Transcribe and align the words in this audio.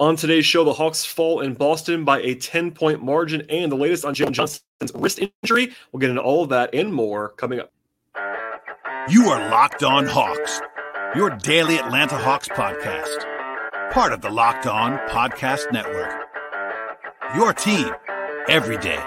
On 0.00 0.16
today's 0.16 0.46
show, 0.46 0.64
the 0.64 0.72
Hawks 0.72 1.04
fall 1.04 1.40
in 1.40 1.54
Boston 1.54 2.04
by 2.04 2.20
a 2.20 2.34
10 2.34 2.72
point 2.72 3.02
margin 3.02 3.42
and 3.48 3.70
the 3.70 3.76
latest 3.76 4.04
on 4.04 4.14
Jalen 4.14 4.32
Johnson's 4.32 4.62
wrist 4.94 5.20
injury. 5.42 5.72
We'll 5.92 6.00
get 6.00 6.10
into 6.10 6.22
all 6.22 6.42
of 6.42 6.48
that 6.48 6.74
and 6.74 6.92
more 6.92 7.30
coming 7.30 7.60
up. 7.60 7.70
You 9.08 9.26
are 9.28 9.50
Locked 9.50 9.82
On 9.82 10.06
Hawks, 10.06 10.60
your 11.14 11.30
daily 11.30 11.78
Atlanta 11.78 12.16
Hawks 12.16 12.48
podcast, 12.48 13.92
part 13.92 14.12
of 14.12 14.22
the 14.22 14.30
Locked 14.30 14.66
On 14.66 14.98
Podcast 15.08 15.70
Network. 15.72 16.12
Your 17.36 17.52
team 17.52 17.90
every 18.48 18.78
day. 18.78 18.98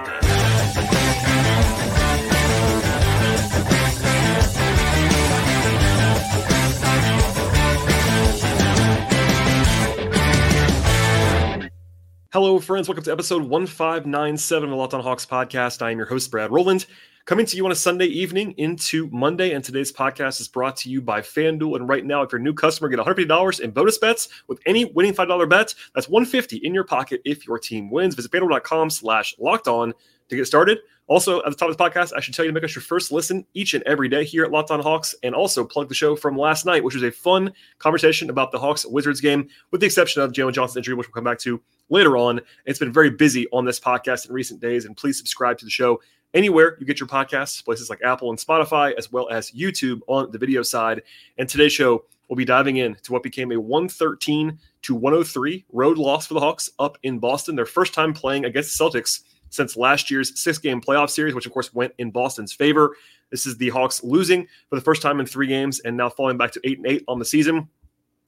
Hello, 12.35 12.59
friends. 12.59 12.89
Welcome 12.89 13.05
to 13.05 13.13
episode 13.13 13.43
1597 13.43 14.65
of 14.65 14.69
the 14.69 14.75
Locked 14.75 14.93
On 14.93 15.01
Hawks 15.01 15.25
podcast. 15.25 15.81
I 15.81 15.91
am 15.91 15.97
your 15.97 16.05
host, 16.05 16.29
Brad 16.29 16.51
Rowland, 16.51 16.85
coming 17.23 17.45
to 17.45 17.55
you 17.55 17.63
on 17.63 17.71
a 17.71 17.75
Sunday 17.75 18.07
evening 18.07 18.53
into 18.57 19.07
Monday. 19.09 19.53
And 19.53 19.63
today's 19.63 19.89
podcast 19.89 20.41
is 20.41 20.49
brought 20.49 20.75
to 20.79 20.89
you 20.89 21.01
by 21.01 21.21
FanDuel. 21.21 21.77
And 21.77 21.87
right 21.87 22.03
now, 22.03 22.23
if 22.23 22.33
you're 22.33 22.41
a 22.41 22.43
new 22.43 22.53
customer, 22.53 22.89
get 22.89 22.99
$150 22.99 23.61
in 23.61 23.71
bonus 23.71 23.97
bets 23.99 24.27
with 24.49 24.59
any 24.65 24.83
winning 24.83 25.13
$5 25.13 25.49
bet. 25.49 25.73
That's 25.93 26.09
150 26.09 26.57
in 26.57 26.73
your 26.73 26.83
pocket 26.83 27.21
if 27.23 27.47
your 27.47 27.57
team 27.57 27.89
wins. 27.89 28.15
Visit 28.15 28.33
FanDuel.com 28.33 28.89
slash 28.89 29.33
locked 29.39 29.69
on 29.69 29.93
to 30.27 30.35
get 30.35 30.45
started. 30.45 30.79
Also, 31.07 31.37
at 31.43 31.51
the 31.51 31.55
top 31.55 31.69
of 31.69 31.77
the 31.77 31.83
podcast, 31.83 32.13
I 32.15 32.19
should 32.19 32.33
tell 32.33 32.45
you 32.45 32.49
to 32.49 32.53
make 32.53 32.63
us 32.63 32.73
your 32.73 32.81
first 32.81 33.11
listen 33.11 33.45
each 33.53 33.75
and 33.75 33.83
every 33.83 34.09
day 34.09 34.23
here 34.23 34.43
at 34.43 34.51
Locked 34.51 34.71
On 34.71 34.79
Hawks, 34.79 35.13
and 35.21 35.35
also 35.35 35.63
plug 35.63 35.87
the 35.87 35.93
show 35.93 36.15
from 36.15 36.35
last 36.35 36.65
night, 36.65 36.83
which 36.83 36.95
was 36.95 37.03
a 37.03 37.11
fun 37.11 37.53
conversation 37.77 38.31
about 38.31 38.51
the 38.51 38.57
Hawks 38.57 38.85
Wizards 38.85 39.21
game, 39.21 39.47
with 39.71 39.81
the 39.81 39.85
exception 39.85 40.23
of 40.23 40.31
Jalen 40.31 40.53
Johnson's 40.53 40.77
injury, 40.77 40.95
which 40.95 41.07
we'll 41.07 41.13
come 41.13 41.23
back 41.23 41.39
to 41.39 41.61
later 41.89 42.17
on. 42.17 42.41
It's 42.65 42.79
been 42.79 42.91
very 42.91 43.11
busy 43.11 43.47
on 43.51 43.65
this 43.65 43.79
podcast 43.79 44.27
in 44.27 44.33
recent 44.33 44.59
days, 44.61 44.85
and 44.85 44.97
please 44.97 45.17
subscribe 45.17 45.59
to 45.59 45.65
the 45.65 45.71
show 45.71 46.01
anywhere 46.33 46.75
you 46.79 46.87
get 46.87 46.99
your 46.99 47.07
podcasts, 47.07 47.63
places 47.63 47.89
like 47.89 48.01
Apple 48.03 48.31
and 48.31 48.39
Spotify, 48.39 48.93
as 48.97 49.11
well 49.11 49.29
as 49.29 49.51
YouTube 49.51 50.01
on 50.07 50.31
the 50.31 50.39
video 50.39 50.63
side. 50.63 51.03
And 51.37 51.47
today's 51.47 51.71
show, 51.71 52.05
we'll 52.27 52.35
be 52.35 52.45
diving 52.45 52.77
in 52.77 52.95
to 53.03 53.13
what 53.13 53.21
became 53.21 53.51
a 53.51 53.59
113 53.59 54.59
to 54.81 54.95
103 54.95 55.65
road 55.71 55.97
loss 55.99 56.25
for 56.25 56.33
the 56.33 56.39
Hawks 56.39 56.69
up 56.79 56.97
in 57.03 57.19
Boston, 57.19 57.55
their 57.55 57.65
first 57.65 57.93
time 57.93 58.13
playing 58.13 58.45
against 58.45 58.77
the 58.77 58.83
Celtics 58.83 59.21
since 59.49 59.77
last 59.77 60.11
year's 60.11 60.39
six 60.39 60.57
game 60.57 60.81
playoff 60.81 61.09
series, 61.09 61.33
which 61.33 61.45
of 61.45 61.51
course 61.51 61.73
went 61.73 61.93
in 61.97 62.11
Boston's 62.11 62.53
favor. 62.53 62.95
This 63.31 63.45
is 63.45 63.57
the 63.57 63.69
Hawks 63.69 64.03
losing 64.03 64.47
for 64.69 64.75
the 64.75 64.81
first 64.81 65.01
time 65.01 65.19
in 65.19 65.25
three 65.25 65.47
games 65.47 65.79
and 65.79 65.97
now 65.97 66.09
falling 66.09 66.37
back 66.37 66.51
to 66.51 66.61
eight 66.63 66.77
and 66.77 66.87
eight 66.87 67.03
on 67.07 67.19
the 67.19 67.25
season. 67.25 67.69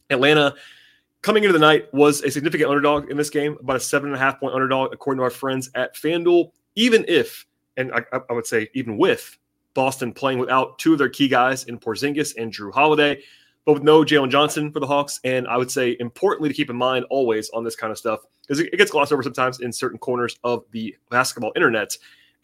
Atlanta 0.10 0.56
coming 1.22 1.44
into 1.44 1.54
the 1.54 1.60
night 1.60 1.94
was 1.94 2.22
a 2.24 2.32
significant 2.32 2.70
underdog 2.70 3.10
in 3.10 3.18
this 3.18 3.30
game, 3.30 3.58
about 3.60 3.76
a 3.76 3.80
seven 3.80 4.10
and 4.10 4.16
a 4.16 4.20
half 4.20 4.40
point 4.40 4.54
underdog, 4.54 4.94
according 4.94 5.20
to 5.20 5.24
our 5.24 5.30
friends 5.30 5.70
at 5.76 5.96
FanDuel. 5.96 6.52
Even 6.76 7.04
if, 7.08 7.46
and 7.76 7.92
I, 7.94 8.04
I 8.30 8.34
would 8.34 8.46
say 8.46 8.70
even 8.74 8.98
with 8.98 9.38
Boston 9.74 10.14
playing 10.14 10.40
without 10.40 10.80
two 10.80 10.94
of 10.94 11.00
their 11.00 11.10
key 11.10 11.28
guys 11.28 11.66
in 11.66 11.80
Porzingis 11.80 12.36
and 12.38 12.52
Jrue 12.52 12.74
Holiday, 12.74 13.22
but 13.68 13.74
with 13.74 13.84
no 13.84 14.02
Jalen 14.02 14.30
Johnson 14.30 14.72
for 14.72 14.80
the 14.80 14.88
Hawks. 14.88 15.20
And 15.26 15.46
I 15.46 15.58
would 15.58 15.70
say 15.70 15.98
importantly 16.00 16.48
to 16.48 16.56
keep 16.56 16.70
in 16.70 16.78
mind 16.78 17.06
always 17.10 17.50
on 17.50 17.66
this 17.66 17.76
kind 17.76 17.92
of 17.92 17.98
stuff, 17.98 18.22
because 18.42 18.62
it 18.62 18.78
gets 18.78 18.92
glossed 18.92 19.12
over 19.12 19.22
sometimes 19.22 19.60
in 19.60 19.74
certain 19.74 20.00
corners 20.00 20.38
of 20.46 20.64
the 20.72 20.96
basketball 21.12 21.52
internet, 21.54 21.96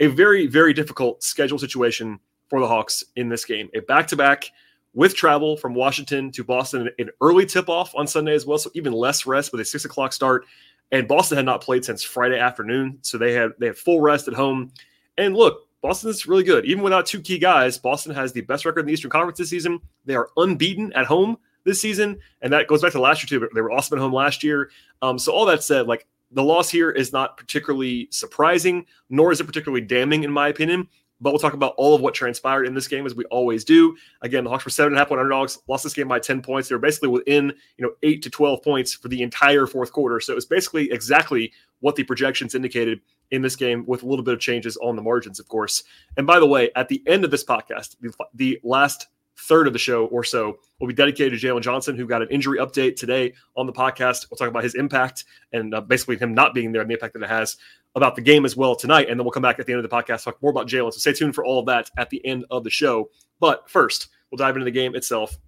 a 0.01 0.07
very, 0.07 0.47
very 0.47 0.73
difficult 0.73 1.23
schedule 1.23 1.57
situation 1.57 2.19
for 2.49 2.59
the 2.59 2.67
Hawks 2.67 3.05
in 3.15 3.29
this 3.29 3.45
game. 3.45 3.69
A 3.73 3.79
back 3.79 4.05
to 4.07 4.17
back 4.17 4.51
with 4.93 5.15
travel 5.15 5.55
from 5.55 5.73
Washington 5.73 6.29
to 6.33 6.43
Boston, 6.43 6.89
an 6.99 7.09
early 7.21 7.45
tip 7.45 7.69
off 7.69 7.95
on 7.95 8.05
Sunday 8.05 8.35
as 8.35 8.45
well. 8.45 8.57
So 8.57 8.69
even 8.73 8.91
less 8.91 9.25
rest 9.25 9.53
with 9.53 9.61
a 9.61 9.65
six 9.65 9.85
o'clock 9.85 10.11
start. 10.11 10.45
And 10.91 11.07
Boston 11.07 11.37
had 11.37 11.45
not 11.45 11.61
played 11.61 11.85
since 11.85 12.03
Friday 12.03 12.37
afternoon. 12.37 12.99
So 13.01 13.17
they 13.17 13.31
had 13.31 13.51
they 13.59 13.67
had 13.67 13.77
full 13.77 14.01
rest 14.01 14.27
at 14.27 14.33
home. 14.33 14.73
And 15.17 15.37
look, 15.37 15.69
Boston 15.83 16.09
is 16.09 16.25
really 16.25 16.43
good. 16.43 16.65
Even 16.65 16.81
without 16.81 17.05
two 17.05 17.19
key 17.19 17.37
guys, 17.37 17.77
Boston 17.77 18.15
has 18.15 18.31
the 18.31 18.39
best 18.41 18.63
record 18.63 18.79
in 18.79 18.85
the 18.85 18.93
Eastern 18.93 19.11
Conference 19.11 19.37
this 19.37 19.49
season. 19.49 19.81
They 20.05 20.15
are 20.15 20.29
unbeaten 20.37 20.93
at 20.93 21.05
home 21.05 21.37
this 21.65 21.81
season, 21.81 22.19
and 22.41 22.53
that 22.53 22.67
goes 22.67 22.81
back 22.81 22.93
to 22.93 23.01
last 23.01 23.21
year 23.21 23.39
too. 23.39 23.49
They 23.53 23.59
were 23.59 23.71
awesome 23.71 23.97
at 23.97 24.01
home 24.01 24.13
last 24.13 24.45
year. 24.45 24.71
Um, 25.01 25.19
so 25.19 25.33
all 25.33 25.45
that 25.45 25.61
said, 25.61 25.85
like 25.85 26.07
the 26.31 26.41
loss 26.41 26.69
here 26.69 26.89
is 26.89 27.11
not 27.11 27.35
particularly 27.35 28.07
surprising, 28.11 28.85
nor 29.09 29.33
is 29.33 29.41
it 29.41 29.43
particularly 29.43 29.85
damning 29.85 30.23
in 30.23 30.31
my 30.31 30.47
opinion. 30.47 30.87
But 31.19 31.31
we'll 31.31 31.39
talk 31.39 31.53
about 31.53 31.75
all 31.77 31.95
of 31.95 32.01
what 32.01 32.13
transpired 32.13 32.65
in 32.65 32.73
this 32.73 32.87
game 32.87 33.05
as 33.05 33.15
we 33.15 33.25
always 33.25 33.63
do. 33.63 33.95
Again, 34.21 34.45
the 34.45 34.49
Hawks 34.49 34.65
were 34.65 34.71
seven 34.71 34.93
and 34.93 34.97
a 34.97 34.99
half 34.99 35.09
point 35.09 35.19
underdogs, 35.19 35.59
lost 35.67 35.83
this 35.83 35.93
game 35.93 36.07
by 36.07 36.19
10 36.19 36.41
points. 36.41 36.67
They 36.67 36.75
were 36.75 36.79
basically 36.79 37.09
within, 37.09 37.53
you 37.77 37.85
know, 37.85 37.91
eight 38.03 38.21
to 38.23 38.29
12 38.29 38.61
points 38.61 38.93
for 38.93 39.07
the 39.07 39.21
entire 39.21 39.65
fourth 39.65 39.91
quarter. 39.91 40.19
So 40.19 40.35
it's 40.35 40.45
basically 40.45 40.91
exactly 40.91 41.53
what 41.79 41.95
the 41.95 42.03
projections 42.03 42.55
indicated 42.55 42.99
in 43.33 43.41
this 43.41 43.55
game 43.55 43.83
with 43.87 44.03
a 44.03 44.05
little 44.05 44.23
bit 44.23 44.35
of 44.35 44.39
changes 44.39 44.77
on 44.77 44.95
the 44.95 45.01
margins, 45.01 45.39
of 45.39 45.47
course. 45.47 45.83
And 46.17 46.25
by 46.25 46.39
the 46.39 46.45
way, 46.45 46.69
at 46.75 46.87
the 46.87 47.01
end 47.07 47.25
of 47.25 47.31
this 47.31 47.43
podcast, 47.43 47.95
the, 47.99 48.13
the 48.35 48.59
last 48.63 49.07
third 49.35 49.65
of 49.65 49.73
the 49.73 49.79
show 49.79 50.05
or 50.05 50.23
so 50.23 50.59
will 50.79 50.87
be 50.87 50.93
dedicated 50.93 51.39
to 51.39 51.45
Jalen 51.45 51.61
Johnson, 51.61 51.95
who 51.95 52.05
got 52.05 52.21
an 52.21 52.27
injury 52.29 52.59
update 52.59 52.95
today 52.95 53.33
on 53.57 53.65
the 53.65 53.73
podcast. 53.73 54.27
We'll 54.29 54.37
talk 54.37 54.49
about 54.49 54.63
his 54.63 54.75
impact 54.75 55.25
and 55.51 55.73
uh, 55.73 55.81
basically 55.81 56.17
him 56.17 56.35
not 56.35 56.53
being 56.53 56.71
there 56.71 56.81
and 56.81 56.89
the 56.89 56.93
impact 56.93 57.13
that 57.13 57.23
it 57.23 57.29
has 57.29 57.57
about 57.95 58.15
the 58.15 58.21
game 58.21 58.45
as 58.45 58.55
well 58.55 58.75
tonight. 58.75 59.09
And 59.09 59.19
then 59.19 59.25
we'll 59.25 59.31
come 59.31 59.41
back 59.41 59.59
at 59.59 59.65
the 59.65 59.73
end 59.73 59.83
of 59.83 59.89
the 59.89 59.95
podcast, 59.95 60.23
talk 60.23 60.41
more 60.41 60.51
about 60.51 60.67
Jalen. 60.67 60.93
So 60.93 60.99
stay 60.99 61.13
tuned 61.13 61.33
for 61.33 61.43
all 61.43 61.59
of 61.59 61.65
that 61.65 61.89
at 61.97 62.11
the 62.11 62.23
end 62.25 62.45
of 62.51 62.63
the 62.63 62.69
show. 62.69 63.09
But 63.39 63.67
first, 63.67 64.09
we'll 64.29 64.37
dive 64.37 64.55
into 64.55 64.65
the 64.65 64.71
game 64.71 64.95
itself. 64.95 65.39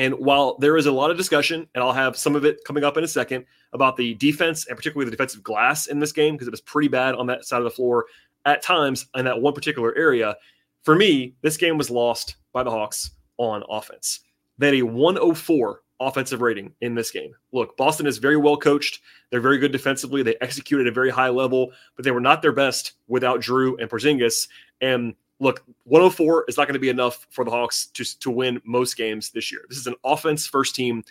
And 0.00 0.14
while 0.14 0.56
there 0.56 0.78
is 0.78 0.86
a 0.86 0.92
lot 0.92 1.10
of 1.10 1.18
discussion, 1.18 1.68
and 1.74 1.84
I'll 1.84 1.92
have 1.92 2.16
some 2.16 2.34
of 2.34 2.46
it 2.46 2.64
coming 2.64 2.84
up 2.84 2.96
in 2.96 3.04
a 3.04 3.08
second 3.08 3.44
about 3.74 3.98
the 3.98 4.14
defense 4.14 4.66
and 4.66 4.74
particularly 4.74 5.04
the 5.04 5.10
defensive 5.10 5.42
glass 5.42 5.88
in 5.88 5.98
this 5.98 6.10
game, 6.10 6.34
because 6.34 6.48
it 6.48 6.52
was 6.52 6.62
pretty 6.62 6.88
bad 6.88 7.14
on 7.14 7.26
that 7.26 7.44
side 7.44 7.58
of 7.58 7.64
the 7.64 7.70
floor 7.70 8.06
at 8.46 8.62
times 8.62 9.08
in 9.14 9.26
that 9.26 9.42
one 9.42 9.52
particular 9.52 9.94
area. 9.98 10.38
For 10.84 10.96
me, 10.96 11.34
this 11.42 11.58
game 11.58 11.76
was 11.76 11.90
lost 11.90 12.36
by 12.54 12.62
the 12.62 12.70
Hawks 12.70 13.10
on 13.36 13.62
offense. 13.68 14.20
They 14.56 14.68
had 14.68 14.76
a 14.76 14.82
104 14.82 15.82
offensive 16.00 16.40
rating 16.40 16.72
in 16.80 16.94
this 16.94 17.10
game. 17.10 17.34
Look, 17.52 17.76
Boston 17.76 18.06
is 18.06 18.16
very 18.16 18.38
well 18.38 18.56
coached. 18.56 19.00
They're 19.30 19.42
very 19.42 19.58
good 19.58 19.70
defensively. 19.70 20.22
They 20.22 20.36
execute 20.40 20.80
at 20.80 20.86
a 20.86 20.92
very 20.92 21.10
high 21.10 21.28
level, 21.28 21.72
but 21.94 22.06
they 22.06 22.10
were 22.10 22.20
not 22.20 22.40
their 22.40 22.52
best 22.52 22.94
without 23.06 23.40
Jrue 23.40 23.78
and 23.78 23.90
Porzingis. 23.90 24.48
And 24.80 25.14
look, 25.40 25.64
104 25.84 26.44
is 26.48 26.56
not 26.56 26.66
going 26.66 26.74
to 26.74 26.80
be 26.80 26.90
enough 26.90 27.26
for 27.30 27.44
the 27.44 27.50
Hawks 27.50 27.86
to, 27.86 28.18
to 28.20 28.30
win 28.30 28.60
most 28.64 28.96
games 28.96 29.30
this 29.30 29.50
year. 29.50 29.62
This 29.68 29.78
is 29.78 29.86
an 29.86 29.96
offense 30.04 30.46
first 30.46 30.74
team. 30.74 31.02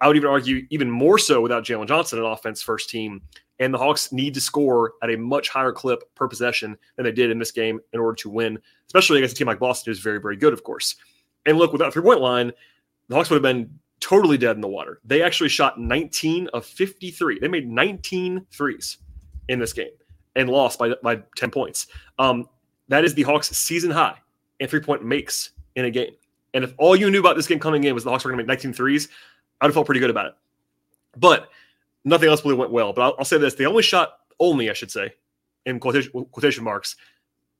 I 0.00 0.06
would 0.06 0.16
even 0.16 0.28
argue 0.30 0.66
even 0.70 0.90
more 0.90 1.18
so 1.18 1.40
without 1.40 1.64
Jalen 1.64 1.88
Johnson, 1.88 2.18
an 2.18 2.26
offense 2.26 2.62
first 2.62 2.90
team. 2.90 3.22
And 3.58 3.74
the 3.74 3.78
Hawks 3.78 4.12
need 4.12 4.34
to 4.34 4.40
score 4.40 4.92
at 5.02 5.10
a 5.10 5.16
much 5.16 5.48
higher 5.48 5.72
clip 5.72 6.14
per 6.14 6.28
possession 6.28 6.76
than 6.94 7.04
they 7.04 7.10
did 7.10 7.30
in 7.30 7.40
this 7.40 7.50
game 7.50 7.80
in 7.92 7.98
order 7.98 8.14
to 8.16 8.30
win, 8.30 8.58
especially 8.86 9.18
against 9.18 9.34
a 9.34 9.38
team 9.38 9.48
like 9.48 9.58
Boston, 9.58 9.90
who's 9.90 9.98
very, 9.98 10.20
very 10.20 10.36
good, 10.36 10.52
of 10.52 10.62
course. 10.62 10.94
And 11.44 11.58
look, 11.58 11.72
without 11.72 11.92
three 11.92 12.02
point 12.02 12.20
line, 12.20 12.52
the 13.08 13.16
Hawks 13.16 13.30
would 13.30 13.36
have 13.36 13.42
been 13.42 13.80
totally 14.00 14.38
dead 14.38 14.54
in 14.54 14.60
the 14.60 14.68
water. 14.68 15.00
They 15.04 15.22
actually 15.22 15.48
shot 15.48 15.80
19 15.80 16.48
of 16.52 16.64
53. 16.64 17.40
They 17.40 17.48
made 17.48 17.68
19 17.68 18.46
threes 18.52 18.98
in 19.48 19.58
this 19.58 19.72
game 19.72 19.90
and 20.36 20.48
lost 20.48 20.78
by, 20.78 20.94
by 21.02 21.20
10 21.36 21.50
points. 21.50 21.88
Um, 22.18 22.48
that 22.88 23.04
is 23.04 23.14
the 23.14 23.22
Hawks' 23.22 23.50
season 23.50 23.90
high 23.90 24.16
in 24.60 24.68
three 24.68 24.80
point 24.80 25.04
makes 25.04 25.50
in 25.76 25.84
a 25.84 25.90
game. 25.90 26.12
And 26.54 26.64
if 26.64 26.74
all 26.78 26.96
you 26.96 27.10
knew 27.10 27.20
about 27.20 27.36
this 27.36 27.46
game 27.46 27.58
coming 27.58 27.84
in 27.84 27.94
was 27.94 28.04
the 28.04 28.10
Hawks 28.10 28.24
were 28.24 28.30
going 28.30 28.38
to 28.38 28.44
make 28.44 28.48
19 28.48 28.72
threes, 28.72 29.08
I'd 29.60 29.66
have 29.66 29.74
felt 29.74 29.86
pretty 29.86 30.00
good 30.00 30.10
about 30.10 30.26
it. 30.26 30.34
But 31.16 31.50
nothing 32.04 32.28
else 32.28 32.44
really 32.44 32.56
went 32.56 32.70
well. 32.70 32.92
But 32.92 33.02
I'll, 33.02 33.14
I'll 33.18 33.24
say 33.24 33.38
this: 33.38 33.54
they 33.54 33.66
only 33.66 33.82
shot 33.82 34.18
only, 34.40 34.70
I 34.70 34.72
should 34.72 34.90
say, 34.90 35.12
in 35.66 35.80
quotation, 35.80 36.12
quotation 36.12 36.64
marks, 36.64 36.96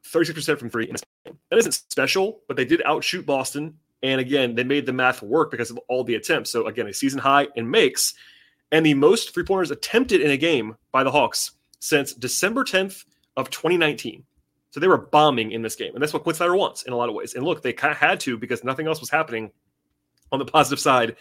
36% 0.07 0.59
from 0.59 0.71
three. 0.71 0.93
That 1.25 1.59
isn't 1.59 1.73
special, 1.73 2.41
but 2.49 2.57
they 2.57 2.65
did 2.65 2.83
outshoot 2.85 3.27
Boston 3.27 3.75
and 4.03 4.21
again, 4.21 4.55
they 4.55 4.65
made 4.65 4.87
the 4.87 4.93
math 4.93 5.23
work 5.23 5.51
because 5.51 5.71
of 5.71 5.79
all 5.89 6.05
the 6.05 6.15
attempts. 6.15 6.51
So 6.51 6.67
again, 6.67 6.87
a 6.87 6.93
season 6.93 7.19
high 7.19 7.49
in 7.57 7.69
makes, 7.69 8.15
and 8.71 8.85
the 8.85 8.95
most 8.95 9.35
three 9.35 9.45
pointers 9.45 9.71
attempted 9.71 10.21
in 10.21 10.31
a 10.31 10.37
game 10.37 10.77
by 10.93 11.03
the 11.03 11.11
Hawks 11.11 11.53
since 11.81 12.13
December 12.13 12.65
10th 12.65 13.05
of 13.37 13.51
2019. 13.51 14.25
So 14.71 14.81
they 14.81 14.89
were 14.89 14.99
bombing 14.99 15.53
in 15.53 15.63
this 15.63 15.77
game, 15.77 15.95
and 15.95 16.03
that's 16.03 16.13
what 16.13 16.23
Quin 16.23 16.35
Snyder 16.35 16.57
wants 16.57 16.83
in 16.83 16.93
a 16.93 16.97
lot 16.97 17.09
of 17.09 17.15
ways. 17.15 17.35
And 17.35 17.45
look, 17.45 17.63
they 17.63 17.73
kind 17.73 17.91
of 17.91 17.99
had 17.99 18.21
to 18.21 18.37
because 18.37 18.65
nothing 18.65 18.87
else 18.87 19.01
was 19.01 19.09
happening 19.11 19.51
on 20.31 20.39
the 20.39 20.45
positive 20.45 20.79
side 20.79 21.17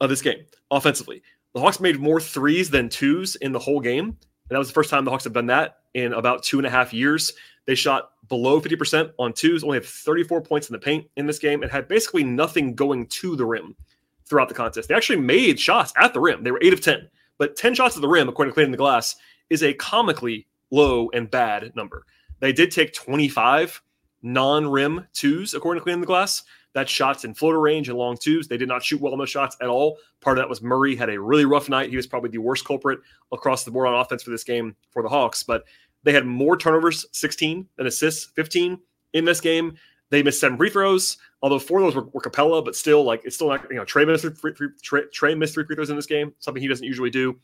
of 0.00 0.10
this 0.10 0.22
game 0.22 0.44
offensively. 0.70 1.22
The 1.54 1.60
Hawks 1.60 1.80
made 1.80 1.98
more 1.98 2.20
threes 2.20 2.70
than 2.70 2.88
twos 2.88 3.36
in 3.36 3.52
the 3.52 3.58
whole 3.58 3.80
game, 3.80 4.04
and 4.04 4.16
that 4.50 4.58
was 4.58 4.68
the 4.68 4.74
first 4.74 4.90
time 4.90 5.04
the 5.04 5.10
Hawks 5.10 5.24
have 5.24 5.32
done 5.32 5.46
that 5.46 5.78
in 5.94 6.12
about 6.12 6.42
two 6.42 6.58
and 6.58 6.66
a 6.66 6.70
half 6.70 6.92
years. 6.92 7.32
They 7.64 7.74
shot 7.74 8.10
below 8.28 8.60
50% 8.60 9.12
on 9.18 9.32
twos, 9.32 9.64
only 9.64 9.76
had 9.76 9.84
34 9.84 10.42
points 10.42 10.68
in 10.68 10.72
the 10.72 10.78
paint 10.78 11.06
in 11.16 11.26
this 11.26 11.38
game, 11.38 11.62
and 11.62 11.70
had 11.70 11.88
basically 11.88 12.24
nothing 12.24 12.74
going 12.74 13.06
to 13.06 13.34
the 13.34 13.46
rim 13.46 13.74
throughout 14.26 14.48
the 14.48 14.54
contest. 14.54 14.88
They 14.88 14.94
actually 14.94 15.20
made 15.20 15.58
shots 15.58 15.92
at 15.96 16.12
the 16.12 16.20
rim. 16.20 16.42
They 16.42 16.50
were 16.50 16.60
8 16.62 16.74
of 16.74 16.80
10, 16.82 17.08
but 17.38 17.56
10 17.56 17.74
shots 17.74 17.96
at 17.96 18.02
the 18.02 18.08
rim, 18.08 18.28
according 18.28 18.52
to 18.52 18.54
Cleaning 18.54 18.72
the 18.72 18.78
Glass, 18.78 19.16
is 19.48 19.62
a 19.62 19.72
comically 19.74 20.46
low 20.70 21.08
and 21.14 21.30
bad 21.30 21.74
number. 21.74 22.04
They 22.40 22.52
did 22.52 22.70
take 22.70 22.92
25 22.92 23.82
non 24.22 24.68
rim 24.68 25.06
twos, 25.12 25.54
according 25.54 25.80
to 25.80 25.84
Cleaning 25.84 26.00
the 26.00 26.06
Glass. 26.06 26.42
That 26.74 26.88
shots 26.88 27.24
in 27.24 27.34
floater 27.34 27.60
range 27.60 27.88
and 27.88 27.98
long 27.98 28.16
twos. 28.20 28.46
They 28.46 28.56
did 28.56 28.68
not 28.68 28.84
shoot 28.84 29.00
well 29.00 29.12
on 29.12 29.18
those 29.18 29.30
shots 29.30 29.56
at 29.60 29.68
all. 29.68 29.98
Part 30.20 30.38
of 30.38 30.42
that 30.42 30.48
was 30.48 30.62
Murray 30.62 30.94
had 30.94 31.08
a 31.08 31.20
really 31.20 31.44
rough 31.44 31.68
night. 31.68 31.90
He 31.90 31.96
was 31.96 32.06
probably 32.06 32.30
the 32.30 32.38
worst 32.38 32.64
culprit 32.64 33.00
across 33.32 33.64
the 33.64 33.70
board 33.70 33.88
on 33.88 33.94
offense 33.94 34.22
for 34.22 34.30
this 34.30 34.44
game 34.44 34.76
for 34.90 35.02
the 35.02 35.08
Hawks. 35.08 35.42
But 35.42 35.64
they 36.04 36.12
had 36.12 36.26
more 36.26 36.56
turnovers, 36.56 37.06
16, 37.12 37.66
than 37.76 37.86
assists, 37.86 38.26
15 38.36 38.78
in 39.14 39.24
this 39.24 39.40
game. 39.40 39.76
They 40.10 40.22
missed 40.22 40.40
seven 40.40 40.56
free 40.56 40.70
throws, 40.70 41.18
although 41.42 41.58
four 41.58 41.80
of 41.80 41.86
those 41.86 41.94
were, 41.94 42.08
were 42.12 42.20
Capela, 42.20 42.64
but 42.64 42.74
still, 42.74 43.04
like 43.04 43.22
it's 43.24 43.36
still 43.36 43.48
not. 43.48 43.66
You 43.70 43.76
know, 43.76 43.84
Trae 43.84 44.06
missed 44.06 44.24
three, 44.40 44.54
three, 44.54 44.68
Trae, 44.82 45.04
Trae 45.12 45.36
missed 45.36 45.54
three 45.54 45.64
free 45.64 45.76
throws 45.76 45.90
in 45.90 45.96
this 45.96 46.06
game, 46.06 46.32
something 46.38 46.62
he 46.62 46.68
doesn't 46.68 46.86
usually 46.86 47.10
do. 47.10 47.38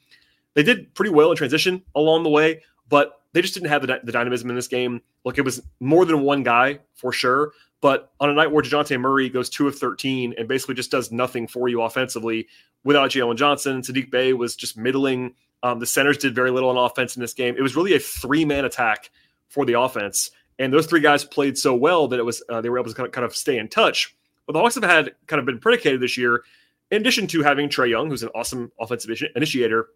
They 0.55 0.63
did 0.63 0.95
pretty 0.95 1.11
well 1.11 1.31
in 1.31 1.37
transition 1.37 1.83
along 1.95 2.23
the 2.23 2.31
way, 2.31 2.63
but 2.89 3.21
they 3.35 3.43
just 3.43 3.53
didn't 3.53 3.69
have 3.69 3.87
the, 3.87 4.01
the 4.03 4.13
dynamism 4.13 4.49
in 4.49 4.57
this 4.57 4.69
game. 4.69 5.03
Look, 5.25 5.37
it 5.37 5.43
was 5.43 5.61
more 5.81 6.07
than 6.07 6.23
one 6.23 6.43
guy 6.45 6.79
for 6.95 7.13
sure, 7.13 7.53
but 7.83 8.13
on 8.21 8.31
a 8.31 8.33
night 8.33 8.51
where 8.51 8.63
Dejounte 8.63 8.99
Murray 8.99 9.29
goes 9.29 9.51
two 9.51 9.69
of 9.69 9.77
13 9.77 10.35
and 10.39 10.49
basically 10.49 10.75
just 10.75 10.91
does 10.91 11.13
nothing 11.13 11.47
for 11.47 11.69
you 11.69 11.83
offensively 11.83 12.47
without 12.85 13.11
Jalen 13.11 13.37
Johnson, 13.37 13.83
Saddiq 13.83 14.11
Bey 14.11 14.33
was 14.33 14.55
just 14.55 14.77
middling. 14.77 15.35
Um, 15.63 15.81
the 15.81 15.87
centers 15.87 16.19
did 16.19 16.35
very 16.35 16.51
little 16.51 16.71
on 16.71 16.77
offense 16.77 17.17
in 17.17 17.21
this 17.21 17.35
game. 17.35 17.57
It 17.59 17.63
was 17.63 17.75
really 17.75 17.95
a 17.95 17.99
three 17.99 18.45
man 18.45 18.65
attack 18.65 19.11
for 19.49 19.65
the 19.65 19.79
offense. 19.79 20.31
And 20.59 20.73
those 20.73 20.87
three 20.87 21.01
guys 21.01 21.25
played 21.25 21.59
so 21.59 21.75
well 21.75 22.07
that 22.09 22.21
it 22.21 22.25
was 22.25 22.43
uh, 22.49 22.61
they 22.61 22.69
were 22.69 22.79
able 22.79 22.91
to 22.91 22.95
kind 22.95 23.07
of, 23.07 23.13
kind 23.13 23.25
of 23.25 23.35
stay 23.35 23.59
in 23.59 23.69
touch. 23.69 24.17
But 24.47 24.53
the 24.53 24.61
Hawks 24.61 24.77
have 24.77 24.85
had 24.85 25.13
kind 25.27 25.41
of 25.41 25.47
been 25.47 25.59
predicated 25.59 26.01
this 26.01 26.17
year, 26.17 26.45
in 26.91 27.01
addition 27.01 27.27
to 27.29 27.43
having 27.43 27.69
Trae 27.69 27.89
Young, 27.89 28.09
who's 28.09 28.23
an 28.23 28.29
awesome 28.35 28.71
offensive 28.79 29.19
initiator. 29.35 29.89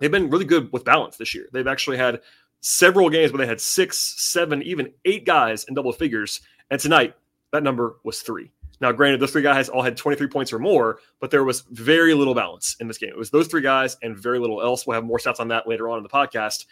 They've 0.00 0.10
been 0.10 0.30
really 0.30 0.44
good 0.44 0.72
with 0.72 0.84
balance 0.84 1.16
this 1.16 1.34
year. 1.34 1.48
They've 1.52 1.66
actually 1.66 1.96
had 1.96 2.20
several 2.60 3.10
games 3.10 3.32
where 3.32 3.38
they 3.38 3.46
had 3.46 3.60
six, 3.60 4.14
seven, 4.18 4.62
even 4.62 4.92
eight 5.04 5.24
guys 5.24 5.64
in 5.64 5.74
double 5.74 5.92
figures. 5.92 6.40
And 6.70 6.80
tonight, 6.80 7.14
that 7.52 7.62
number 7.62 7.96
was 8.04 8.20
three. 8.20 8.50
Now, 8.80 8.92
granted, 8.92 9.20
those 9.20 9.32
three 9.32 9.42
guys 9.42 9.68
all 9.68 9.82
had 9.82 9.96
23 9.96 10.28
points 10.28 10.52
or 10.52 10.58
more, 10.58 11.00
but 11.20 11.30
there 11.30 11.44
was 11.44 11.62
very 11.70 12.14
little 12.14 12.34
balance 12.34 12.76
in 12.78 12.86
this 12.86 12.98
game. 12.98 13.10
It 13.10 13.18
was 13.18 13.30
those 13.30 13.48
three 13.48 13.62
guys 13.62 13.96
and 14.02 14.16
very 14.16 14.38
little 14.38 14.62
else. 14.62 14.86
We'll 14.86 14.94
have 14.94 15.04
more 15.04 15.18
stats 15.18 15.40
on 15.40 15.48
that 15.48 15.66
later 15.66 15.88
on 15.88 15.98
in 15.98 16.02
the 16.02 16.08
podcast. 16.08 16.66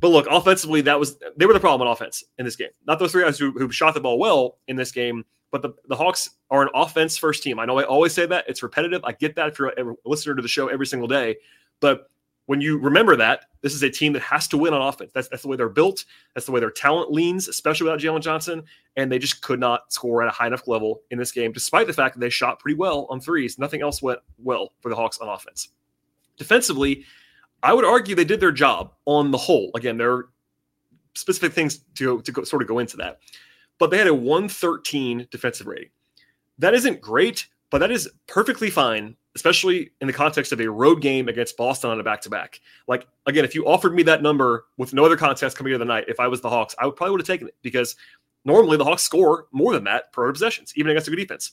But 0.00 0.08
look, 0.08 0.26
offensively, 0.30 0.80
that 0.82 0.98
was 0.98 1.18
they 1.36 1.46
were 1.46 1.52
the 1.52 1.60
problem 1.60 1.86
on 1.86 1.92
offense 1.92 2.24
in 2.38 2.44
this 2.44 2.56
game. 2.56 2.70
Not 2.86 2.98
those 2.98 3.12
three 3.12 3.22
guys 3.22 3.38
who, 3.38 3.52
who 3.52 3.70
shot 3.70 3.94
the 3.94 4.00
ball 4.00 4.18
well 4.18 4.58
in 4.66 4.76
this 4.76 4.92
game, 4.92 5.24
but 5.50 5.62
the, 5.62 5.70
the 5.88 5.96
Hawks 5.96 6.30
are 6.50 6.62
an 6.62 6.68
offense 6.74 7.18
first 7.18 7.42
team. 7.42 7.58
I 7.58 7.66
know 7.66 7.78
I 7.78 7.84
always 7.84 8.14
say 8.14 8.26
that. 8.26 8.46
It's 8.48 8.62
repetitive. 8.62 9.02
I 9.04 9.12
get 9.12 9.36
that 9.36 9.48
if 9.48 9.58
you're 9.58 9.68
a 9.68 9.94
listener 10.04 10.34
to 10.34 10.42
the 10.42 10.48
show 10.48 10.68
every 10.68 10.86
single 10.86 11.08
day. 11.08 11.36
But 11.80 12.10
when 12.50 12.60
you 12.60 12.78
remember 12.78 13.14
that, 13.14 13.44
this 13.60 13.74
is 13.74 13.84
a 13.84 13.88
team 13.88 14.12
that 14.12 14.22
has 14.22 14.48
to 14.48 14.58
win 14.58 14.74
on 14.74 14.82
offense. 14.82 15.12
That's, 15.14 15.28
that's 15.28 15.42
the 15.42 15.48
way 15.48 15.56
they're 15.56 15.68
built. 15.68 16.04
That's 16.34 16.46
the 16.46 16.50
way 16.50 16.58
their 16.58 16.72
talent 16.72 17.12
leans, 17.12 17.46
especially 17.46 17.84
without 17.84 18.00
Jalen 18.00 18.22
Johnson. 18.22 18.64
And 18.96 19.12
they 19.12 19.20
just 19.20 19.40
could 19.40 19.60
not 19.60 19.92
score 19.92 20.20
at 20.20 20.26
a 20.26 20.32
high 20.32 20.48
enough 20.48 20.66
level 20.66 21.02
in 21.12 21.18
this 21.18 21.30
game, 21.30 21.52
despite 21.52 21.86
the 21.86 21.92
fact 21.92 22.16
that 22.16 22.20
they 22.20 22.28
shot 22.28 22.58
pretty 22.58 22.76
well 22.76 23.06
on 23.08 23.20
threes. 23.20 23.56
Nothing 23.56 23.82
else 23.82 24.02
went 24.02 24.18
well 24.36 24.72
for 24.80 24.88
the 24.88 24.96
Hawks 24.96 25.18
on 25.18 25.28
offense. 25.28 25.68
Defensively, 26.38 27.04
I 27.62 27.72
would 27.72 27.84
argue 27.84 28.16
they 28.16 28.24
did 28.24 28.40
their 28.40 28.50
job 28.50 28.94
on 29.04 29.30
the 29.30 29.38
whole. 29.38 29.70
Again, 29.76 29.96
there 29.96 30.12
are 30.12 30.28
specific 31.14 31.52
things 31.52 31.84
to, 31.94 32.20
to 32.22 32.32
go, 32.32 32.42
sort 32.42 32.62
of 32.62 32.68
go 32.68 32.80
into 32.80 32.96
that. 32.96 33.20
But 33.78 33.92
they 33.92 33.98
had 33.98 34.08
a 34.08 34.12
113 34.12 35.28
defensive 35.30 35.68
rating. 35.68 35.90
That 36.58 36.74
isn't 36.74 37.00
great, 37.00 37.46
but 37.70 37.78
that 37.78 37.92
is 37.92 38.10
perfectly 38.26 38.70
fine, 38.70 39.14
especially 39.36 39.90
in 40.00 40.06
the 40.06 40.12
context 40.12 40.52
of 40.52 40.60
a 40.60 40.68
road 40.68 41.00
game 41.00 41.28
against 41.28 41.56
Boston 41.56 41.90
on 41.90 42.00
a 42.00 42.02
back 42.02 42.20
to 42.22 42.30
back. 42.30 42.60
Like, 42.88 43.06
again, 43.26 43.44
if 43.44 43.54
you 43.54 43.66
offered 43.66 43.94
me 43.94 44.02
that 44.04 44.22
number 44.22 44.64
with 44.76 44.92
no 44.92 45.04
other 45.04 45.16
contest 45.16 45.56
coming 45.56 45.72
into 45.72 45.78
the 45.78 45.84
night, 45.84 46.04
if 46.08 46.18
I 46.18 46.28
was 46.28 46.40
the 46.40 46.50
Hawks, 46.50 46.74
I 46.78 46.86
would 46.86 46.96
probably 46.96 47.12
would 47.12 47.20
have 47.20 47.26
taken 47.26 47.46
it 47.46 47.54
because 47.62 47.96
normally 48.44 48.76
the 48.76 48.84
Hawks 48.84 49.02
score 49.02 49.46
more 49.52 49.72
than 49.72 49.84
that 49.84 50.12
per 50.12 50.32
possessions, 50.32 50.72
even 50.76 50.90
against 50.90 51.08
a 51.08 51.10
good 51.10 51.16
defense. 51.16 51.52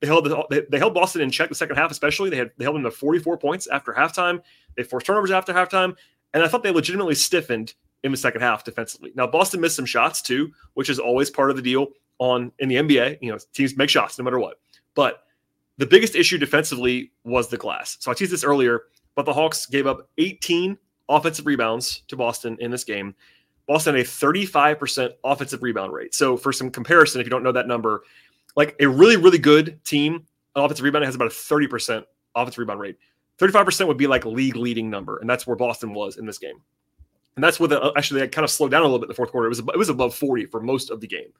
They 0.00 0.06
held 0.06 0.24
the, 0.24 0.66
they 0.70 0.78
held 0.78 0.94
Boston 0.94 1.20
in 1.20 1.30
check 1.30 1.50
the 1.50 1.54
second 1.54 1.76
half, 1.76 1.90
especially. 1.90 2.30
They 2.30 2.38
had 2.38 2.50
they 2.56 2.64
held 2.64 2.76
them 2.76 2.84
to 2.84 2.90
44 2.90 3.36
points 3.36 3.66
after 3.66 3.92
halftime. 3.92 4.40
They 4.76 4.82
forced 4.82 5.06
turnovers 5.06 5.30
after 5.30 5.52
halftime, 5.52 5.94
and 6.32 6.42
I 6.42 6.48
thought 6.48 6.62
they 6.62 6.70
legitimately 6.70 7.16
stiffened 7.16 7.74
in 8.02 8.10
the 8.10 8.16
second 8.16 8.40
half 8.40 8.64
defensively. 8.64 9.12
Now 9.14 9.26
Boston 9.26 9.60
missed 9.60 9.76
some 9.76 9.84
shots 9.84 10.22
too, 10.22 10.52
which 10.72 10.88
is 10.88 10.98
always 10.98 11.28
part 11.28 11.50
of 11.50 11.56
the 11.56 11.62
deal 11.62 11.88
on 12.18 12.50
in 12.60 12.70
the 12.70 12.76
NBA. 12.76 13.18
You 13.20 13.32
know, 13.32 13.38
teams 13.52 13.76
make 13.76 13.90
shots 13.90 14.18
no 14.18 14.24
matter 14.24 14.38
what. 14.38 14.58
But 14.94 15.22
the 15.80 15.86
biggest 15.86 16.14
issue 16.14 16.36
defensively 16.36 17.10
was 17.24 17.48
the 17.48 17.56
glass. 17.56 17.96
So 18.00 18.10
I 18.10 18.14
teased 18.14 18.30
this 18.30 18.44
earlier, 18.44 18.82
but 19.14 19.24
the 19.24 19.32
Hawks 19.32 19.64
gave 19.64 19.86
up 19.86 20.10
18 20.18 20.76
offensive 21.08 21.46
rebounds 21.46 22.02
to 22.08 22.16
Boston 22.16 22.58
in 22.60 22.70
this 22.70 22.84
game. 22.84 23.14
Boston 23.66 23.94
had 23.94 24.04
a 24.04 24.08
35% 24.08 25.12
offensive 25.24 25.62
rebound 25.62 25.94
rate. 25.94 26.14
So 26.14 26.36
for 26.36 26.52
some 26.52 26.70
comparison, 26.70 27.18
if 27.22 27.26
you 27.26 27.30
don't 27.30 27.42
know 27.42 27.52
that 27.52 27.66
number, 27.66 28.02
like 28.56 28.76
a 28.78 28.86
really, 28.86 29.16
really 29.16 29.38
good 29.38 29.82
team, 29.82 30.26
an 30.54 30.64
offensive 30.64 30.84
rebound 30.84 31.06
has 31.06 31.14
about 31.14 31.28
a 31.28 31.30
30% 31.30 32.04
offensive 32.34 32.58
rebound 32.58 32.80
rate. 32.80 32.98
35% 33.38 33.86
would 33.86 33.96
be 33.96 34.06
like 34.06 34.26
league 34.26 34.56
leading 34.56 34.90
number, 34.90 35.16
and 35.16 35.30
that's 35.30 35.46
where 35.46 35.56
Boston 35.56 35.94
was 35.94 36.18
in 36.18 36.26
this 36.26 36.36
game. 36.36 36.60
And 37.36 37.42
that's 37.42 37.58
where 37.58 37.68
the, 37.68 37.92
actually 37.96 38.20
they 38.20 38.28
kind 38.28 38.44
of 38.44 38.50
slowed 38.50 38.70
down 38.70 38.82
a 38.82 38.84
little 38.84 38.98
bit 38.98 39.06
in 39.06 39.08
the 39.08 39.14
fourth 39.14 39.30
quarter. 39.30 39.46
It 39.46 39.48
was 39.48 39.60
it 39.60 39.78
was 39.78 39.88
above 39.88 40.14
40 40.14 40.44
for 40.46 40.60
most 40.60 40.90
of 40.90 41.00
the 41.00 41.06
game. 41.06 41.32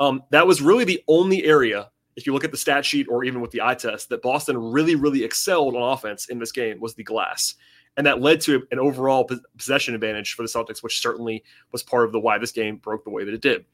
Um, 0.00 0.22
that 0.30 0.46
was 0.46 0.62
really 0.62 0.84
the 0.84 1.02
only 1.08 1.44
area, 1.44 1.90
if 2.16 2.26
you 2.26 2.32
look 2.32 2.44
at 2.44 2.50
the 2.50 2.56
stat 2.56 2.84
sheet 2.84 3.06
or 3.08 3.24
even 3.24 3.40
with 3.40 3.50
the 3.50 3.62
eye 3.62 3.74
test, 3.74 4.08
that 4.10 4.22
Boston 4.22 4.56
really, 4.56 4.94
really 4.94 5.24
excelled 5.24 5.74
on 5.74 5.82
offense 5.82 6.28
in 6.28 6.38
this 6.38 6.52
game 6.52 6.80
was 6.80 6.94
the 6.94 7.04
glass. 7.04 7.54
And 7.96 8.06
that 8.06 8.20
led 8.20 8.40
to 8.42 8.66
an 8.70 8.78
overall 8.78 9.28
possession 9.56 9.94
advantage 9.94 10.34
for 10.34 10.42
the 10.42 10.48
Celtics, 10.48 10.82
which 10.82 11.00
certainly 11.00 11.44
was 11.72 11.82
part 11.82 12.04
of 12.04 12.12
the 12.12 12.20
why 12.20 12.38
this 12.38 12.52
game 12.52 12.76
broke 12.76 13.04
the 13.04 13.10
way 13.10 13.24
that 13.24 13.34
it 13.34 13.42
did. 13.42 13.64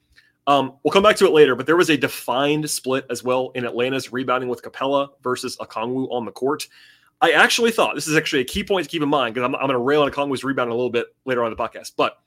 Um, 0.47 0.79
we'll 0.83 0.93
come 0.93 1.03
back 1.03 1.17
to 1.17 1.27
it 1.27 1.33
later, 1.33 1.55
but 1.55 1.67
there 1.67 1.77
was 1.77 1.91
a 1.91 1.97
defined 1.97 2.69
split 2.71 3.05
as 3.11 3.23
well 3.23 3.51
in 3.55 3.65
Atlanta's 3.65 4.13
rebounding 4.13 4.49
with 4.49 4.63
Capela 4.63 5.11
versus 5.23 5.57
Okongwu 5.59 6.11
on 6.11 6.25
the 6.25 6.33
court. 6.33 6.67
I 7.21 7.33
actually 7.33 7.71
thought 7.71 7.95
this 7.95 8.09
is 8.09 8.17
actually 8.17 8.43
a 8.43 8.47
key 8.47 8.65
point 8.65 8.85
to 8.85 8.91
keep 8.91 9.03
in 9.03 9.09
mind 9.09 9.35
because 9.35 9.47
I'm, 9.47 9.55
I'm 9.57 9.63
going 9.63 9.73
to 9.73 9.79
rail 9.79 10.03
on 10.03 10.11
Okongwu's 10.11 10.45
rebound 10.45 10.71
a 10.71 10.75
little 10.75 10.91
bit 10.91 11.09
later 11.27 11.43
on 11.43 11.53
in 11.53 11.57
the 11.57 11.63
podcast, 11.63 11.93
but 11.97 12.19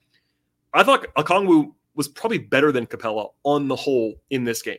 I 0.74 0.84
thought 0.84 1.08
Okongwu 1.16 1.74
was 1.96 2.08
probably 2.08 2.38
better 2.38 2.72
than 2.72 2.86
Capela 2.86 3.32
on 3.44 3.68
the 3.68 3.76
whole 3.76 4.14
in 4.30 4.44
this 4.44 4.62
game. 4.62 4.78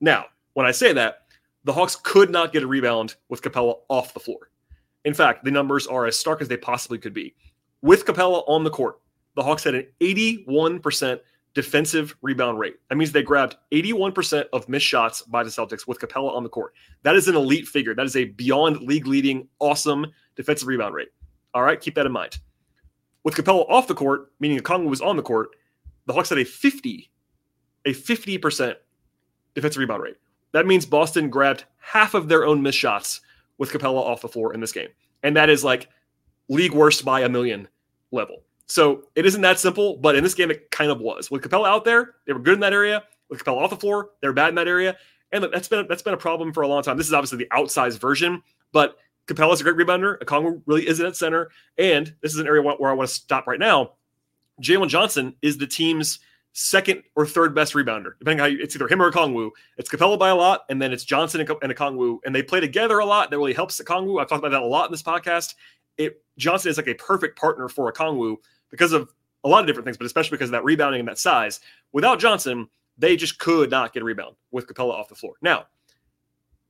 Now, 0.00 0.26
when 0.54 0.66
I 0.66 0.70
say 0.70 0.92
that, 0.92 1.22
the 1.64 1.72
Hawks 1.72 1.96
could 1.96 2.30
not 2.30 2.52
get 2.52 2.62
a 2.62 2.66
rebound 2.66 3.16
with 3.28 3.42
Capela 3.42 3.76
off 3.88 4.14
the 4.14 4.20
floor. 4.20 4.50
In 5.04 5.14
fact, 5.14 5.44
the 5.44 5.50
numbers 5.50 5.86
are 5.86 6.06
as 6.06 6.18
stark 6.18 6.40
as 6.40 6.48
they 6.48 6.56
possibly 6.56 6.98
could 6.98 7.14
be. 7.14 7.34
With 7.82 8.04
Capela 8.04 8.44
on 8.46 8.64
the 8.64 8.70
court, 8.70 9.00
the 9.34 9.42
Hawks 9.42 9.64
had 9.64 9.74
an 9.74 9.86
81% 10.00 11.20
defensive 11.54 12.16
rebound 12.22 12.58
rate. 12.58 12.76
That 12.88 12.96
means 12.96 13.12
they 13.12 13.22
grabbed 13.22 13.56
81% 13.72 14.46
of 14.52 14.68
missed 14.68 14.86
shots 14.86 15.22
by 15.22 15.42
the 15.42 15.50
Celtics 15.50 15.86
with 15.86 15.98
Capela 15.98 16.34
on 16.34 16.42
the 16.42 16.48
court. 16.48 16.74
That 17.02 17.16
is 17.16 17.28
an 17.28 17.36
elite 17.36 17.66
figure. 17.66 17.94
That 17.94 18.06
is 18.06 18.16
a 18.16 18.24
beyond 18.24 18.82
league 18.82 19.06
leading, 19.06 19.48
awesome 19.58 20.06
defensive 20.36 20.68
rebound 20.68 20.94
rate. 20.94 21.08
All 21.54 21.62
right, 21.62 21.80
keep 21.80 21.94
that 21.96 22.06
in 22.06 22.12
mind. 22.12 22.38
With 23.24 23.34
Capela 23.34 23.68
off 23.68 23.86
the 23.86 23.94
court, 23.94 24.32
meaning 24.40 24.58
Okongwu 24.60 24.88
was 24.88 25.00
on 25.00 25.16
the 25.16 25.22
court, 25.22 25.50
the 26.06 26.12
Hawks 26.12 26.30
had 26.30 26.38
a 26.38 26.44
50, 26.44 27.10
a 27.84 27.92
50% 27.92 28.74
defensive 29.54 29.80
rebound 29.80 30.02
rate. 30.02 30.16
That 30.52 30.66
means 30.66 30.86
Boston 30.86 31.30
grabbed 31.30 31.64
half 31.78 32.14
of 32.14 32.28
their 32.28 32.44
own 32.44 32.62
missed 32.62 32.78
shots 32.78 33.20
with 33.58 33.70
Capela 33.70 34.00
off 34.00 34.22
the 34.22 34.28
floor 34.28 34.52
in 34.52 34.60
this 34.60 34.72
game. 34.72 34.88
And 35.22 35.36
that 35.36 35.50
is 35.50 35.62
like 35.62 35.88
league 36.48 36.72
worst 36.72 37.04
by 37.04 37.20
a 37.20 37.28
million 37.28 37.68
level. 38.10 38.42
So 38.66 39.04
it 39.14 39.26
isn't 39.26 39.42
that 39.42 39.58
simple, 39.58 39.96
but 39.96 40.16
in 40.16 40.22
this 40.22 40.34
game, 40.34 40.50
it 40.50 40.70
kind 40.70 40.90
of 40.90 41.00
was. 41.00 41.30
With 41.30 41.42
Capela 41.42 41.66
out 41.66 41.84
there, 41.84 42.14
they 42.26 42.32
were 42.32 42.38
good 42.38 42.54
in 42.54 42.60
that 42.60 42.72
area. 42.72 43.04
With 43.28 43.44
Capela 43.44 43.58
off 43.58 43.70
the 43.70 43.76
floor, 43.76 44.10
they 44.20 44.28
were 44.28 44.34
bad 44.34 44.48
in 44.48 44.54
that 44.56 44.68
area. 44.68 44.96
And 45.32 45.44
that's 45.44 45.68
been 45.68 45.86
that's 45.88 46.02
been 46.02 46.14
a 46.14 46.18
problem 46.18 46.52
for 46.52 46.62
a 46.62 46.68
long 46.68 46.82
time. 46.82 46.96
This 46.96 47.06
is 47.06 47.12
obviously 47.12 47.38
the 47.38 47.48
outsized 47.56 48.00
version, 48.00 48.42
but 48.72 48.96
Capela's 49.26 49.60
a 49.60 49.64
great 49.64 49.76
rebounder. 49.76 50.18
Okongwu 50.18 50.62
really 50.66 50.88
isn't 50.88 51.04
at 51.04 51.16
center. 51.16 51.50
And 51.78 52.14
this 52.20 52.32
is 52.32 52.40
an 52.40 52.46
area 52.46 52.62
where 52.62 52.90
I 52.90 52.94
want 52.94 53.08
to 53.08 53.14
stop 53.14 53.46
right 53.46 53.60
now. 53.60 53.92
Jalen 54.60 54.88
Johnson 54.88 55.34
is 55.42 55.58
the 55.58 55.66
team's 55.66 56.18
second 56.52 57.02
or 57.14 57.26
third 57.26 57.54
best 57.54 57.74
rebounder, 57.74 58.12
depending 58.18 58.40
on 58.40 58.50
how 58.50 58.54
you, 58.54 58.62
it's 58.62 58.74
either 58.74 58.88
him 58.88 59.00
or 59.00 59.10
Okongwu. 59.10 59.50
It's 59.76 59.88
Capela 59.88 60.18
by 60.18 60.30
a 60.30 60.34
lot, 60.34 60.64
and 60.68 60.80
then 60.80 60.92
it's 60.92 61.04
Johnson 61.04 61.40
and, 61.40 61.50
and 61.62 61.72
Okongwu, 61.72 62.18
and 62.24 62.34
they 62.34 62.42
play 62.42 62.60
together 62.60 62.98
a 62.98 63.04
lot. 63.04 63.30
That 63.30 63.38
really 63.38 63.52
helps 63.52 63.80
Okongwu. 63.80 64.20
I've 64.20 64.28
talked 64.28 64.40
about 64.40 64.52
that 64.52 64.62
a 64.62 64.66
lot 64.66 64.86
in 64.86 64.92
this 64.92 65.02
podcast. 65.02 65.54
It 65.96 66.22
Johnson 66.38 66.70
is 66.70 66.76
like 66.76 66.88
a 66.88 66.94
perfect 66.94 67.38
partner 67.38 67.68
for 67.68 67.92
Okongwu 67.92 68.36
because 68.70 68.92
of 68.92 69.12
a 69.44 69.48
lot 69.48 69.60
of 69.60 69.66
different 69.66 69.84
things, 69.84 69.96
but 69.96 70.06
especially 70.06 70.36
because 70.36 70.48
of 70.48 70.52
that 70.52 70.64
rebounding 70.64 71.00
and 71.00 71.08
that 71.08 71.18
size. 71.18 71.60
Without 71.92 72.18
Johnson, 72.18 72.68
they 72.98 73.16
just 73.16 73.38
could 73.38 73.70
not 73.70 73.92
get 73.92 74.02
a 74.02 74.04
rebound 74.04 74.36
with 74.50 74.66
Capela 74.66 74.92
off 74.92 75.08
the 75.08 75.14
floor. 75.14 75.34
Now, 75.40 75.66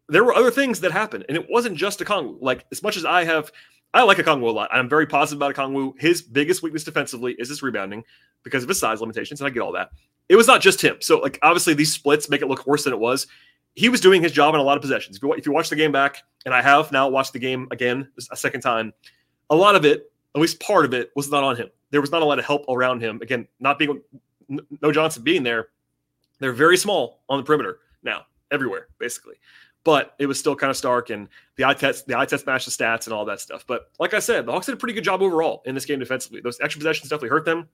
there 0.08 0.24
were 0.24 0.34
other 0.34 0.50
things 0.50 0.80
that 0.80 0.92
happened, 0.92 1.24
and 1.28 1.36
it 1.36 1.48
wasn't 1.48 1.76
just 1.76 2.00
Okongwu. 2.00 2.38
Like 2.40 2.66
as 2.70 2.82
much 2.82 2.96
as 2.96 3.04
I 3.04 3.24
have, 3.24 3.50
I 3.92 4.02
like 4.02 4.18
a 4.18 4.22
Okongwu 4.22 4.48
a 4.48 4.52
lot. 4.52 4.70
I'm 4.72 4.88
very 4.88 5.06
positive 5.06 5.38
about 5.38 5.50
a 5.50 5.54
Okongwu. 5.54 6.00
His 6.00 6.22
biggest 6.22 6.62
weakness 6.62 6.84
defensively 6.84 7.34
is 7.38 7.48
his 7.48 7.62
rebounding 7.62 8.04
because 8.42 8.62
of 8.62 8.68
his 8.68 8.78
size 8.78 9.00
limitations, 9.00 9.40
and 9.40 9.48
I 9.48 9.50
get 9.50 9.60
all 9.60 9.72
that. 9.72 9.90
It 10.28 10.36
was 10.36 10.46
not 10.46 10.60
just 10.60 10.80
him. 10.80 10.96
So, 11.00 11.18
like 11.18 11.38
obviously, 11.42 11.74
these 11.74 11.92
splits 11.92 12.30
make 12.30 12.42
it 12.42 12.48
look 12.48 12.66
worse 12.66 12.84
than 12.84 12.92
it 12.92 13.00
was. 13.00 13.26
He 13.74 13.88
was 13.88 14.00
doing 14.00 14.22
his 14.22 14.32
job 14.32 14.54
in 14.54 14.60
a 14.60 14.64
lot 14.64 14.76
of 14.76 14.82
possessions. 14.82 15.16
If 15.16 15.22
you, 15.22 15.32
if 15.34 15.46
you 15.46 15.52
watch 15.52 15.70
the 15.70 15.76
game 15.76 15.92
back, 15.92 16.22
and 16.44 16.54
I 16.54 16.62
have 16.62 16.92
now 16.92 17.08
watched 17.08 17.32
the 17.32 17.38
game 17.38 17.68
again 17.70 18.08
a 18.30 18.36
second 18.36 18.60
time, 18.60 18.92
a 19.48 19.56
lot 19.56 19.74
of 19.74 19.84
it, 19.84 20.12
at 20.34 20.40
least 20.40 20.60
part 20.60 20.84
of 20.84 20.94
it, 20.94 21.10
was 21.16 21.30
not 21.30 21.42
on 21.42 21.56
him 21.56 21.68
there 21.90 22.00
was 22.00 22.10
not 22.10 22.22
a 22.22 22.24
lot 22.24 22.38
of 22.38 22.44
help 22.44 22.64
around 22.68 23.02
him. 23.02 23.18
Again, 23.22 23.46
not 23.58 23.78
being 23.78 24.00
no 24.48 24.92
Johnson 24.92 25.22
being 25.22 25.42
there, 25.42 25.68
they're 26.38 26.52
very 26.52 26.76
small 26.76 27.22
on 27.28 27.38
the 27.38 27.44
perimeter 27.44 27.80
now. 28.02 28.24
everywhere, 28.50 28.88
basically. 28.98 29.34
But 29.82 30.14
it 30.18 30.26
was 30.26 30.38
still 30.38 30.54
kind 30.54 30.70
of 30.70 30.76
stark, 30.76 31.08
and 31.08 31.28
the 31.56 31.64
eye 31.64 31.72
test, 31.72 32.06
the 32.06 32.18
eye 32.18 32.26
test 32.26 32.46
matched 32.46 32.66
the 32.66 32.70
stats 32.70 33.06
and 33.06 33.14
all 33.14 33.24
that 33.24 33.40
stuff. 33.40 33.64
But 33.66 33.90
like 33.98 34.12
I 34.12 34.18
said, 34.18 34.44
the 34.44 34.52
Hawks 34.52 34.66
did 34.66 34.74
a 34.74 34.76
pretty 34.76 34.92
good 34.92 35.04
job 35.04 35.22
overall 35.22 35.62
in 35.64 35.74
this 35.74 35.86
game 35.86 35.98
defensively. 35.98 36.42
Those 36.42 36.60
extra 36.60 36.78
possessions 36.78 37.08
definitely 37.08 37.30
hurt 37.30 37.46
them, 37.46 37.66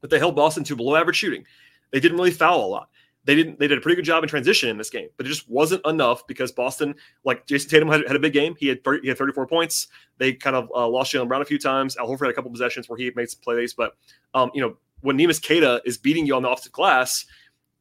but 0.00 0.10
they 0.10 0.18
held 0.18 0.34
Boston 0.34 0.64
to 0.64 0.74
below 0.74 0.96
average 0.96 1.16
shooting. 1.16 1.44
They 1.92 2.00
didn't 2.00 2.18
really 2.18 2.32
foul 2.32 2.64
a 2.64 2.66
lot 2.66 2.88
they 3.28 3.34
didn't 3.34 3.58
they 3.58 3.68
did 3.68 3.76
a 3.76 3.80
pretty 3.82 3.96
good 3.96 4.06
job 4.06 4.22
in 4.22 4.28
transition 4.28 4.70
in 4.70 4.78
this 4.78 4.88
game, 4.88 5.08
but 5.18 5.26
it 5.26 5.28
just 5.28 5.46
wasn't 5.50 5.84
enough 5.84 6.26
because 6.26 6.50
Boston, 6.50 6.94
like 7.24 7.46
Jayson 7.46 7.68
Tatum 7.68 7.88
had, 7.88 8.06
had 8.06 8.16
a 8.16 8.18
big 8.18 8.32
game. 8.32 8.54
He 8.58 8.68
had 8.68 8.82
30, 8.82 9.02
he 9.02 9.08
had 9.08 9.18
34 9.18 9.46
points. 9.46 9.88
They 10.16 10.32
kind 10.32 10.56
of 10.56 10.70
uh, 10.74 10.88
lost 10.88 11.12
Jaylen 11.12 11.28
Brown 11.28 11.42
a 11.42 11.44
few 11.44 11.58
times. 11.58 11.98
Al 11.98 12.08
Horford 12.08 12.20
had 12.20 12.30
a 12.30 12.32
couple 12.32 12.50
possessions 12.50 12.88
where 12.88 12.96
he 12.96 13.12
made 13.16 13.28
some 13.28 13.42
plays, 13.42 13.74
but 13.74 13.96
um, 14.32 14.50
you 14.54 14.62
know 14.62 14.78
when 15.02 15.18
Neemias 15.18 15.46
Queta 15.46 15.82
is 15.84 15.98
beating 15.98 16.24
you 16.24 16.36
on 16.36 16.42
the 16.42 16.48
offensive 16.48 16.72
glass, 16.72 17.26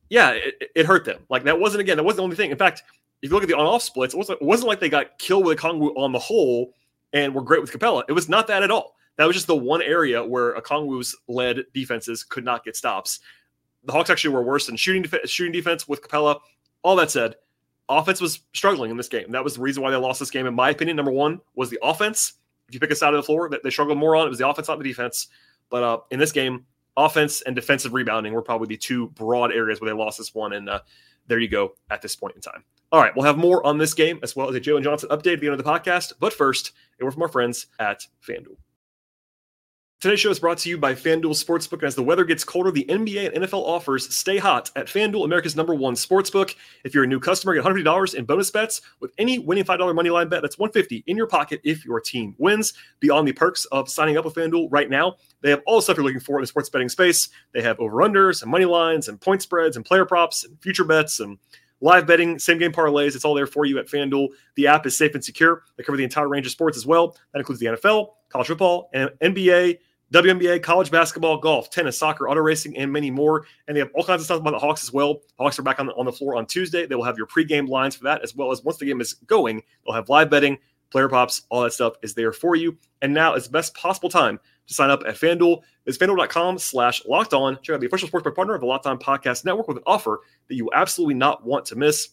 yeah, 0.09 0.31
it, 0.31 0.69
it, 0.75 0.85
hurt 0.85 1.05
them. 1.05 1.23
Like 1.29 1.45
that 1.45 1.57
wasn't 1.57 1.79
again 1.79 1.95
that 1.95 2.03
wasn't 2.03 2.17
the 2.17 2.23
only 2.23 2.35
thing. 2.35 2.51
In 2.51 2.57
fact, 2.57 2.83
if 3.21 3.29
you 3.29 3.33
look 3.33 3.43
at 3.43 3.49
the 3.49 3.57
on-off 3.57 3.81
splits, 3.81 4.13
it 4.13 4.17
wasn't, 4.17 4.41
it 4.41 4.45
wasn't 4.45 4.67
like 4.67 4.79
they 4.79 4.89
got 4.89 5.17
killed 5.19 5.45
with 5.45 5.57
Okongwu 5.59 5.95
on 5.97 6.11
the 6.11 6.19
whole 6.19 6.73
and 7.13 7.33
were 7.33 7.41
great 7.41 7.61
with 7.61 7.71
Capela. 7.71 8.03
It 8.07 8.13
was 8.13 8.29
not 8.29 8.47
that 8.47 8.63
at 8.63 8.71
all. 8.71 8.95
That 9.17 9.25
was 9.25 9.35
just 9.35 9.47
the 9.47 9.55
one 9.55 9.81
area 9.81 10.23
where 10.23 10.55
Okongwu's 10.55 11.15
led 11.27 11.65
defenses 11.73 12.23
could 12.23 12.45
not 12.45 12.63
get 12.63 12.75
stops 12.75 13.19
the 13.87 13.93
Hawks 13.93 14.09
actually 14.09 14.33
were 14.33 14.43
worse 14.43 14.69
in 14.69 14.75
shooting 14.75 15.01
def- 15.01 15.29
shooting 15.29 15.53
defense 15.53 15.87
with 15.87 16.01
Capela. 16.01 16.39
All 16.83 16.95
that 16.97 17.09
said, 17.09 17.35
offense 17.89 18.21
was 18.21 18.41
struggling 18.53 18.91
in 18.91 18.97
this 18.97 19.07
game. 19.07 19.31
That 19.31 19.43
was 19.43 19.55
the 19.55 19.61
reason 19.61 19.81
why 19.81 19.91
they 19.91 19.97
lost 19.97 20.19
this 20.19 20.29
game, 20.29 20.45
in 20.45 20.53
my 20.53 20.69
opinion. 20.69 20.97
Number 20.97 21.11
one 21.11 21.39
was 21.55 21.69
the 21.69 21.79
offense. 21.81 22.33
If 22.67 22.73
you 22.73 22.79
pick 22.79 22.91
a 22.91 22.95
side 22.95 23.13
of 23.13 23.17
the 23.17 23.23
floor 23.23 23.49
that 23.49 23.63
they 23.63 23.69
struggled 23.69 23.97
more 23.97 24.15
on, 24.15 24.27
it 24.27 24.29
was 24.29 24.39
the 24.39 24.47
offense, 24.47 24.67
not 24.67 24.77
the 24.77 24.83
defense. 24.83 25.27
But 25.69 25.83
uh, 25.83 25.99
in 26.11 26.19
this 26.19 26.33
game, 26.33 26.65
offense 26.97 27.41
and 27.41 27.55
defensive 27.55 27.93
rebounding 27.93 28.33
were 28.33 28.41
probably 28.41 28.67
the 28.67 28.77
two 28.77 29.07
broad 29.09 29.53
areas 29.53 29.79
where 29.79 29.89
they 29.89 29.97
lost 29.97 30.17
this 30.17 30.35
one. 30.35 30.53
And 30.53 30.69
uh, 30.69 30.81
there 31.27 31.39
you 31.39 31.47
go 31.47 31.75
at 31.89 32.01
this 32.01 32.15
point 32.15 32.35
in 32.35 32.41
time. 32.41 32.63
All 32.89 33.01
right, 33.01 33.13
we'll 33.15 33.25
have 33.25 33.37
more 33.37 33.65
on 33.65 33.77
this 33.77 33.93
game 33.93 34.17
as 34.23 34.33
well 34.35 34.47
as 34.49 34.55
a 34.55 34.61
Jalen 34.61 34.83
Johnson 34.83 35.09
update 35.09 35.33
at 35.33 35.41
the 35.41 35.47
end 35.47 35.59
of 35.59 35.63
the 35.63 35.69
podcast. 35.69 36.13
But 36.21 36.31
first, 36.31 36.71
a 37.01 37.03
word 37.03 37.11
from 37.13 37.23
our 37.23 37.27
friends 37.27 37.67
at 37.79 38.07
FanDuel. 38.25 38.55
Today's 39.99 40.19
show 40.19 40.29
is 40.29 40.39
brought 40.39 40.59
to 40.59 40.69
you 40.69 40.77
by 40.77 40.93
FanDuel 40.93 41.43
Sportsbook. 41.43 41.83
As 41.83 41.95
the 41.95 42.03
weather 42.03 42.23
gets 42.23 42.43
colder, 42.43 42.71
the 42.71 42.85
NBA 42.85 43.33
and 43.33 43.43
NFL 43.43 43.63
offers 43.63 44.15
stay 44.15 44.37
hot 44.37 44.71
at 44.75 44.85
FanDuel, 44.85 45.25
America's 45.25 45.55
number 45.55 45.73
one 45.73 45.95
sportsbook. 45.95 46.55
If 46.85 46.93
you're 46.93 47.03
a 47.03 47.07
new 47.07 47.19
customer, 47.19 47.55
get 47.55 47.65
$150 47.65 48.13
in 48.13 48.23
bonus 48.23 48.51
bets 48.51 48.81
with 48.99 49.11
any 49.17 49.39
winning 49.39 49.65
$5 49.65 49.95
money 49.95 50.11
line 50.11 50.29
bet. 50.29 50.43
That's 50.43 50.59
150 50.59 51.03
in 51.07 51.17
your 51.17 51.27
pocket 51.27 51.59
if 51.63 51.83
your 51.83 51.99
team 51.99 52.35
wins. 52.37 52.73
Beyond 52.99 53.27
the 53.27 53.33
perks 53.33 53.65
of 53.65 53.89
signing 53.89 54.17
up 54.17 54.23
with 54.23 54.35
FanDuel 54.35 54.67
right 54.71 54.89
now, 54.89 55.15
they 55.41 55.49
have 55.49 55.63
all 55.65 55.77
the 55.77 55.81
stuff 55.81 55.97
you're 55.97 56.05
looking 56.05 56.21
for 56.21 56.37
in 56.37 56.43
the 56.43 56.47
sports 56.47 56.69
betting 56.69 56.89
space. 56.89 57.29
They 57.53 57.63
have 57.63 57.79
over-unders 57.79 58.43
and 58.43 58.51
money 58.51 58.65
lines 58.65 59.09
and 59.09 59.19
point 59.19 59.41
spreads 59.41 59.75
and 59.75 59.83
player 59.83 60.05
props 60.05 60.45
and 60.45 60.61
future 60.61 60.85
bets 60.85 61.19
and 61.19 61.39
live 61.81 62.07
betting, 62.07 62.39
same 62.39 62.57
game 62.57 62.71
parlays. 62.71 63.15
It's 63.15 63.25
all 63.25 63.33
there 63.33 63.47
for 63.47 63.65
you 63.65 63.79
at 63.79 63.87
FanDuel. 63.87 64.29
The 64.55 64.67
app 64.67 64.85
is 64.85 64.97
safe 64.97 65.13
and 65.13 65.23
secure. 65.23 65.63
They 65.75 65.83
cover 65.83 65.97
the 65.97 66.03
entire 66.03 66.27
range 66.27 66.45
of 66.45 66.51
sports 66.51 66.77
as 66.77 66.85
well. 66.85 67.15
That 67.33 67.39
includes 67.39 67.59
the 67.59 67.67
NFL, 67.67 68.09
college 68.29 68.47
football, 68.47 68.89
and 68.93 69.09
NBA 69.21 69.77
WNBA, 70.13 70.63
college 70.63 70.89
basketball, 70.89 71.37
golf, 71.37 71.69
tennis, 71.69 71.97
soccer, 71.97 72.29
auto 72.29 72.39
racing, 72.39 72.77
and 72.77 72.91
many 72.91 73.11
more. 73.11 73.45
And 73.67 73.75
they 73.75 73.79
have 73.79 73.89
all 73.93 74.05
kinds 74.05 74.21
of 74.21 74.25
stuff 74.25 74.39
about 74.39 74.51
the 74.51 74.59
Hawks 74.59 74.81
as 74.83 74.93
well. 74.93 75.15
The 75.15 75.43
Hawks 75.43 75.59
are 75.59 75.63
back 75.63 75.81
on 75.81 75.87
the, 75.87 75.93
on 75.95 76.05
the 76.05 76.13
floor 76.13 76.37
on 76.37 76.45
Tuesday. 76.45 76.85
They 76.85 76.95
will 76.95 77.03
have 77.03 77.17
your 77.17 77.27
pregame 77.27 77.67
lines 77.67 77.97
for 77.97 78.05
that, 78.05 78.23
as 78.23 78.33
well 78.33 78.51
as 78.51 78.63
once 78.63 78.77
the 78.77 78.85
game 78.85 79.01
is 79.01 79.13
going, 79.13 79.61
they'll 79.85 79.93
have 79.93 80.07
live 80.07 80.29
betting, 80.29 80.59
player 80.91 81.09
props, 81.09 81.41
all 81.49 81.61
that 81.63 81.73
stuff 81.73 81.95
is 82.03 82.13
there 82.13 82.31
for 82.31 82.55
you. 82.55 82.77
And 83.01 83.13
now 83.13 83.35
is 83.35 83.45
the 83.45 83.51
best 83.51 83.75
possible 83.75 84.09
time 84.09 84.39
to 84.67 84.73
sign 84.73 84.89
up 84.89 85.03
at 85.07 85.15
FanDuel. 85.15 85.61
It's 85.85 85.97
fanduel.com 85.97 86.57
slash 86.57 87.05
locked 87.05 87.33
on. 87.33 87.57
Check 87.61 87.75
out 87.75 87.79
the 87.79 87.87
official 87.87 88.07
sports 88.07 88.27
partner 88.35 88.53
of 88.53 88.61
the 88.61 88.67
Locked 88.67 88.87
On 88.87 88.97
Podcast 88.99 89.45
Network 89.45 89.67
with 89.67 89.77
an 89.77 89.83
offer 89.85 90.21
that 90.47 90.55
you 90.55 90.69
absolutely 90.73 91.15
not 91.15 91.45
want 91.45 91.65
to 91.65 91.75
miss. 91.75 92.09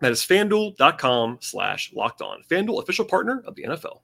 That 0.00 0.12
is 0.12 0.22
fanduel.com 0.22 1.38
slash 1.40 1.92
locked 1.92 2.22
on. 2.22 2.42
FanDuel, 2.48 2.82
official 2.82 3.04
partner 3.04 3.42
of 3.46 3.54
the 3.54 3.64
NFL. 3.64 4.00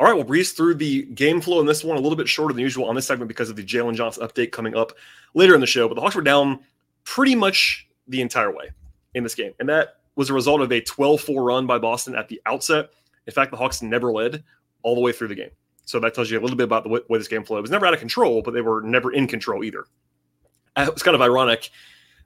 All 0.00 0.08
right, 0.08 0.14
we'll 0.14 0.24
breeze 0.24 0.52
through 0.52 0.74
the 0.74 1.04
game 1.04 1.40
flow 1.40 1.60
in 1.60 1.66
this 1.66 1.84
one 1.84 1.96
a 1.96 2.00
little 2.00 2.16
bit 2.16 2.28
shorter 2.28 2.52
than 2.52 2.62
usual 2.62 2.86
on 2.86 2.96
this 2.96 3.06
segment 3.06 3.28
because 3.28 3.48
of 3.48 3.56
the 3.56 3.64
Jalen 3.64 3.94
Johnson 3.94 4.26
update 4.26 4.50
coming 4.50 4.76
up 4.76 4.92
later 5.34 5.54
in 5.54 5.60
the 5.60 5.66
show. 5.66 5.86
But 5.86 5.94
the 5.94 6.00
Hawks 6.00 6.16
were 6.16 6.22
down 6.22 6.60
pretty 7.04 7.36
much 7.36 7.86
the 8.08 8.20
entire 8.20 8.54
way 8.54 8.70
in 9.14 9.22
this 9.22 9.36
game. 9.36 9.52
And 9.60 9.68
that 9.68 10.00
was 10.16 10.30
a 10.30 10.34
result 10.34 10.60
of 10.62 10.72
a 10.72 10.80
12 10.80 11.20
4 11.20 11.44
run 11.44 11.66
by 11.66 11.78
Boston 11.78 12.16
at 12.16 12.28
the 12.28 12.40
outset. 12.46 12.90
In 13.26 13.32
fact, 13.32 13.50
the 13.52 13.56
Hawks 13.56 13.82
never 13.82 14.12
led 14.12 14.42
all 14.82 14.94
the 14.94 15.00
way 15.00 15.12
through 15.12 15.28
the 15.28 15.34
game. 15.34 15.50
So 15.84 16.00
that 16.00 16.14
tells 16.14 16.30
you 16.30 16.38
a 16.38 16.42
little 16.42 16.56
bit 16.56 16.64
about 16.64 16.82
the 16.84 16.88
way, 16.88 17.00
way 17.08 17.18
this 17.18 17.28
game 17.28 17.44
flowed. 17.44 17.58
It 17.58 17.62
was 17.62 17.70
never 17.70 17.86
out 17.86 17.94
of 17.94 18.00
control, 18.00 18.42
but 18.42 18.54
they 18.54 18.62
were 18.62 18.80
never 18.82 19.12
in 19.12 19.26
control 19.26 19.64
either. 19.64 19.84
Uh, 20.76 20.86
it 20.88 20.94
was 20.94 21.02
kind 21.02 21.14
of 21.14 21.20
ironic. 21.20 21.70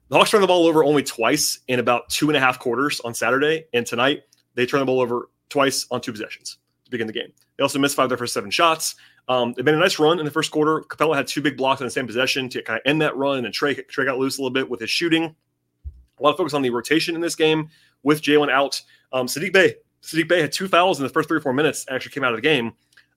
The 0.09 0.17
Hawks 0.17 0.31
turned 0.31 0.43
the 0.43 0.47
ball 0.47 0.65
over 0.65 0.83
only 0.83 1.03
twice 1.03 1.59
in 1.67 1.79
about 1.79 2.09
two 2.09 2.29
and 2.29 2.37
a 2.37 2.39
half 2.39 2.57
quarters 2.57 2.99
on 3.01 3.13
Saturday. 3.13 3.65
And 3.73 3.85
tonight, 3.85 4.23
they 4.55 4.65
turned 4.65 4.81
the 4.81 4.85
ball 4.85 5.01
over 5.01 5.29
twice 5.49 5.85
on 5.91 6.01
two 6.01 6.11
possessions 6.11 6.57
to 6.85 6.91
begin 6.91 7.05
the 7.05 7.13
game. 7.13 7.31
They 7.57 7.63
also 7.63 7.79
missed 7.79 7.95
five 7.95 8.05
of 8.05 8.09
their 8.09 8.17
first 8.17 8.33
seven 8.33 8.49
shots. 8.49 8.95
Um, 9.27 9.53
they 9.55 9.61
made 9.61 9.75
a 9.75 9.77
nice 9.77 9.99
run 9.99 10.17
in 10.17 10.25
the 10.25 10.31
first 10.31 10.49
quarter. 10.49 10.81
Capela 10.81 11.15
had 11.15 11.27
two 11.27 11.41
big 11.41 11.57
blocks 11.57 11.81
in 11.81 11.85
the 11.85 11.91
same 11.91 12.07
possession 12.07 12.49
to 12.49 12.63
kind 12.63 12.79
of 12.79 12.89
end 12.89 13.01
that 13.01 13.15
run, 13.15 13.45
and 13.45 13.53
Trey, 13.53 13.75
Trae 13.75 14.05
got 14.05 14.17
loose 14.17 14.39
a 14.39 14.41
little 14.41 14.53
bit 14.53 14.67
with 14.67 14.79
his 14.79 14.89
shooting. 14.89 15.23
A 15.25 16.23
lot 16.23 16.31
of 16.31 16.37
focus 16.37 16.55
on 16.55 16.63
the 16.63 16.71
rotation 16.71 17.13
in 17.13 17.21
this 17.21 17.35
game 17.35 17.69
with 18.01 18.21
Jalen 18.21 18.49
out. 18.49 18.81
Um, 19.13 19.27
Saddiq 19.27 19.53
Bey, 19.53 19.75
Saddiq 20.01 20.27
Bey 20.27 20.41
had 20.41 20.51
two 20.51 20.67
fouls 20.67 20.99
in 20.99 21.03
the 21.03 21.09
first 21.09 21.29
three 21.29 21.37
or 21.37 21.41
four 21.41 21.53
minutes. 21.53 21.85
Actually, 21.89 22.11
came 22.11 22.23
out 22.23 22.33
of 22.33 22.37
the 22.37 22.41
game. 22.41 22.73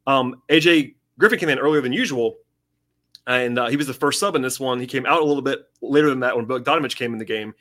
Um, 0.07 0.43
AJ 0.49 0.95
Griffin 1.19 1.39
came 1.39 1.49
in 1.49 1.59
earlier 1.59 1.81
than 1.81 1.93
usual, 1.93 2.39
and 3.27 3.59
uh, 3.59 3.69
he 3.69 3.77
was 3.77 3.87
the 3.87 3.95
first 3.95 4.19
sub 4.19 4.35
in 4.35 4.43
this 4.43 4.59
one. 4.59 4.81
He 4.81 4.87
came 4.87 5.07
out 5.07 5.23
a 5.23 5.25
little 5.25 5.43
bit 5.43 5.61
later 5.81 6.11
than 6.11 6.21
that 6.21 6.37
when 6.37 6.47
Bogdanovic 6.47 6.97
came 6.97 7.13
in 7.13 7.19
the 7.19 7.25
game. 7.25 7.55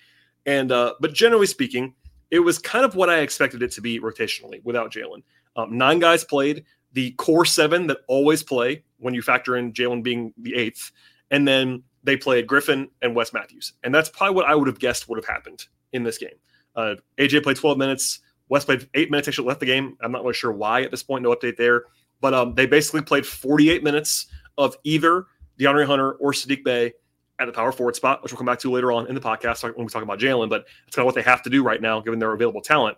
And 0.46 0.72
uh, 0.72 0.96
but 1.00 1.14
generally 1.14 1.46
speaking, 1.46 1.94
it 2.32 2.40
was 2.40 2.58
kind 2.58 2.86
of 2.86 2.96
what 2.96 3.10
I 3.10 3.20
expected 3.20 3.62
it 3.62 3.72
to 3.74 3.82
be 3.82 4.00
rotationally 4.00 4.64
without 4.64 4.92
Jalen. 4.92 5.24
Um, 5.56 5.78
nine 5.78 6.00
guys 6.00 6.24
played. 6.24 6.66
The 6.94 7.12
core 7.12 7.46
seven 7.46 7.88
that 7.88 8.00
always 8.08 8.44
play 8.44 8.84
when 8.98 9.14
you 9.14 9.22
factor 9.22 9.58
in 9.58 9.72
Jalen 9.72 10.04
being 10.04 10.34
the 10.38 10.56
eighth, 10.56 10.92
and 11.30 11.48
then 11.48 11.84
they 12.04 12.18
played 12.18 12.48
Griffin 12.48 12.90
and 13.02 13.16
Wes 13.16 13.32
Matthews, 13.32 13.74
and 13.84 13.94
that's 13.94 14.10
probably 14.10 14.36
what 14.36 14.46
I 14.46 14.56
would 14.56 14.68
have 14.68 14.80
guessed 14.80 15.08
would 15.08 15.18
have 15.18 15.26
happened 15.26 15.66
in 15.94 16.04
this 16.04 16.18
game. 16.18 16.36
Uh, 16.76 16.96
AJ 17.18 17.44
played 17.44 17.58
12 17.58 17.78
minutes. 17.78 18.20
Wes 18.50 18.66
played 18.66 18.90
eight 18.94 19.12
minutes. 19.12 19.28
Actually 19.28 19.48
left 19.48 19.60
the 19.60 19.66
game. 19.66 19.98
I'm 20.02 20.12
not 20.12 20.24
really 20.24 20.34
sure 20.34 20.52
why 20.52 20.82
at 20.82 20.92
this 20.92 21.04
point. 21.04 21.24
No 21.24 21.34
update 21.34 21.58
there. 21.58 21.84
But 22.22 22.34
um, 22.34 22.56
they 22.56 22.66
basically 22.66 23.02
played 23.02 23.26
48 23.26 23.84
minutes 23.84 24.28
of 24.58 24.78
either 24.84 25.26
DeAndre 25.60 25.86
Hunter 25.86 26.14
or 26.14 26.32
Saddiq 26.32 26.64
Bey 26.64 26.94
at 27.40 27.46
the 27.46 27.52
power 27.52 27.72
forward 27.72 27.96
spot, 27.96 28.22
which 28.22 28.32
we'll 28.32 28.38
come 28.38 28.46
back 28.46 28.60
to 28.60 28.72
later 28.72 28.92
on 28.92 29.08
in 29.08 29.16
the 29.16 29.22
podcast 29.22 29.64
when 29.64 29.74
we 29.86 29.88
talk 29.88 30.04
about 30.04 30.20
Jalen. 30.20 30.50
But 30.50 30.66
that's 30.86 30.96
kind 30.96 31.04
of 31.04 31.08
what 31.08 31.16
they 31.16 31.24
have 31.24 31.42
to 31.44 31.50
do 31.50 31.64
right 31.64 31.82
now, 31.82 32.00
given 32.00 32.20
their 32.20 32.32
available 32.32 32.62
talent. 32.62 32.98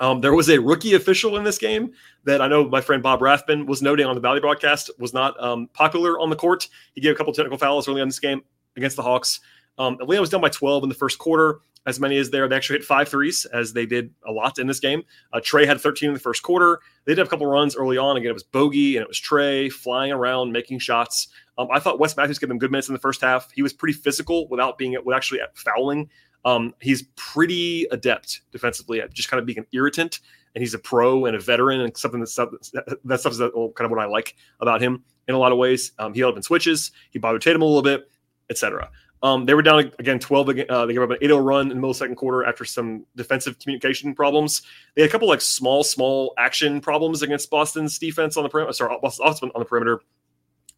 Um, 0.00 0.22
there 0.22 0.34
was 0.34 0.48
a 0.48 0.58
rookie 0.58 0.94
official 0.94 1.36
in 1.36 1.44
this 1.44 1.58
game 1.58 1.92
that 2.24 2.40
I 2.40 2.48
know 2.48 2.66
my 2.66 2.80
friend 2.80 3.02
Bob 3.02 3.20
Rathbun 3.20 3.66
was 3.66 3.82
noting 3.82 4.06
on 4.06 4.14
the 4.14 4.20
Bally 4.20 4.40
broadcast 4.40 4.90
was 4.98 5.12
not 5.12 5.38
um, 5.42 5.68
popular 5.74 6.18
on 6.18 6.30
the 6.30 6.36
court. 6.36 6.68
He 6.94 7.02
gave 7.02 7.12
a 7.12 7.14
couple 7.14 7.34
technical 7.34 7.58
fouls 7.58 7.86
early 7.86 8.00
on 8.00 8.08
this 8.08 8.18
game 8.18 8.40
against 8.76 8.96
the 8.96 9.02
Hawks. 9.02 9.40
Um, 9.76 9.98
Atlanta 10.00 10.22
was 10.22 10.30
down 10.30 10.40
by 10.40 10.48
12 10.48 10.84
in 10.84 10.88
the 10.88 10.94
first 10.94 11.18
quarter, 11.18 11.60
as 11.86 11.98
many 11.98 12.18
as 12.18 12.30
there. 12.30 12.48
They 12.48 12.56
actually 12.56 12.78
hit 12.78 12.84
five 12.84 13.08
threes, 13.08 13.46
as 13.46 13.72
they 13.72 13.86
did 13.86 14.12
a 14.26 14.32
lot 14.32 14.58
in 14.58 14.66
this 14.66 14.80
game. 14.80 15.02
Uh, 15.32 15.38
Trae 15.38 15.66
had 15.66 15.80
13 15.80 16.08
in 16.08 16.14
the 16.14 16.20
first 16.20 16.42
quarter. 16.42 16.80
They 17.04 17.12
did 17.12 17.18
have 17.18 17.26
a 17.26 17.30
couple 17.30 17.46
runs 17.46 17.74
early 17.76 17.96
on. 17.96 18.16
Again, 18.16 18.30
it 18.30 18.34
was 18.34 18.42
Bogey 18.42 18.96
and 18.96 19.02
it 19.02 19.08
was 19.08 19.20
Trae 19.20 19.72
flying 19.72 20.12
around, 20.12 20.52
making 20.52 20.78
shots. 20.78 21.28
Um, 21.58 21.68
I 21.72 21.78
thought 21.78 21.98
Wes 21.98 22.16
Matthews 22.16 22.38
gave 22.38 22.48
them 22.48 22.58
good 22.58 22.70
minutes 22.70 22.88
in 22.88 22.94
the 22.94 23.00
first 23.00 23.20
half. 23.20 23.50
He 23.52 23.62
was 23.62 23.72
pretty 23.72 23.94
physical 23.94 24.48
without 24.48 24.78
being 24.78 24.96
with 25.04 25.16
actually 25.16 25.40
fouling. 25.54 26.10
Um, 26.44 26.74
he's 26.80 27.02
pretty 27.16 27.86
adept 27.90 28.42
defensively 28.50 29.00
at 29.00 29.12
just 29.12 29.30
kind 29.30 29.40
of 29.40 29.46
being 29.46 29.58
an 29.58 29.66
irritant, 29.72 30.20
and 30.54 30.62
he's 30.62 30.74
a 30.74 30.78
pro 30.78 31.26
and 31.26 31.36
a 31.36 31.40
veteran, 31.40 31.80
and 31.80 31.94
something 31.96 32.20
that's 32.20 32.34
that 32.34 33.20
stuff 33.20 33.32
is 33.32 33.38
kind 33.38 33.52
of 33.80 33.90
what 33.90 34.00
I 34.00 34.06
like 34.06 34.36
about 34.60 34.80
him 34.80 35.04
in 35.28 35.34
a 35.34 35.38
lot 35.38 35.52
of 35.52 35.58
ways. 35.58 35.92
Um, 35.98 36.14
he 36.14 36.20
held 36.20 36.32
up 36.32 36.36
in 36.38 36.42
switches, 36.42 36.92
he 37.10 37.18
bothered 37.18 37.42
Tatum 37.42 37.62
a 37.62 37.66
little 37.66 37.82
bit, 37.82 38.08
etc. 38.48 38.90
Um, 39.22 39.44
they 39.44 39.54
were 39.54 39.62
down 39.62 39.92
again 39.98 40.18
12. 40.18 40.48
Uh, 40.68 40.86
they 40.86 40.94
gave 40.94 41.02
up 41.02 41.10
an 41.10 41.18
8-0 41.20 41.44
run 41.44 41.62
in 41.62 41.68
the 41.68 41.74
middle 41.74 41.90
of 41.90 41.96
the 41.96 41.98
second 41.98 42.16
quarter 42.16 42.44
after 42.44 42.64
some 42.64 43.04
defensive 43.16 43.58
communication 43.58 44.14
problems. 44.14 44.62
They 44.94 45.02
had 45.02 45.10
a 45.10 45.12
couple 45.12 45.28
like 45.28 45.42
small, 45.42 45.84
small 45.84 46.32
action 46.38 46.80
problems 46.80 47.22
against 47.22 47.50
Boston's 47.50 47.98
defense 47.98 48.36
on 48.36 48.44
the 48.44 48.48
perimeter. 48.48 48.72
Sorry, 48.72 48.96
Boston 49.02 49.50
on 49.54 49.58
the 49.58 49.66
perimeter. 49.66 50.00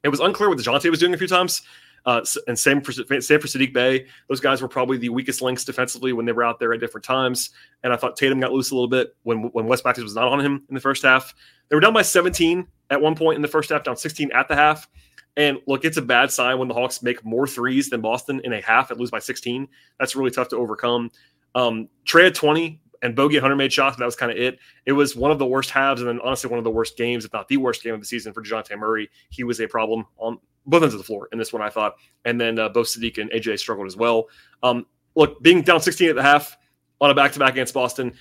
It 0.02 0.08
was 0.08 0.18
unclear 0.18 0.48
what 0.48 0.58
Dejounte 0.58 0.90
was 0.90 0.98
doing 0.98 1.14
a 1.14 1.18
few 1.18 1.28
times. 1.28 1.62
Uh, 2.04 2.20
and 2.48 2.58
same 2.58 2.80
for 2.80 2.90
same 2.92 3.40
for 3.40 3.46
Saddiq 3.46 3.72
Bey. 3.72 4.06
Those 4.28 4.40
guys 4.40 4.60
were 4.60 4.66
probably 4.66 4.98
the 4.98 5.08
weakest 5.08 5.40
links 5.40 5.64
defensively 5.64 6.12
when 6.12 6.26
they 6.26 6.32
were 6.32 6.42
out 6.42 6.58
there 6.58 6.72
at 6.72 6.80
different 6.80 7.04
times. 7.04 7.50
And 7.84 7.92
I 7.92 7.96
thought 7.96 8.16
Tatum 8.16 8.40
got 8.40 8.52
loose 8.52 8.72
a 8.72 8.74
little 8.74 8.88
bit 8.88 9.14
when 9.22 9.44
when 9.52 9.66
Wes 9.66 9.84
Matthews 9.84 10.04
was 10.04 10.16
not 10.16 10.26
on 10.26 10.40
him 10.40 10.64
in 10.68 10.74
the 10.74 10.80
first 10.80 11.04
half. 11.04 11.32
They 11.68 11.76
were 11.76 11.80
down 11.80 11.94
by 11.94 12.02
17 12.02 12.66
at 12.90 13.00
one 13.00 13.14
point 13.14 13.36
in 13.36 13.42
the 13.42 13.48
first 13.48 13.70
half, 13.70 13.84
down 13.84 13.96
16 13.96 14.32
at 14.32 14.48
the 14.48 14.56
half. 14.56 14.88
And 15.36 15.58
look, 15.66 15.84
it's 15.84 15.96
a 15.96 16.02
bad 16.02 16.30
sign 16.30 16.58
when 16.58 16.68
the 16.68 16.74
Hawks 16.74 17.02
make 17.02 17.24
more 17.24 17.46
threes 17.46 17.88
than 17.88 18.00
Boston 18.00 18.40
in 18.44 18.52
a 18.52 18.60
half 18.60 18.90
and 18.90 19.00
lose 19.00 19.10
by 19.10 19.18
16. 19.18 19.66
That's 19.98 20.14
really 20.14 20.30
tough 20.30 20.48
to 20.48 20.56
overcome. 20.56 21.10
Um, 21.54 21.88
Trae 22.06 22.24
had 22.24 22.34
20 22.34 22.80
and 23.02 23.16
Bogey 23.16 23.38
Hunter 23.38 23.56
made 23.56 23.72
shots, 23.72 23.96
that 23.96 24.04
was 24.04 24.14
kind 24.14 24.30
of 24.30 24.38
it. 24.38 24.58
It 24.86 24.92
was 24.92 25.16
one 25.16 25.32
of 25.32 25.38
the 25.38 25.46
worst 25.46 25.70
halves, 25.70 26.00
and 26.00 26.08
then 26.08 26.20
honestly, 26.22 26.48
one 26.48 26.58
of 26.58 26.64
the 26.64 26.70
worst 26.70 26.96
games, 26.96 27.24
if 27.24 27.32
not 27.32 27.48
the 27.48 27.56
worst 27.56 27.82
game 27.82 27.94
of 27.94 28.00
the 28.00 28.06
season 28.06 28.32
for 28.32 28.42
Dejounte 28.42 28.78
Murray. 28.78 29.10
He 29.30 29.42
was 29.42 29.60
a 29.60 29.66
problem 29.66 30.06
on 30.18 30.38
both 30.66 30.82
ends 30.82 30.94
of 30.94 30.98
the 30.98 31.04
floor 31.04 31.28
in 31.32 31.38
this 31.38 31.52
one, 31.52 31.62
I 31.62 31.68
thought. 31.68 31.96
And 32.24 32.40
then 32.40 32.58
uh, 32.58 32.68
both 32.68 32.86
Saddiq 32.86 33.18
and 33.18 33.30
AJ 33.32 33.58
struggled 33.58 33.88
as 33.88 33.96
well. 33.96 34.28
Um, 34.62 34.86
look, 35.16 35.42
being 35.42 35.62
down 35.62 35.80
16 35.80 36.10
at 36.10 36.16
the 36.16 36.22
half 36.22 36.56
on 37.00 37.10
a 37.10 37.14
back 37.14 37.32
to 37.32 37.40
back 37.40 37.52
against 37.52 37.74
Boston, 37.74 38.12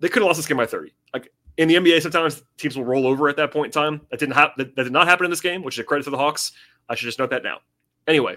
they 0.00 0.08
could 0.08 0.22
have 0.22 0.28
lost 0.28 0.38
this 0.38 0.46
game 0.46 0.56
by 0.56 0.66
30. 0.66 0.94
Like 1.12 1.30
in 1.56 1.68
the 1.68 1.74
NBA, 1.74 2.02
sometimes 2.02 2.42
teams 2.56 2.76
will 2.76 2.84
roll 2.84 3.06
over 3.06 3.28
at 3.28 3.36
that 3.36 3.52
point 3.52 3.66
in 3.66 3.72
time. 3.72 4.00
That 4.10 4.20
didn't 4.20 4.34
happen. 4.34 4.54
That, 4.58 4.76
that, 4.76 4.84
did 4.84 4.92
not 4.92 5.06
happen 5.06 5.24
in 5.24 5.30
this 5.30 5.40
game, 5.40 5.62
which 5.62 5.76
is 5.76 5.80
a 5.80 5.84
credit 5.84 6.04
to 6.04 6.10
the 6.10 6.18
Hawks. 6.18 6.52
I 6.88 6.94
should 6.94 7.06
just 7.06 7.18
note 7.18 7.30
that 7.30 7.42
now. 7.42 7.58
Anyway, 8.06 8.36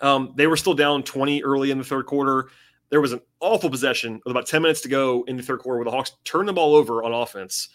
um, 0.00 0.32
they 0.36 0.46
were 0.46 0.56
still 0.56 0.74
down 0.74 1.02
20 1.02 1.42
early 1.42 1.70
in 1.70 1.78
the 1.78 1.84
third 1.84 2.06
quarter. 2.06 2.48
There 2.90 3.00
was 3.00 3.12
an 3.12 3.20
awful 3.40 3.70
possession 3.70 4.20
with 4.24 4.30
about 4.30 4.46
10 4.46 4.62
minutes 4.62 4.80
to 4.82 4.88
go 4.88 5.24
in 5.26 5.36
the 5.36 5.42
third 5.42 5.60
quarter 5.60 5.78
where 5.78 5.84
the 5.84 5.90
Hawks 5.90 6.12
turned 6.24 6.48
the 6.48 6.52
ball 6.52 6.74
over 6.74 7.02
on 7.02 7.12
offense 7.12 7.68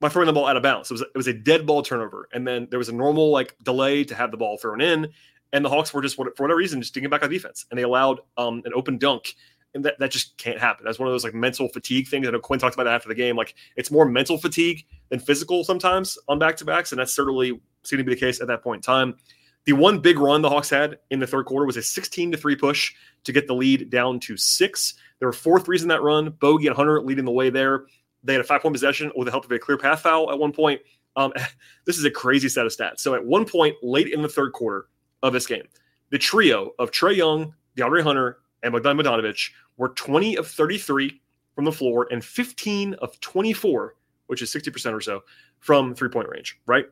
by 0.00 0.08
throwing 0.08 0.26
the 0.26 0.32
ball 0.32 0.46
out 0.46 0.56
of 0.56 0.62
bounds. 0.62 0.90
It 0.90 0.94
was, 0.94 1.02
it 1.02 1.16
was 1.16 1.26
a 1.26 1.34
dead 1.34 1.66
ball 1.66 1.82
turnover. 1.82 2.28
And 2.32 2.46
then 2.46 2.68
there 2.70 2.78
was 2.78 2.88
a 2.88 2.94
normal 2.94 3.30
like 3.30 3.56
delay 3.64 4.04
to 4.04 4.14
have 4.14 4.30
the 4.30 4.36
ball 4.36 4.56
thrown 4.56 4.80
in. 4.80 5.08
And 5.52 5.64
the 5.64 5.68
Hawks 5.68 5.92
were 5.92 6.02
just, 6.02 6.16
for 6.16 6.24
whatever 6.24 6.56
reason, 6.56 6.80
just 6.80 6.94
digging 6.94 7.10
back 7.10 7.22
on 7.22 7.30
defense. 7.30 7.66
And 7.70 7.78
they 7.78 7.82
allowed 7.82 8.20
um, 8.36 8.62
an 8.64 8.72
open 8.74 8.98
dunk 8.98 9.34
and 9.74 9.84
that, 9.84 9.98
that 9.98 10.10
just 10.10 10.36
can't 10.38 10.58
happen. 10.58 10.84
That's 10.84 10.98
one 10.98 11.08
of 11.08 11.12
those 11.12 11.24
like 11.24 11.34
mental 11.34 11.68
fatigue 11.68 12.08
things. 12.08 12.26
I 12.26 12.30
know 12.30 12.40
Quin 12.40 12.58
talked 12.58 12.74
about 12.74 12.84
that 12.84 12.94
after 12.94 13.08
the 13.08 13.14
game. 13.14 13.36
Like 13.36 13.54
it's 13.76 13.90
more 13.90 14.06
mental 14.06 14.38
fatigue 14.38 14.84
than 15.10 15.20
physical 15.20 15.64
sometimes 15.64 16.18
on 16.28 16.38
back 16.38 16.56
to 16.56 16.64
backs, 16.64 16.92
and 16.92 16.98
that's 16.98 17.14
certainly 17.14 17.60
seemed 17.84 18.00
to 18.00 18.04
be 18.04 18.14
the 18.14 18.20
case 18.20 18.40
at 18.40 18.48
that 18.48 18.62
point 18.62 18.78
in 18.78 18.82
time. 18.82 19.16
The 19.64 19.74
one 19.74 19.98
big 19.98 20.18
run 20.18 20.40
the 20.40 20.48
Hawks 20.48 20.70
had 20.70 20.98
in 21.10 21.18
the 21.18 21.26
third 21.26 21.44
quarter 21.44 21.66
was 21.66 21.76
a 21.76 21.82
16 21.82 22.32
to 22.32 22.38
3 22.38 22.56
push 22.56 22.94
to 23.24 23.32
get 23.32 23.46
the 23.46 23.54
lead 23.54 23.90
down 23.90 24.18
to 24.20 24.36
six. 24.36 24.94
There 25.18 25.28
were 25.28 25.32
four 25.32 25.60
threes 25.60 25.82
in 25.82 25.88
that 25.88 26.02
run. 26.02 26.30
Bogey 26.30 26.68
and 26.68 26.76
Hunter 26.76 27.02
leading 27.02 27.24
the 27.24 27.30
way 27.30 27.50
there. 27.50 27.84
They 28.24 28.32
had 28.32 28.40
a 28.40 28.44
five 28.44 28.62
point 28.62 28.74
possession 28.74 29.12
with 29.14 29.26
the 29.26 29.30
help 29.30 29.44
of 29.44 29.52
a 29.52 29.58
clear 29.58 29.76
path 29.76 30.00
foul 30.00 30.30
at 30.30 30.38
one 30.38 30.52
point. 30.52 30.80
Um, 31.16 31.32
this 31.84 31.98
is 31.98 32.04
a 32.04 32.10
crazy 32.10 32.48
set 32.48 32.64
of 32.64 32.72
stats. 32.72 33.00
So 33.00 33.14
at 33.14 33.24
one 33.24 33.44
point 33.44 33.76
late 33.82 34.12
in 34.12 34.22
the 34.22 34.28
third 34.28 34.52
quarter 34.52 34.86
of 35.22 35.32
this 35.32 35.46
game, 35.46 35.66
the 36.10 36.18
trio 36.18 36.72
of 36.78 36.90
Trae 36.90 37.16
Young, 37.16 37.54
DeAndre 37.76 38.02
Hunter, 38.02 38.38
and 38.62 38.72
Bogdan 38.72 38.96
Bogdanovic 38.96 39.50
were 39.76 39.90
20 39.90 40.36
of 40.36 40.48
33 40.48 41.20
from 41.54 41.64
the 41.64 41.72
floor 41.72 42.06
and 42.10 42.24
15 42.24 42.94
of 42.94 43.18
24, 43.20 43.94
which 44.26 44.42
is 44.42 44.52
60% 44.52 44.92
or 44.92 45.00
so, 45.00 45.22
from 45.58 45.94
three 45.94 46.08
point 46.08 46.28
range, 46.28 46.60
right? 46.66 46.86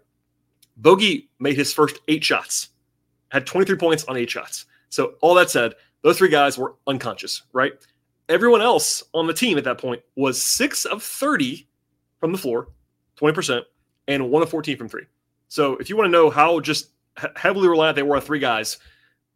Bogey 0.77 1.29
made 1.39 1.57
his 1.57 1.73
first 1.73 2.01
eight 2.09 2.25
shots, 2.25 2.71
had 3.31 3.47
23 3.47 3.77
points 3.77 4.05
on 4.05 4.17
eight 4.17 4.31
shots. 4.31 4.67
So, 4.89 5.15
all 5.21 5.35
that 5.35 5.51
said, 5.51 5.75
those 6.03 6.19
three 6.19 6.29
guys 6.29 6.59
were 6.59 6.75
unconscious, 6.87 7.43
right? 7.53 7.73
Everyone 8.29 8.61
else 8.61 9.03
on 9.15 9.27
the 9.27 9.35
team 9.35 9.57
at 9.59 9.65
that 9.65 9.79
point 9.79 10.03
was 10.17 10.43
six 10.43 10.85
of 10.85 11.03
30 11.03 11.69
from 12.19 12.33
the 12.33 12.39
floor, 12.39 12.69
20%, 13.21 13.63
and 14.09 14.31
one 14.31 14.43
of 14.43 14.51
14 14.51 14.77
from 14.77 14.89
three. 14.89 15.05
So, 15.49 15.77
if 15.77 15.89
you 15.89 15.97
want 15.97 16.07
to 16.07 16.13
know 16.13 16.31
how 16.31 16.61
just 16.61 16.91
heavily 17.37 17.69
reliant 17.69 17.97
they 17.97 18.03
were 18.03 18.17
on 18.17 18.23
three 18.23 18.39
guys, 18.39 18.79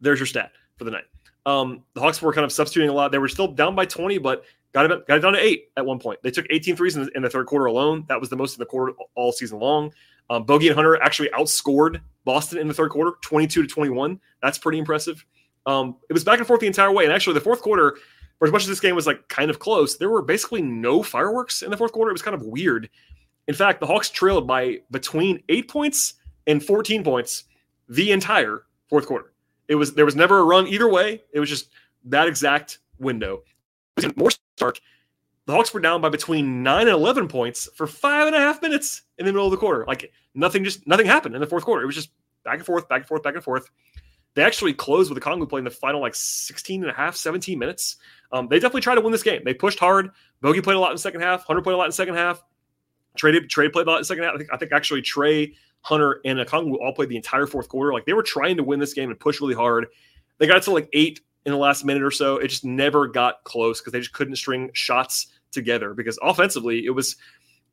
there's 0.01 0.19
your 0.19 0.27
stat 0.27 0.51
for 0.77 0.83
the 0.83 0.91
night. 0.91 1.05
Um, 1.45 1.83
the 1.93 2.01
Hawks 2.01 2.21
were 2.21 2.33
kind 2.33 2.45
of 2.45 2.51
substituting 2.51 2.89
a 2.89 2.93
lot. 2.93 3.11
They 3.11 3.17
were 3.17 3.27
still 3.27 3.47
down 3.47 3.75
by 3.75 3.85
20, 3.85 4.19
but 4.19 4.43
got 4.73 4.89
it, 4.89 5.07
got 5.07 5.17
it 5.17 5.21
down 5.21 5.33
to 5.33 5.39
eight 5.39 5.69
at 5.77 5.85
one 5.85 5.99
point. 5.99 6.19
They 6.23 6.31
took 6.31 6.45
18 6.49 6.75
threes 6.75 6.95
in 6.95 7.05
the, 7.05 7.11
in 7.15 7.23
the 7.23 7.29
third 7.29 7.47
quarter 7.47 7.65
alone. 7.65 8.05
That 8.07 8.19
was 8.19 8.29
the 8.29 8.35
most 8.35 8.55
in 8.55 8.59
the 8.59 8.65
quarter 8.65 8.93
all 9.15 9.31
season 9.31 9.59
long. 9.59 9.91
Um, 10.29 10.45
Bogey 10.45 10.67
and 10.67 10.75
Hunter 10.75 11.01
actually 11.01 11.29
outscored 11.29 12.01
Boston 12.23 12.59
in 12.59 12.67
the 12.67 12.73
third 12.73 12.91
quarter, 12.91 13.17
22 13.21 13.63
to 13.63 13.67
21. 13.67 14.19
That's 14.41 14.57
pretty 14.57 14.79
impressive. 14.79 15.25
Um, 15.65 15.97
it 16.09 16.13
was 16.13 16.23
back 16.23 16.39
and 16.39 16.47
forth 16.47 16.61
the 16.61 16.67
entire 16.67 16.91
way. 16.91 17.03
And 17.03 17.13
actually, 17.13 17.33
the 17.33 17.41
fourth 17.41 17.61
quarter, 17.61 17.97
for 18.39 18.47
as 18.47 18.51
much 18.51 18.63
as 18.63 18.67
this 18.67 18.79
game 18.79 18.95
was 18.95 19.07
like 19.07 19.27
kind 19.27 19.49
of 19.49 19.59
close, 19.59 19.97
there 19.97 20.09
were 20.09 20.21
basically 20.21 20.61
no 20.61 21.03
fireworks 21.03 21.61
in 21.61 21.71
the 21.71 21.77
fourth 21.77 21.91
quarter. 21.91 22.09
It 22.09 22.13
was 22.13 22.21
kind 22.21 22.35
of 22.35 22.43
weird. 22.43 22.89
In 23.47 23.55
fact, 23.55 23.79
the 23.79 23.87
Hawks 23.87 24.09
trailed 24.09 24.47
by 24.47 24.79
between 24.91 25.43
eight 25.49 25.67
points 25.67 26.13
and 26.47 26.63
14 26.63 27.03
points 27.03 27.43
the 27.89 28.11
entire 28.11 28.63
fourth 28.87 29.07
quarter. 29.07 29.33
It 29.71 29.75
was 29.75 29.93
there 29.93 30.03
was 30.03 30.17
never 30.17 30.39
a 30.39 30.43
run 30.43 30.67
either 30.67 30.89
way. 30.89 31.23
It 31.31 31.39
was 31.39 31.47
just 31.47 31.69
that 32.03 32.27
exact 32.27 32.79
window. 32.99 33.43
More 34.17 34.31
stark. 34.57 34.81
The 35.45 35.53
Hawks 35.53 35.73
were 35.73 35.79
down 35.79 36.01
by 36.01 36.09
between 36.09 36.61
nine 36.61 36.89
and 36.89 36.89
eleven 36.89 37.29
points 37.29 37.69
for 37.75 37.87
five 37.87 38.27
and 38.27 38.35
a 38.35 38.39
half 38.39 38.61
minutes 38.61 39.03
in 39.17 39.25
the 39.25 39.31
middle 39.31 39.45
of 39.45 39.51
the 39.51 39.57
quarter. 39.57 39.85
Like 39.87 40.11
nothing, 40.35 40.65
just 40.65 40.85
nothing 40.87 41.05
happened 41.05 41.35
in 41.35 41.41
the 41.41 41.47
fourth 41.47 41.63
quarter. 41.63 41.83
It 41.83 41.85
was 41.85 41.95
just 41.95 42.09
back 42.43 42.55
and 42.55 42.65
forth, 42.65 42.89
back 42.89 42.99
and 42.99 43.07
forth, 43.07 43.23
back 43.23 43.35
and 43.35 43.43
forth. 43.45 43.69
They 44.33 44.43
actually 44.43 44.73
closed 44.73 45.09
with 45.09 45.15
the 45.15 45.21
Congo 45.21 45.45
play 45.45 45.59
in 45.59 45.63
the 45.63 45.71
final 45.71 46.01
like 46.01 46.15
16 46.15 46.83
and 46.83 46.91
a 46.91 46.93
half, 46.93 47.15
17 47.15 47.57
minutes. 47.57 47.95
Um, 48.33 48.49
they 48.49 48.57
definitely 48.57 48.81
tried 48.81 48.95
to 48.95 49.01
win 49.01 49.13
this 49.13 49.23
game. 49.23 49.41
They 49.45 49.53
pushed 49.53 49.79
hard. 49.79 50.11
Bogey 50.41 50.59
played 50.59 50.75
a 50.75 50.79
lot 50.79 50.91
in 50.91 50.95
the 50.95 51.01
second 51.01 51.21
half. 51.21 51.45
Hunter 51.45 51.61
played 51.61 51.75
a 51.75 51.77
lot 51.77 51.85
in 51.85 51.91
the 51.91 51.95
second 51.95 52.15
half. 52.15 52.43
Trade, 53.15 53.49
trade 53.49 53.71
played 53.71 53.87
a 53.87 53.89
lot 53.89 53.97
in 53.97 54.01
the 54.01 54.05
second 54.05 54.25
half. 54.25 54.33
I 54.35 54.37
think, 54.37 54.49
I 54.51 54.57
think 54.57 54.73
actually 54.73 55.01
Trae 55.01 55.53
Hunter, 55.81 56.21
and 56.25 56.39
Okongwu 56.39 56.77
all 56.79 56.93
played 56.93 57.09
the 57.09 57.15
entire 57.15 57.47
fourth 57.47 57.67
quarter. 57.67 57.93
Like 57.93 58.05
they 58.05 58.13
were 58.13 58.23
trying 58.23 58.57
to 58.57 58.63
win 58.63 58.79
this 58.79 58.93
game 58.93 59.09
and 59.09 59.19
push 59.19 59.41
really 59.41 59.55
hard. 59.55 59.87
They 60.37 60.47
got 60.47 60.61
to 60.63 60.71
like 60.71 60.89
eight 60.93 61.21
in 61.45 61.51
the 61.51 61.57
last 61.57 61.85
minute 61.85 62.03
or 62.03 62.11
so. 62.11 62.37
It 62.37 62.49
just 62.49 62.65
never 62.65 63.07
got 63.07 63.43
close 63.43 63.79
because 63.79 63.93
they 63.93 63.99
just 63.99 64.13
couldn't 64.13 64.35
string 64.35 64.69
shots 64.73 65.27
together 65.51 65.93
because 65.93 66.17
offensively 66.21 66.85
it 66.85 66.91
was 66.91 67.15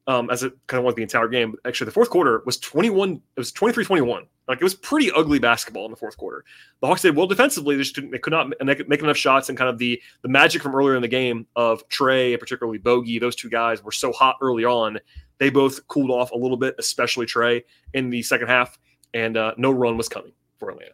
um, 0.09 0.31
as 0.31 0.42
it 0.42 0.55
kind 0.66 0.79
of 0.79 0.85
was 0.85 0.94
the 0.94 1.03
entire 1.03 1.29
game. 1.29 1.55
Actually, 1.66 1.85
the 1.85 1.92
fourth 1.92 2.09
quarter 2.09 2.42
was 2.47 2.57
21, 2.59 3.21
it 3.37 3.40
was 3.40 3.53
23 3.53 3.85
21. 3.85 4.27
Like 4.49 4.59
it 4.59 4.64
was 4.64 4.75
pretty 4.75 5.12
ugly 5.12 5.38
basketball 5.38 5.85
in 5.85 5.90
the 5.90 5.99
fourth 5.99 6.16
quarter. 6.16 6.44
The 6.81 6.87
Hawks 6.87 7.03
did 7.03 7.14
well 7.14 7.27
defensively. 7.27 7.77
They 7.77 7.83
just 7.83 7.94
didn't, 7.94 8.12
they 8.12 8.18
could 8.18 8.33
not 8.33 8.51
make, 8.64 8.88
make 8.88 9.03
enough 9.03 9.18
shots. 9.18 9.51
And 9.51 9.59
kind 9.59 9.68
of 9.68 9.77
the 9.77 10.01
the 10.23 10.29
magic 10.29 10.62
from 10.62 10.75
earlier 10.75 10.97
in 10.97 11.03
the 11.03 11.09
game 11.09 11.47
of 11.55 11.87
Trae, 11.90 12.40
particularly 12.40 12.79
Bogey, 12.79 13.18
those 13.18 13.37
two 13.37 13.51
guys 13.51 13.85
were 13.85 13.92
so 13.92 14.11
hot 14.11 14.37
early 14.40 14.64
on 14.64 14.99
they 15.38 15.51
both 15.51 15.87
cooled 15.88 16.11
off 16.11 16.31
a 16.31 16.37
little 16.37 16.57
bit, 16.57 16.74
especially 16.79 17.27
Trae 17.27 17.64
in 17.94 18.11
the 18.11 18.22
second 18.22 18.48
half, 18.48 18.79
and 19.14 19.37
uh, 19.37 19.55
no 19.57 19.70
run 19.70 19.96
was 19.96 20.09
coming 20.09 20.33
for 20.59 20.70
Atlanta. 20.70 20.92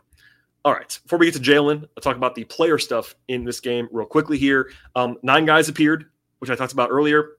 All 0.65 0.73
right, 0.73 0.99
before 1.03 1.19
we 1.19 1.31
get 1.31 1.35
to 1.35 1.41
Jalen, 1.41 1.83
I'll 1.83 2.01
talk 2.01 2.17
about 2.17 2.35
the 2.35 2.45
player 2.45 2.79
stuff 2.79 3.15
in 3.29 3.45
this 3.45 3.61
game 3.61 3.89
real 3.93 4.07
quickly 4.07 4.39
here. 4.39 4.71
Um, 4.97 5.19
nine 5.23 5.45
guys 5.45 5.69
appeared, 5.69 6.07
which 6.39 6.51
I 6.51 6.55
talked 6.55 6.73
about 6.73 6.91
earlier. 6.91 7.33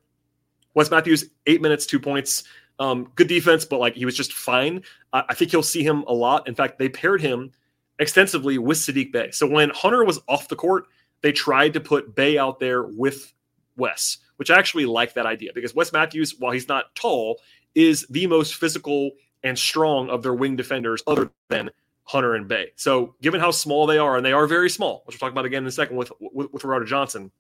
Wes 0.75 0.91
Matthews, 0.91 1.25
eight 1.47 1.61
minutes, 1.61 1.85
two 1.85 1.99
points. 1.99 2.43
Um, 2.77 3.11
good 3.15 3.27
defense, 3.27 3.65
but 3.65 3.79
like 3.79 3.95
he 3.95 4.05
was 4.05 4.15
just 4.15 4.33
fine. 4.33 4.83
I, 5.13 5.23
I 5.29 5.33
think 5.33 5.53
you'll 5.53 5.63
see 5.63 5.83
him 5.83 6.03
a 6.03 6.13
lot. 6.13 6.47
In 6.47 6.53
fact, 6.53 6.77
they 6.77 6.89
paired 6.89 7.21
him 7.21 7.51
extensively 7.99 8.57
with 8.57 8.77
Saddiq 8.77 9.11
Bey. 9.11 9.31
So 9.31 9.47
when 9.47 9.69
Hunter 9.69 10.03
was 10.03 10.19
off 10.27 10.49
the 10.49 10.55
court, 10.55 10.85
they 11.21 11.31
tried 11.31 11.73
to 11.73 11.79
put 11.79 12.13
Bey 12.13 12.37
out 12.37 12.59
there 12.59 12.83
with 12.83 13.33
Wes 13.77 14.17
which 14.37 14.51
I 14.51 14.57
actually 14.57 14.85
like 14.85 15.13
that 15.13 15.25
idea 15.25 15.51
because 15.53 15.75
Wes 15.75 15.91
Matthews, 15.91 16.35
while 16.37 16.51
he's 16.51 16.67
not 16.67 16.93
tall, 16.95 17.39
is 17.73 18.05
the 18.09 18.27
most 18.27 18.55
physical 18.55 19.11
and 19.43 19.57
strong 19.57 20.09
of 20.09 20.23
their 20.23 20.33
wing 20.33 20.55
defenders 20.55 21.03
other 21.07 21.31
than 21.49 21.69
Hunter 22.05 22.35
and 22.35 22.47
Bey. 22.47 22.71
So, 22.75 23.15
given 23.21 23.39
how 23.39 23.51
small 23.51 23.85
they 23.85 23.97
are, 23.97 24.17
and 24.17 24.25
they 24.25 24.33
are 24.33 24.47
very 24.47 24.69
small, 24.69 25.03
which 25.05 25.15
we'll 25.15 25.19
talk 25.19 25.31
about 25.31 25.45
again 25.45 25.63
in 25.63 25.67
a 25.67 25.71
second 25.71 25.97
with, 25.97 26.11
with, 26.19 26.51
with 26.53 26.87
Johnson, 26.87 27.31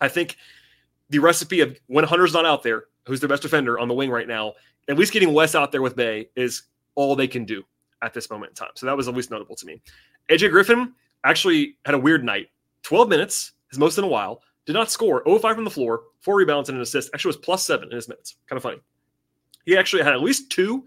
I 0.00 0.08
think 0.08 0.36
the 1.10 1.18
recipe 1.18 1.60
of 1.60 1.78
when 1.86 2.04
Hunter's 2.04 2.32
not 2.32 2.44
out 2.44 2.62
there, 2.62 2.84
who's 3.06 3.20
their 3.20 3.28
best 3.28 3.42
defender 3.42 3.78
on 3.78 3.88
the 3.88 3.94
wing 3.94 4.10
right 4.10 4.26
now, 4.26 4.54
at 4.88 4.98
least 4.98 5.12
getting 5.12 5.32
Wes 5.32 5.54
out 5.54 5.72
there 5.72 5.82
with 5.82 5.96
Bey 5.96 6.28
is 6.36 6.62
all 6.94 7.16
they 7.16 7.28
can 7.28 7.44
do 7.44 7.62
at 8.02 8.12
this 8.12 8.30
moment 8.30 8.50
in 8.50 8.54
time. 8.54 8.70
So 8.74 8.86
that 8.86 8.96
was 8.96 9.08
at 9.08 9.14
least 9.14 9.30
notable 9.30 9.56
to 9.56 9.66
me. 9.66 9.80
AJ 10.30 10.50
Griffin 10.50 10.92
actually 11.24 11.76
had 11.84 11.94
a 11.94 11.98
weird 11.98 12.24
night. 12.24 12.48
12 12.82 13.08
minutes, 13.08 13.52
his 13.70 13.78
most 13.78 13.98
in 13.98 14.04
a 14.04 14.08
while, 14.08 14.42
did 14.66 14.72
not 14.72 14.90
score. 14.90 15.22
0 15.26 15.38
5 15.38 15.54
from 15.54 15.64
the 15.64 15.70
floor, 15.70 16.02
four 16.20 16.36
rebounds 16.36 16.68
and 16.68 16.76
an 16.76 16.82
assist. 16.82 17.10
Actually, 17.14 17.30
was 17.30 17.36
plus 17.36 17.66
seven 17.66 17.88
in 17.90 17.96
his 17.96 18.08
minutes. 18.08 18.36
Kind 18.46 18.56
of 18.56 18.62
funny. 18.62 18.80
He 19.64 19.76
actually 19.76 20.02
had 20.02 20.12
at 20.12 20.20
least 20.20 20.50
two 20.50 20.84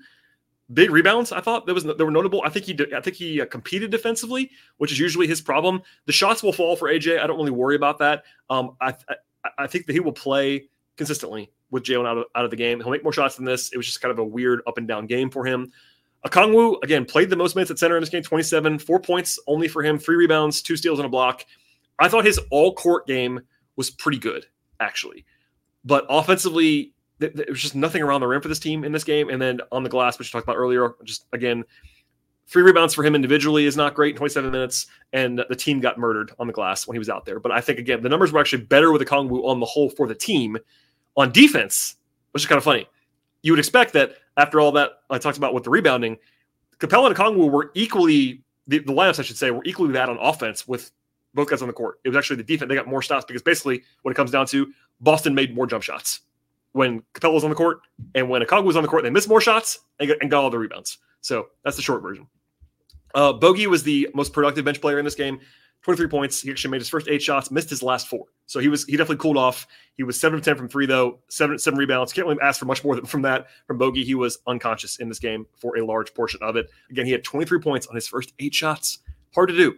big 0.73 0.91
rebounds. 0.91 1.31
I 1.31 1.41
thought 1.41 1.65
that 1.65 1.73
was 1.73 1.83
they 1.83 2.03
were 2.03 2.11
notable. 2.11 2.41
I 2.45 2.49
think 2.49 2.65
he 2.65 2.73
did, 2.73 2.93
I 2.93 3.01
think 3.01 3.15
he 3.15 3.41
uh, 3.41 3.45
competed 3.45 3.91
defensively, 3.91 4.51
which 4.77 4.91
is 4.91 4.99
usually 4.99 5.27
his 5.27 5.41
problem. 5.41 5.81
The 6.05 6.11
shots 6.11 6.43
will 6.43 6.53
fall 6.53 6.75
for 6.75 6.89
AJ. 6.89 7.19
I 7.19 7.27
don't 7.27 7.37
really 7.37 7.51
worry 7.51 7.75
about 7.75 7.99
that. 7.99 8.23
Um, 8.49 8.75
I, 8.81 8.93
I, 9.09 9.49
I 9.59 9.67
think 9.67 9.85
that 9.85 9.93
he 9.93 9.99
will 9.99 10.13
play 10.13 10.69
consistently 10.95 11.51
with 11.69 11.83
Jalen 11.83 12.07
out 12.07 12.17
of, 12.17 12.25
out 12.35 12.45
of 12.45 12.51
the 12.51 12.57
game. 12.57 12.79
He'll 12.79 12.91
make 12.91 13.03
more 13.03 13.13
shots 13.13 13.35
than 13.35 13.45
this. 13.45 13.71
It 13.71 13.77
was 13.77 13.85
just 13.85 14.01
kind 14.01 14.11
of 14.11 14.19
a 14.19 14.23
weird 14.23 14.61
up 14.67 14.77
and 14.77 14.87
down 14.87 15.05
game 15.05 15.29
for 15.29 15.45
him. 15.45 15.71
Okongwu, 16.25 16.83
again, 16.83 17.05
played 17.05 17.29
the 17.29 17.35
most 17.35 17.55
minutes 17.55 17.71
at 17.71 17.79
center 17.79 17.95
in 17.95 18.01
this 18.01 18.09
game, 18.09 18.23
27, 18.23 18.79
four 18.79 18.99
points 18.99 19.39
only 19.47 19.67
for 19.67 19.83
him, 19.83 19.99
three 19.99 20.15
rebounds, 20.15 20.61
two 20.61 20.75
steals, 20.75 20.99
and 20.99 21.05
a 21.05 21.09
block. 21.09 21.45
I 21.99 22.09
thought 22.09 22.25
his 22.25 22.39
all 22.49 22.73
court 22.73 23.07
game 23.07 23.41
was 23.77 23.89
pretty 23.89 24.17
good, 24.17 24.45
actually. 24.79 25.25
But 25.85 26.05
offensively, 26.09 26.93
th- 27.19 27.33
th- 27.33 27.35
there 27.35 27.45
was 27.49 27.61
just 27.61 27.75
nothing 27.75 28.01
around 28.01 28.21
the 28.21 28.27
rim 28.27 28.41
for 28.41 28.49
this 28.49 28.59
team 28.59 28.83
in 28.83 28.91
this 28.91 29.03
game. 29.03 29.29
And 29.29 29.41
then 29.41 29.61
on 29.71 29.83
the 29.83 29.89
glass, 29.89 30.19
which 30.19 30.27
we 30.27 30.37
talked 30.37 30.45
about 30.45 30.57
earlier, 30.57 30.95
just 31.03 31.25
again, 31.31 31.63
three 32.47 32.63
rebounds 32.63 32.93
for 32.93 33.03
him 33.03 33.15
individually 33.15 33.65
is 33.65 33.77
not 33.77 33.93
great 33.93 34.15
in 34.15 34.17
27 34.17 34.51
minutes. 34.51 34.87
And 35.13 35.43
the 35.47 35.55
team 35.55 35.79
got 35.79 35.97
murdered 35.97 36.31
on 36.39 36.47
the 36.47 36.53
glass 36.53 36.87
when 36.87 36.95
he 36.95 36.99
was 36.99 37.09
out 37.09 37.25
there. 37.25 37.39
But 37.39 37.51
I 37.51 37.61
think, 37.61 37.79
again, 37.79 38.01
the 38.01 38.09
numbers 38.09 38.33
were 38.33 38.39
actually 38.39 38.63
better 38.63 38.91
with 38.91 38.99
the 38.99 39.05
Kongwu 39.05 39.45
on 39.45 39.59
the 39.59 39.65
whole 39.65 39.89
for 39.89 40.07
the 40.07 40.15
team. 40.15 40.57
On 41.15 41.31
defense, 41.31 41.95
which 42.31 42.43
is 42.43 42.47
kind 42.47 42.57
of 42.57 42.63
funny. 42.63 42.87
You 43.41 43.51
would 43.51 43.59
expect 43.59 43.93
that 43.93 44.17
after 44.35 44.59
all 44.59 44.71
that 44.73 44.91
I 45.09 45.17
talked 45.17 45.37
about 45.37 45.53
with 45.53 45.63
the 45.63 45.69
rebounding, 45.69 46.17
Capela 46.79 47.07
and 47.07 47.15
Kongwu 47.15 47.49
were 47.49 47.71
equally 47.73 48.43
the, 48.67 48.79
the 48.79 48.93
lineups, 48.93 49.19
I 49.19 49.23
should 49.23 49.37
say, 49.37 49.49
were 49.51 49.63
equally 49.65 49.93
that 49.93 50.09
on 50.09 50.17
offense 50.19 50.67
with 50.67 50.91
both 51.37 51.49
guys 51.49 51.61
on 51.61 51.67
the 51.69 51.73
court. 51.73 51.99
It 52.03 52.09
was 52.09 52.17
actually 52.17 52.35
the 52.37 52.43
defense. 52.43 52.67
They 52.67 52.75
got 52.75 52.87
more 52.87 53.01
stops 53.01 53.23
because 53.25 53.41
basically 53.41 53.83
when 54.01 54.11
it 54.11 54.15
comes 54.15 54.31
down 54.31 54.47
to, 54.47 54.73
Boston 54.99 55.33
made 55.33 55.55
more 55.55 55.67
jump 55.67 55.83
shots 55.83 56.21
when 56.73 57.01
Capela 57.13 57.33
was 57.33 57.43
on 57.43 57.49
the 57.49 57.55
court, 57.55 57.79
and 58.13 58.29
when 58.29 58.41
Okongwu 58.41 58.65
was 58.65 58.75
on 58.75 58.83
the 58.83 58.89
court, 58.89 59.03
they 59.03 59.09
missed 59.09 59.27
more 59.27 59.41
shots 59.41 59.79
and 59.99 60.09
got, 60.09 60.17
and 60.21 60.29
got 60.29 60.43
all 60.43 60.49
the 60.49 60.59
rebounds. 60.59 60.99
So 61.21 61.47
that's 61.63 61.75
the 61.75 61.81
short 61.81 62.01
version. 62.01 62.27
Uh, 63.15 63.33
Bogey 63.33 63.67
was 63.67 63.83
the 63.83 64.09
most 64.13 64.31
productive 64.33 64.63
bench 64.63 64.79
player 64.79 64.99
in 64.99 65.05
this 65.05 65.15
game. 65.15 65.39
23 65.83 66.07
points. 66.07 66.41
He 66.41 66.51
actually 66.51 66.71
made 66.71 66.81
his 66.81 66.89
first 66.89 67.07
eight 67.07 67.21
shots, 67.21 67.49
missed 67.49 67.69
his 67.69 67.81
last 67.81 68.07
four. 68.07 68.25
So 68.45 68.59
he 68.59 68.67
was 68.67 68.85
he 68.85 68.93
definitely 68.93 69.21
cooled 69.21 69.37
off. 69.37 69.67
He 69.95 70.03
was 70.03 70.19
seven 70.19 70.37
of 70.37 70.45
ten 70.45 70.55
from 70.55 70.67
three 70.67 70.85
though, 70.85 71.19
seven 71.29 71.57
seven 71.57 71.79
rebounds. 71.79 72.13
Can't 72.13 72.27
really 72.27 72.39
ask 72.41 72.59
for 72.59 72.65
much 72.65 72.83
more 72.83 72.95
than, 72.95 73.05
from 73.05 73.21
that 73.23 73.47
from 73.65 73.77
Bogey. 73.77 74.03
He 74.03 74.15
was 74.15 74.39
unconscious 74.47 74.97
in 74.97 75.07
this 75.07 75.19
game 75.19 75.45
for 75.55 75.77
a 75.77 75.85
large 75.85 76.13
portion 76.13 76.41
of 76.43 76.55
it. 76.55 76.69
Again, 76.89 77.05
he 77.05 77.11
had 77.11 77.23
23 77.23 77.59
points 77.59 77.87
on 77.87 77.95
his 77.95 78.07
first 78.07 78.33
eight 78.39 78.53
shots. 78.53 78.99
Hard 79.33 79.49
to 79.49 79.55
do. 79.55 79.77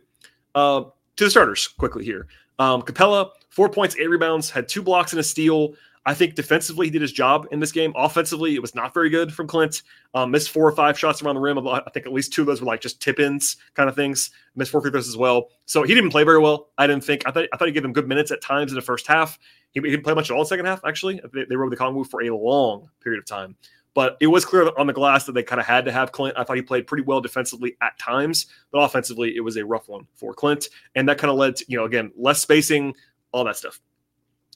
Uh, 0.55 0.83
to 1.19 1.25
the 1.25 1.29
starters 1.29 1.67
quickly 1.67 2.03
here. 2.03 2.27
Um, 2.59 2.81
Capela, 2.81 3.31
four 3.49 3.69
points, 3.69 3.95
eight 3.99 4.09
rebounds, 4.09 4.49
had 4.49 4.67
two 4.67 4.81
blocks 4.81 5.11
and 5.13 5.19
a 5.19 5.23
steal. 5.23 5.73
I 6.05 6.13
think 6.13 6.35
defensively 6.35 6.87
he 6.87 6.91
did 6.91 7.01
his 7.01 7.11
job 7.11 7.45
in 7.51 7.59
this 7.59 7.73
game. 7.73 7.91
Offensively, 7.95 8.55
it 8.55 8.61
was 8.61 8.73
not 8.73 8.93
very 8.93 9.09
good 9.09 9.33
from 9.33 9.45
Clint. 9.45 9.83
Um, 10.13 10.31
missed 10.31 10.49
four 10.49 10.65
or 10.65 10.71
five 10.71 10.97
shots 10.97 11.21
around 11.21 11.35
the 11.35 11.41
rim. 11.41 11.59
I 11.67 11.81
think 11.93 12.05
at 12.05 12.13
least 12.13 12.31
two 12.31 12.41
of 12.41 12.47
those 12.47 12.61
were 12.61 12.67
like 12.67 12.79
just 12.79 13.01
tip-ins 13.01 13.57
kind 13.73 13.89
of 13.89 13.95
things. 13.95 14.31
Missed 14.55 14.71
four 14.71 14.81
free 14.81 14.91
throws 14.91 15.09
as 15.09 15.17
well. 15.17 15.49
So 15.65 15.83
he 15.83 15.93
didn't 15.93 16.09
play 16.11 16.23
very 16.23 16.39
well. 16.39 16.69
I 16.77 16.87
didn't 16.87 17.03
think. 17.03 17.27
I 17.27 17.31
thought 17.31 17.45
I 17.51 17.57
thought 17.57 17.67
he 17.67 17.73
gave 17.73 17.85
him 17.85 17.93
good 17.93 18.07
minutes 18.07 18.31
at 18.31 18.41
times 18.41 18.71
in 18.71 18.75
the 18.75 18.81
first 18.81 19.05
half. 19.05 19.37
He, 19.71 19.81
he 19.81 19.89
didn't 19.89 20.03
play 20.03 20.13
much 20.13 20.31
at 20.31 20.33
all 20.33 20.39
in 20.39 20.45
the 20.45 20.47
second 20.47 20.65
half. 20.65 20.79
Actually, 20.85 21.21
they, 21.33 21.43
they 21.43 21.55
rode 21.55 21.71
the 21.71 21.77
Kongwu 21.77 22.07
for 22.09 22.23
a 22.23 22.29
long 22.29 22.89
period 23.03 23.19
of 23.19 23.25
time. 23.25 23.57
But 23.95 24.17
it 24.21 24.27
was 24.27 24.45
clear 24.45 24.69
on 24.77 24.87
the 24.87 24.93
glass 24.93 25.25
that 25.25 25.31
they 25.33 25.43
kind 25.43 25.59
of 25.59 25.65
had 25.65 25.85
to 25.85 25.91
have 25.91 26.11
Clint. 26.11 26.37
I 26.37 26.43
thought 26.43 26.55
he 26.55 26.61
played 26.61 26.87
pretty 26.87 27.03
well 27.03 27.21
defensively 27.21 27.75
at 27.81 27.97
times, 27.97 28.45
but 28.71 28.79
offensively 28.79 29.35
it 29.35 29.41
was 29.41 29.57
a 29.57 29.65
rough 29.65 29.89
one 29.89 30.07
for 30.15 30.33
Clint, 30.33 30.69
and 30.95 31.09
that 31.09 31.17
kind 31.17 31.31
of 31.31 31.37
led 31.37 31.55
to 31.57 31.65
you 31.67 31.77
know 31.77 31.85
again 31.85 32.11
less 32.15 32.39
spacing, 32.39 32.93
all 33.31 33.43
that 33.45 33.57
stuff. 33.57 33.79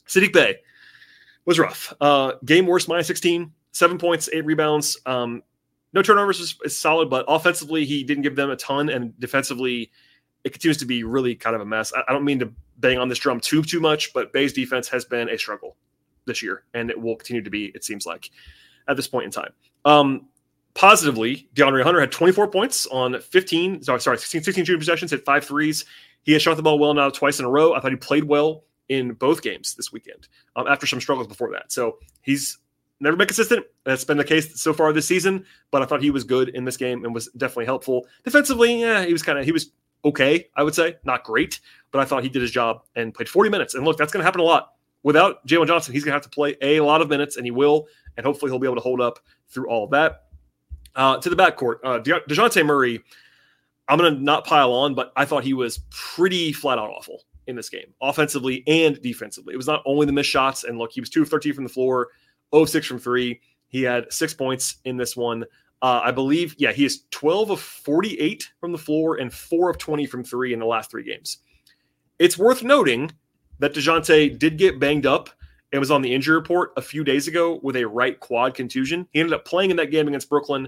Saddiq 0.07 0.33
Bey 0.33 0.57
was 1.45 1.59
rough. 1.59 1.93
Uh, 1.99 2.33
game 2.45 2.65
worst 2.65 2.87
minus 2.87 3.07
16, 3.07 3.51
seven 3.71 3.97
points, 3.97 4.29
eight 4.31 4.45
rebounds. 4.45 4.97
Um, 5.05 5.43
no 5.93 6.01
turnovers 6.01 6.39
is, 6.39 6.55
is, 6.63 6.77
solid, 6.77 7.09
but 7.09 7.25
offensively, 7.27 7.85
he 7.85 8.03
didn't 8.03 8.23
give 8.23 8.35
them 8.35 8.49
a 8.49 8.55
ton, 8.55 8.89
and 8.89 9.17
defensively, 9.19 9.91
it 10.43 10.51
continues 10.51 10.77
to 10.77 10.85
be 10.85 11.03
really 11.03 11.35
kind 11.35 11.55
of 11.55 11.61
a 11.61 11.65
mess. 11.65 11.93
I, 11.93 12.01
I 12.07 12.13
don't 12.13 12.25
mean 12.25 12.39
to 12.39 12.51
bang 12.77 12.97
on 12.97 13.09
this 13.09 13.19
drum 13.19 13.39
too 13.39 13.61
too 13.61 13.79
much, 13.79 14.13
but 14.13 14.33
Bey's 14.33 14.53
defense 14.53 14.87
has 14.89 15.05
been 15.05 15.29
a 15.29 15.37
struggle 15.37 15.75
this 16.25 16.41
year, 16.41 16.63
and 16.73 16.89
it 16.89 16.99
will 16.99 17.15
continue 17.15 17.43
to 17.43 17.49
be. 17.49 17.65
It 17.75 17.83
seems 17.83 18.05
like 18.05 18.31
at 18.87 18.95
this 18.95 19.07
point 19.07 19.25
in 19.25 19.31
time. 19.31 19.51
Um, 19.85 20.27
positively, 20.73 21.49
DeAndre 21.55 21.83
Hunter 21.83 21.99
had 21.99 22.11
24 22.11 22.49
points 22.49 22.85
on 22.87 23.19
15, 23.19 23.83
sorry, 23.83 24.01
sorry 24.01 24.17
16, 24.17 24.43
16 24.43 24.65
shooting 24.65 24.79
possessions, 24.79 25.11
hit 25.11 25.25
five 25.25 25.45
threes. 25.45 25.85
He 26.23 26.31
has 26.33 26.41
shot 26.41 26.57
the 26.57 26.63
ball 26.63 26.79
well 26.79 26.93
now 26.93 27.09
twice 27.09 27.39
in 27.39 27.45
a 27.45 27.49
row. 27.49 27.73
I 27.73 27.79
thought 27.79 27.91
he 27.91 27.97
played 27.97 28.23
well 28.23 28.63
in 28.89 29.13
both 29.13 29.41
games 29.41 29.75
this 29.75 29.91
weekend 29.91 30.27
um, 30.55 30.67
after 30.67 30.85
some 30.85 31.01
struggles 31.01 31.27
before 31.27 31.51
that. 31.51 31.71
So 31.71 31.97
he's 32.21 32.57
never 32.99 33.17
been 33.17 33.27
consistent. 33.27 33.65
That's 33.83 34.05
been 34.05 34.17
the 34.17 34.23
case 34.23 34.61
so 34.61 34.73
far 34.73 34.93
this 34.93 35.07
season, 35.07 35.45
but 35.71 35.81
I 35.81 35.85
thought 35.85 36.01
he 36.01 36.11
was 36.11 36.23
good 36.23 36.49
in 36.49 36.65
this 36.65 36.77
game 36.77 37.03
and 37.03 37.13
was 37.13 37.27
definitely 37.37 37.65
helpful. 37.65 38.05
Defensively, 38.23 38.81
yeah, 38.81 39.05
he 39.05 39.13
was 39.13 39.23
kind 39.23 39.37
of, 39.37 39.45
he 39.45 39.51
was 39.51 39.71
okay, 40.05 40.47
I 40.55 40.63
would 40.63 40.75
say. 40.75 40.95
Not 41.03 41.23
great, 41.23 41.59
but 41.91 41.99
I 41.99 42.05
thought 42.05 42.23
he 42.23 42.29
did 42.29 42.41
his 42.41 42.51
job 42.51 42.83
and 42.95 43.13
played 43.13 43.29
40 43.29 43.49
minutes. 43.49 43.75
And 43.75 43.85
look, 43.85 43.97
that's 43.97 44.11
going 44.11 44.21
to 44.21 44.25
happen 44.25 44.41
a 44.41 44.45
lot. 44.45 44.73
Without 45.03 45.45
Jalen 45.45 45.67
Johnson, 45.67 45.93
he's 45.93 46.03
going 46.03 46.11
to 46.11 46.15
have 46.15 46.23
to 46.23 46.29
play 46.29 46.55
a 46.61 46.79
lot 46.79 47.01
of 47.01 47.09
minutes, 47.09 47.37
and 47.37 47.45
he 47.45 47.51
will. 47.51 47.87
And 48.15 48.25
hopefully 48.25 48.51
he'll 48.51 48.59
be 48.59 48.67
able 48.67 48.75
to 48.75 48.81
hold 48.81 49.01
up 49.01 49.19
through 49.49 49.67
all 49.67 49.83
of 49.83 49.91
that. 49.91 50.23
Uh, 50.95 51.17
to 51.17 51.29
the 51.29 51.35
backcourt, 51.35 51.77
uh, 51.83 51.99
De- 51.99 52.21
DeJounte 52.21 52.65
Murray, 52.65 53.03
I'm 53.87 53.97
going 53.97 54.15
to 54.15 54.21
not 54.21 54.45
pile 54.45 54.71
on, 54.71 54.93
but 54.93 55.11
I 55.15 55.25
thought 55.25 55.43
he 55.43 55.53
was 55.53 55.79
pretty 55.89 56.53
flat 56.53 56.77
out 56.77 56.89
awful 56.89 57.23
in 57.47 57.55
this 57.55 57.69
game, 57.69 57.93
offensively 58.01 58.63
and 58.67 59.01
defensively. 59.01 59.53
It 59.53 59.57
was 59.57 59.67
not 59.67 59.81
only 59.85 60.05
the 60.05 60.11
missed 60.11 60.29
shots, 60.29 60.63
and 60.63 60.77
look, 60.77 60.91
he 60.91 61.01
was 61.01 61.09
two 61.09 61.23
of 61.23 61.29
13 61.29 61.53
from 61.53 61.63
the 61.63 61.69
floor, 61.69 62.09
0 62.53 62.63
of 62.63 62.69
6 62.69 62.87
from 62.87 62.99
three. 62.99 63.41
He 63.67 63.81
had 63.81 64.11
six 64.13 64.33
points 64.33 64.77
in 64.85 64.97
this 64.97 65.17
one. 65.17 65.43
Uh, 65.81 66.01
I 66.03 66.11
believe, 66.11 66.55
yeah, 66.57 66.71
he 66.71 66.85
is 66.85 67.03
12 67.11 67.49
of 67.49 67.59
48 67.59 68.49
from 68.59 68.71
the 68.71 68.77
floor 68.77 69.17
and 69.17 69.33
four 69.33 69.69
of 69.69 69.77
20 69.77 70.05
from 70.05 70.23
three 70.23 70.53
in 70.53 70.59
the 70.59 70.65
last 70.65 70.89
three 70.89 71.03
games. 71.03 71.39
It's 72.19 72.37
worth 72.37 72.63
noting 72.63 73.11
that 73.59 73.73
DeJounte 73.73 74.37
did 74.39 74.57
get 74.57 74.79
banged 74.79 75.05
up 75.05 75.29
and 75.71 75.79
was 75.79 75.91
on 75.91 76.01
the 76.01 76.13
injury 76.13 76.35
report 76.35 76.71
a 76.77 76.81
few 76.81 77.03
days 77.03 77.27
ago 77.27 77.59
with 77.63 77.75
a 77.75 77.85
right 77.85 78.19
quad 78.19 78.53
contusion. 78.53 79.07
He 79.11 79.19
ended 79.19 79.33
up 79.33 79.45
playing 79.45 79.71
in 79.71 79.77
that 79.77 79.91
game 79.91 80.07
against 80.07 80.29
Brooklyn. 80.29 80.67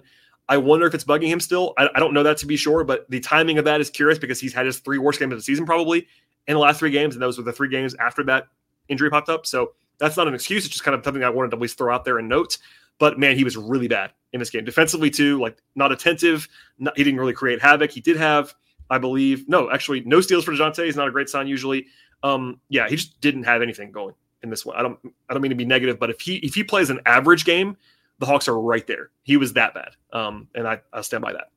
I 0.50 0.58
wonder 0.58 0.86
if 0.86 0.94
it's 0.94 1.04
bugging 1.04 1.28
him 1.28 1.40
still. 1.40 1.74
I, 1.78 1.90
I, 1.96 2.00
don't 2.00 2.14
know 2.14 2.24
that 2.24 2.38
to 2.38 2.46
be 2.46 2.56
sure, 2.56 2.84
but 2.84 3.10
the 3.10 3.20
timing 3.20 3.58
of 3.58 3.66
that 3.66 3.82
is 3.82 3.90
curious 3.90 4.20
because 4.20 4.40
he's 4.40 4.54
had 4.54 4.66
his 4.66 4.80
three 4.80 4.98
worst 4.98 5.20
games 5.20 5.34
of 5.34 5.40
the 5.40 5.44
season 5.44 5.66
probably 5.66 6.08
in 6.48 6.54
the 6.54 6.60
last 6.60 6.80
three 6.80 6.92
games, 6.92 7.16
and 7.16 7.22
those 7.22 7.38
were 7.38 7.44
the 7.44 7.54
three 7.54 7.70
games 7.70 7.96
after 7.96 8.24
that 8.26 8.48
injury 8.88 9.10
popped 9.10 9.30
up. 9.30 9.46
So 9.46 9.74
that's 9.98 10.18
not 10.18 10.28
an 10.28 10.34
excuse. 10.34 10.66
It's 10.66 10.74
just 10.74 10.84
kind 10.84 10.96
of 10.96 11.04
something 11.04 11.24
I 11.24 11.30
wanted 11.30 11.52
to 11.52 11.58
at 11.58 11.62
least 11.62 11.78
throw 11.78 11.94
out 11.94 12.06
there 12.06 12.20
and 12.20 12.30
note. 12.30 12.58
But 13.00 13.20
man, 13.20 13.36
he 13.36 13.44
was 13.44 13.58
really 13.58 13.88
bad 13.88 14.12
in 14.34 14.40
this 14.40 14.50
game 14.50 14.66
defensively 14.66 15.10
too. 15.10 15.40
Like 15.40 15.58
not 15.76 15.92
attentive. 15.92 16.48
Not, 16.80 16.96
he 16.98 17.04
didn't 17.04 17.20
really 17.20 17.34
create 17.34 17.62
havoc. 17.62 17.92
He 17.92 18.02
did 18.02 18.18
have, 18.18 18.54
I 18.90 18.98
believe, 18.98 19.48
no, 19.50 19.72
actually, 19.72 20.02
no 20.02 20.22
steals 20.22 20.46
for 20.46 20.52
Dejounte. 20.52 20.86
He's 20.86 20.96
not 20.96 21.08
a 21.08 21.12
great 21.12 21.30
sign 21.30 21.48
usually. 21.48 21.88
Um, 22.26 22.60
yeah, 22.70 22.90
he 22.90 22.96
just 22.96 23.22
didn't 23.22 23.44
have 23.44 23.62
anything 23.62 23.92
going 23.92 24.16
in 24.42 24.50
this 24.50 24.66
one. 24.66 24.76
I 24.76 24.82
don't, 24.82 24.98
I 25.30 25.34
don't 25.34 25.44
mean 25.44 25.52
to 25.52 25.56
be 25.56 25.66
negative, 25.66 26.00
but 26.00 26.10
if 26.10 26.20
he 26.20 26.38
if 26.38 26.56
he 26.56 26.64
plays 26.64 26.90
an 26.90 27.00
average 27.06 27.46
game, 27.46 27.78
the 28.18 28.26
Hawks 28.26 28.48
are 28.48 28.60
right 28.60 28.86
there. 28.88 29.12
He 29.22 29.38
was 29.38 29.54
that 29.54 29.76
bad, 29.76 29.92
um, 30.12 30.48
and 30.56 30.68
I 30.68 30.82
I 30.92 31.02
stand 31.02 31.22
by 31.22 31.34
that. 31.34 31.52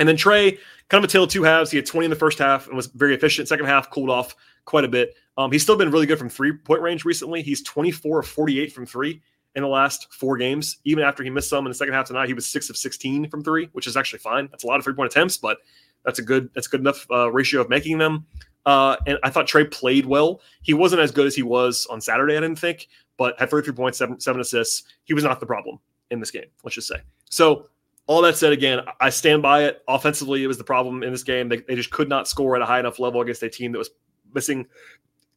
And 0.00 0.08
then 0.08 0.16
Trae, 0.16 0.58
kind 0.88 1.04
of 1.04 1.08
a 1.08 1.12
tale 1.12 1.22
of 1.22 1.30
two 1.30 1.44
halves. 1.44 1.70
He 1.70 1.76
had 1.76 1.86
20 1.86 2.06
in 2.06 2.10
the 2.10 2.16
first 2.16 2.40
half 2.40 2.66
and 2.66 2.74
was 2.74 2.88
very 2.88 3.14
efficient. 3.14 3.46
Second 3.46 3.66
half, 3.66 3.90
cooled 3.90 4.10
off 4.10 4.34
quite 4.64 4.82
a 4.82 4.88
bit. 4.88 5.14
Um, 5.38 5.52
he's 5.52 5.62
still 5.62 5.76
been 5.76 5.92
really 5.92 6.06
good 6.06 6.18
from 6.18 6.28
three 6.28 6.52
point 6.52 6.82
range 6.82 7.04
recently. 7.04 7.42
He's 7.42 7.62
24 7.62 8.20
of 8.20 8.26
48 8.26 8.72
from 8.72 8.86
three 8.86 9.22
in 9.54 9.62
the 9.62 9.68
last 9.68 10.12
four 10.12 10.36
games. 10.36 10.78
Even 10.84 11.04
after 11.04 11.22
he 11.22 11.30
missed 11.30 11.48
some 11.48 11.64
in 11.64 11.70
the 11.70 11.74
second 11.74 11.94
half 11.94 12.08
tonight, 12.08 12.26
he 12.26 12.34
was 12.34 12.46
six 12.46 12.68
of 12.68 12.76
16 12.76 13.30
from 13.30 13.44
three, 13.44 13.68
which 13.70 13.86
is 13.86 13.96
actually 13.96 14.18
fine. 14.18 14.48
That's 14.50 14.64
a 14.64 14.66
lot 14.66 14.78
of 14.78 14.84
three 14.84 14.94
point 14.94 15.12
attempts, 15.12 15.36
but 15.36 15.58
that's 16.04 16.18
a 16.18 16.22
good 16.22 16.50
that's 16.54 16.66
good 16.66 16.80
enough 16.80 17.06
uh, 17.12 17.30
ratio 17.30 17.60
of 17.60 17.68
making 17.68 17.98
them. 17.98 18.26
Uh, 18.66 18.96
and 19.06 19.18
I 19.22 19.30
thought 19.30 19.46
Trae 19.46 19.70
played 19.70 20.06
well. 20.06 20.40
He 20.62 20.74
wasn't 20.74 21.02
as 21.02 21.10
good 21.10 21.26
as 21.26 21.34
he 21.34 21.42
was 21.42 21.86
on 21.86 22.00
Saturday, 22.00 22.36
I 22.36 22.40
didn't 22.40 22.58
think, 22.58 22.88
but 23.16 23.38
had 23.38 23.50
33 23.50 23.74
points, 23.74 23.98
seven, 23.98 24.18
seven 24.20 24.40
assists. 24.40 24.84
He 25.04 25.14
was 25.14 25.24
not 25.24 25.40
the 25.40 25.46
problem 25.46 25.78
in 26.10 26.20
this 26.20 26.30
game, 26.30 26.46
let's 26.62 26.74
just 26.74 26.88
say. 26.88 26.96
So 27.30 27.68
all 28.06 28.22
that 28.22 28.36
said, 28.36 28.52
again, 28.52 28.80
I 29.00 29.10
stand 29.10 29.42
by 29.42 29.64
it. 29.64 29.82
Offensively, 29.88 30.42
it 30.42 30.46
was 30.46 30.58
the 30.58 30.64
problem 30.64 31.02
in 31.02 31.12
this 31.12 31.22
game. 31.22 31.48
They, 31.48 31.58
they 31.58 31.74
just 31.74 31.90
could 31.90 32.08
not 32.08 32.28
score 32.28 32.56
at 32.56 32.62
a 32.62 32.66
high 32.66 32.80
enough 32.80 32.98
level 32.98 33.20
against 33.20 33.42
a 33.42 33.50
team 33.50 33.72
that 33.72 33.78
was 33.78 33.90
missing 34.34 34.66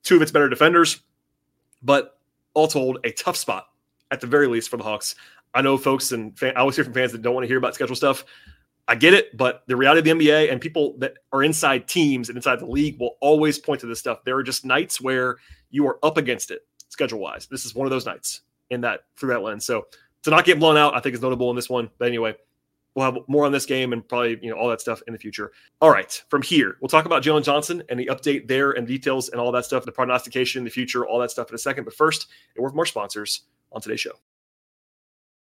two 0.03 0.15
of 0.15 0.21
its 0.21 0.31
better 0.31 0.49
defenders. 0.49 1.01
But 1.81 2.17
all 2.53 2.67
told, 2.67 2.99
a 3.03 3.11
tough 3.11 3.37
spot 3.37 3.67
at 4.11 4.21
the 4.21 4.27
very 4.27 4.47
least 4.47 4.69
for 4.69 4.77
the 4.77 4.83
Hawks. 4.83 5.15
I 5.53 5.61
know 5.61 5.77
folks 5.77 6.11
and 6.11 6.37
fan, 6.37 6.53
I 6.55 6.61
always 6.61 6.75
hear 6.75 6.85
from 6.85 6.93
fans 6.93 7.11
that 7.11 7.21
don't 7.21 7.33
want 7.33 7.43
to 7.43 7.47
hear 7.47 7.57
about 7.57 7.75
schedule 7.75 7.95
stuff. 7.95 8.25
I 8.87 8.95
get 8.95 9.13
it, 9.13 9.35
but 9.35 9.63
the 9.67 9.75
reality 9.75 9.99
of 10.09 10.17
the 10.17 10.25
NBA 10.25 10.51
and 10.51 10.61
people 10.61 10.95
that 10.99 11.15
are 11.33 11.43
inside 11.43 11.87
teams 11.87 12.29
and 12.29 12.37
inside 12.37 12.59
the 12.59 12.65
league 12.65 12.99
will 12.99 13.17
always 13.19 13.59
point 13.59 13.81
to 13.81 13.87
this 13.87 13.99
stuff. 13.99 14.23
There 14.23 14.37
are 14.37 14.43
just 14.43 14.63
nights 14.63 15.01
where 15.01 15.37
you 15.69 15.85
are 15.87 15.99
up 16.03 16.17
against 16.17 16.51
it 16.51 16.61
schedule 16.89 17.19
wise. 17.19 17.47
This 17.47 17.65
is 17.65 17.75
one 17.75 17.85
of 17.85 17.91
those 17.91 18.05
nights 18.05 18.41
in 18.69 18.81
that 18.81 19.01
through 19.17 19.29
that 19.29 19.41
lens. 19.41 19.65
So 19.65 19.87
to 20.23 20.29
not 20.29 20.45
get 20.45 20.59
blown 20.59 20.77
out, 20.77 20.95
I 20.95 20.99
think 20.99 21.15
is 21.15 21.21
notable 21.21 21.49
in 21.49 21.55
this 21.55 21.69
one. 21.69 21.89
But 21.97 22.07
anyway, 22.07 22.35
we'll 22.95 23.05
have 23.05 23.17
more 23.27 23.45
on 23.45 23.51
this 23.51 23.65
game 23.65 23.93
and 23.93 24.07
probably 24.07 24.39
you 24.41 24.49
know 24.49 24.57
all 24.57 24.69
that 24.69 24.81
stuff 24.81 25.01
in 25.05 25.13
the 25.13 25.19
future. 25.19 25.51
All 25.81 25.91
right, 25.91 26.11
from 26.29 26.41
here 26.41 26.77
we'll 26.81 26.89
talk 26.89 27.05
about 27.05 27.23
Jalen 27.23 27.43
Johnson 27.43 27.83
and 27.89 27.99
the 27.99 28.07
update 28.07 28.47
there 28.47 28.71
and 28.71 28.87
details 28.87 29.29
and 29.29 29.39
all 29.39 29.51
that 29.51 29.65
stuff, 29.65 29.85
the 29.85 29.91
prognostication, 29.91 30.59
in 30.59 30.65
the 30.65 30.71
future, 30.71 31.05
all 31.05 31.19
that 31.19 31.31
stuff 31.31 31.49
in 31.49 31.55
a 31.55 31.59
second. 31.59 31.83
But 31.83 31.93
first, 31.93 32.27
a 32.57 32.61
word 32.61 32.71
from 32.71 32.79
our 32.79 32.85
sponsors 32.85 33.41
on 33.71 33.81
today's 33.81 33.99
show. 33.99 34.13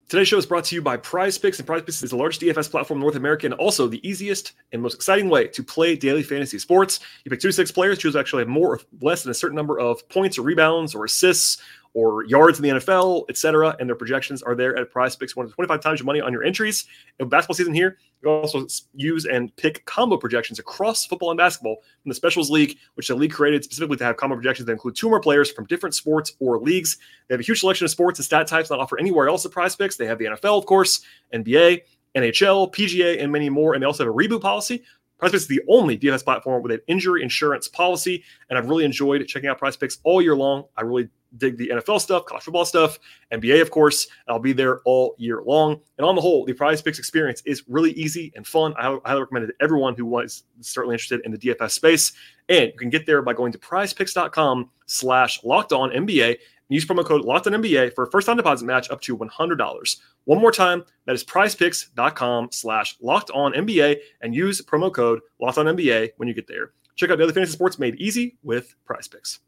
Today's 0.10 0.28
show 0.28 0.38
is 0.38 0.46
brought 0.46 0.66
to 0.66 0.76
you 0.76 0.82
by 0.82 0.98
PrizePicks, 0.98 1.58
and 1.58 1.68
PrizePicks 1.68 2.04
is 2.04 2.12
the 2.12 2.18
largest 2.18 2.42
DFS 2.42 2.70
platform 2.70 2.98
in 2.98 3.02
North 3.02 3.16
America 3.16 3.48
and 3.48 3.54
also 3.56 3.88
the 3.88 4.08
easiest 4.08 4.52
and 4.72 4.82
most 4.82 4.94
exciting 4.94 5.30
way 5.30 5.48
to 5.48 5.64
play 5.64 5.96
daily 5.96 6.22
fantasy 6.22 6.60
sports. 6.60 7.00
You 7.24 7.32
pick 7.32 7.40
two 7.40 7.48
to 7.48 7.54
six 7.54 7.72
players, 7.72 7.98
choose 7.98 8.16
actually 8.16 8.46
more 8.46 8.76
or 8.76 8.80
less 9.02 9.24
than 9.24 9.32
a 9.32 9.34
certain 9.34 9.56
number 9.56 9.80
of 9.80 10.08
points 10.10 10.38
or 10.38 10.44
rebounds 10.44 10.94
or 10.94 11.06
assists 11.06 11.62
or 11.94 12.26
yards 12.26 12.60
in 12.60 12.64
the 12.64 12.70
NFL, 12.70 13.26
etc. 13.30 13.76
And 13.80 13.88
their 13.88 13.96
projections 13.96 14.42
are 14.42 14.56
there 14.56 14.76
at 14.76 14.92
PrizePicks, 14.92 15.36
one 15.36 15.46
of 15.46 15.54
25 15.54 15.80
times 15.80 16.00
your 16.00 16.06
money 16.06 16.22
on 16.22 16.32
your 16.32 16.44
entries. 16.44 16.86
In 17.20 17.30
basketball 17.30 17.56
season 17.56 17.74
here, 17.74 17.98
you 18.24 18.30
also 18.30 18.66
use 18.96 19.26
and 19.26 19.56
pick 19.56 19.86
combo 19.86 20.18
projections 20.18 20.60
across 20.60 21.06
football 21.06 21.30
and 21.30 21.38
basketball 21.38 21.78
from 22.02 22.10
the 22.10 22.16
Specials 22.16 22.50
League, 22.50 22.78
which 22.96 23.08
the 23.08 23.16
league 23.16 23.32
created 23.32 23.64
specifically 23.64 23.98
to 23.98 24.04
have 24.04 24.18
combo 24.18 24.36
projections 24.36 24.66
that 24.66 24.72
include 24.72 24.96
two 24.96 25.10
more 25.10 25.20
players 25.20 25.52
from 25.52 25.66
different 25.66 25.94
sports 25.94 26.34
or 26.40 26.60
leagues. 26.60 26.98
They 27.28 27.34
have 27.34 27.42
a 27.42 27.44
huge 27.44 27.60
selection 27.60 27.86
of 27.86 27.92
sports 27.92 28.20
and 28.20 28.26
stat 28.26 28.48
types 28.48 28.70
not 28.70 28.80
offered 28.80 29.00
anywhere 29.00 29.28
else 29.28 29.46
at 29.46 29.52
PrizePicks. 29.52 29.98
They 29.98 30.08
have 30.08 30.18
the 30.18 30.26
NFL, 30.26 30.58
of 30.58 30.66
course, 30.66 31.02
NBA, 31.34 31.82
NHL, 32.16 32.74
PGA, 32.74 33.22
and 33.22 33.32
many 33.32 33.50
more. 33.50 33.74
And 33.74 33.84
they 33.84 33.88
also 33.88 34.04
have 34.04 34.14
a 34.14 34.16
reboot 34.16 34.42
policy 34.42 34.84
PrizePicks 35.24 35.34
is 35.36 35.48
the 35.48 35.62
only 35.70 35.98
DFS 35.98 36.24
platform 36.24 36.62
with 36.62 36.74
an 36.74 36.82
injury 36.88 37.24
insurance 37.24 37.68
policy, 37.68 38.24
and 38.50 38.58
I've 38.58 38.68
really 38.68 38.84
enjoyed 38.84 39.26
checking 39.28 39.50
out 39.50 39.60
PrizePicks 39.60 40.00
all 40.04 40.22
year 40.22 40.36
long. 40.36 40.66
I 40.76 40.82
really 40.82 41.08
dig 41.38 41.58
the 41.58 41.70
NFL 41.70 42.02
stuff, 42.02 42.26
college 42.26 42.44
football 42.44 42.66
stuff, 42.66 43.00
NBA, 43.32 43.62
of 43.62 43.72
course. 43.72 44.08
I'll 44.28 44.40
be 44.40 44.54
there 44.54 44.80
all 44.86 45.16
year 45.18 45.42
long. 45.46 45.80
And 45.98 46.06
on 46.06 46.16
the 46.16 46.22
whole, 46.22 46.46
the 46.46 46.54
PrizePicks 46.54 47.00
experience 47.00 47.42
is 47.46 47.64
really 47.68 47.92
easy 47.92 48.32
and 48.36 48.46
fun. 48.46 48.74
I 48.78 48.98
highly 49.06 49.22
recommend 49.22 49.46
it 49.46 49.48
to 49.48 49.64
everyone 49.64 49.96
who 49.96 50.06
was 50.06 50.44
certainly 50.62 50.96
interested 50.96 51.22
in 51.26 51.32
the 51.32 51.38
DFS 51.38 51.72
space. 51.72 52.14
And 52.50 52.68
you 52.68 52.78
can 52.78 52.90
get 52.90 53.06
there 53.06 53.22
by 53.22 53.34
going 53.34 53.52
to 53.52 53.58
prizepicks.com 53.58 54.70
slash 54.86 55.44
locked 55.44 55.72
on 55.72 55.90
NBA 55.92 56.30
and 56.30 56.38
Use 56.70 56.86
promo 56.86 57.06
code 57.06 57.24
LOCKEDONNBA 57.24 57.94
for 57.94 58.06
a 58.06 58.10
first-time 58.10 58.38
deposit 58.38 58.66
match 58.66 58.90
up 58.90 59.02
to 59.02 59.18
$100. 59.18 59.98
One 60.26 60.40
more 60.40 60.52
time, 60.52 60.84
that 61.06 61.14
is 61.14 61.24
prizepicks.com 61.24 62.50
slash 62.52 62.96
locked 63.02 63.30
on 63.32 63.54
NBA 63.54 63.98
and 64.22 64.34
use 64.34 64.62
promo 64.62 64.92
code 64.92 65.20
locked 65.40 65.58
on 65.58 65.66
NBA 65.66 66.12
when 66.18 66.28
you 66.28 66.34
get 66.34 66.48
there. 66.48 66.72
Check 66.96 67.10
out 67.10 67.18
the 67.18 67.26
other 67.26 67.34
Fantasy 67.34 67.54
Sports 67.54 67.80
made 67.80 67.96
easy 67.96 68.38
with 68.44 68.76
PrizePicks. 68.90 69.40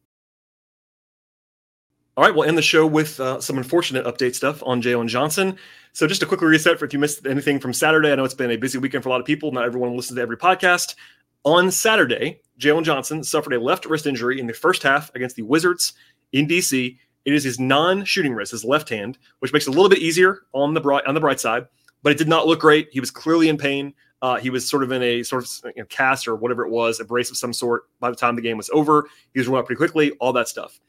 All 2.17 2.23
right, 2.23 2.33
we'll 2.33 2.47
end 2.47 2.57
the 2.57 2.61
show 2.61 2.87
with 2.87 3.19
uh, 3.19 3.41
some 3.41 3.57
unfortunate 3.57 4.05
update 4.05 4.35
stuff 4.35 4.63
on 4.65 4.81
Jalen 4.81 5.09
Johnson. 5.09 5.57
So, 5.91 6.07
just 6.07 6.23
a 6.23 6.25
quick 6.25 6.39
reset 6.39 6.79
for 6.79 6.85
if 6.85 6.93
you 6.93 6.99
missed 6.99 7.27
anything 7.27 7.59
from 7.59 7.73
Saturday. 7.73 8.09
I 8.09 8.15
know 8.15 8.23
it's 8.23 8.33
been 8.33 8.51
a 8.51 8.55
busy 8.55 8.77
weekend 8.77 9.03
for 9.03 9.09
a 9.09 9.11
lot 9.11 9.19
of 9.19 9.25
people. 9.25 9.51
Not 9.51 9.65
everyone 9.65 9.97
listens 9.97 10.15
to 10.15 10.21
every 10.21 10.37
podcast. 10.37 10.95
On 11.43 11.69
Saturday, 11.69 12.39
Jalen 12.57 12.85
Johnson 12.85 13.21
suffered 13.21 13.51
a 13.51 13.59
left 13.59 13.85
wrist 13.85 14.07
injury 14.07 14.39
in 14.39 14.47
the 14.47 14.53
first 14.53 14.81
half 14.81 15.13
against 15.13 15.35
the 15.35 15.41
Wizards 15.41 15.91
in 16.31 16.47
DC. 16.47 16.97
It 17.25 17.33
is 17.33 17.43
his 17.43 17.59
non-shooting 17.59 18.33
wrist, 18.33 18.53
his 18.53 18.63
left 18.63 18.87
hand, 18.87 19.17
which 19.39 19.51
makes 19.51 19.67
it 19.67 19.71
a 19.71 19.73
little 19.73 19.89
bit 19.89 19.99
easier 19.99 20.43
on 20.53 20.73
the 20.73 20.79
bright 20.79 21.05
on 21.05 21.15
the 21.15 21.19
bright 21.19 21.41
side. 21.41 21.67
But 22.01 22.13
it 22.13 22.17
did 22.17 22.29
not 22.29 22.47
look 22.47 22.61
great. 22.61 22.87
He 22.93 23.01
was 23.01 23.11
clearly 23.11 23.49
in 23.49 23.57
pain. 23.57 23.93
Uh, 24.21 24.37
he 24.37 24.49
was 24.49 24.65
sort 24.65 24.83
of 24.83 24.91
in 24.93 25.03
a 25.03 25.21
sort 25.23 25.43
of 25.43 25.75
you 25.75 25.81
know, 25.81 25.87
cast 25.89 26.29
or 26.29 26.37
whatever 26.37 26.65
it 26.65 26.71
was, 26.71 27.01
a 27.01 27.03
brace 27.03 27.29
of 27.29 27.35
some 27.35 27.51
sort. 27.51 27.89
By 27.99 28.09
the 28.09 28.15
time 28.15 28.37
the 28.37 28.41
game 28.41 28.55
was 28.55 28.69
over, 28.71 29.05
he 29.33 29.39
was 29.41 29.49
running 29.49 29.59
up 29.59 29.65
pretty 29.65 29.79
quickly. 29.79 30.11
All 30.21 30.31
that 30.31 30.47
stuff. 30.47 30.79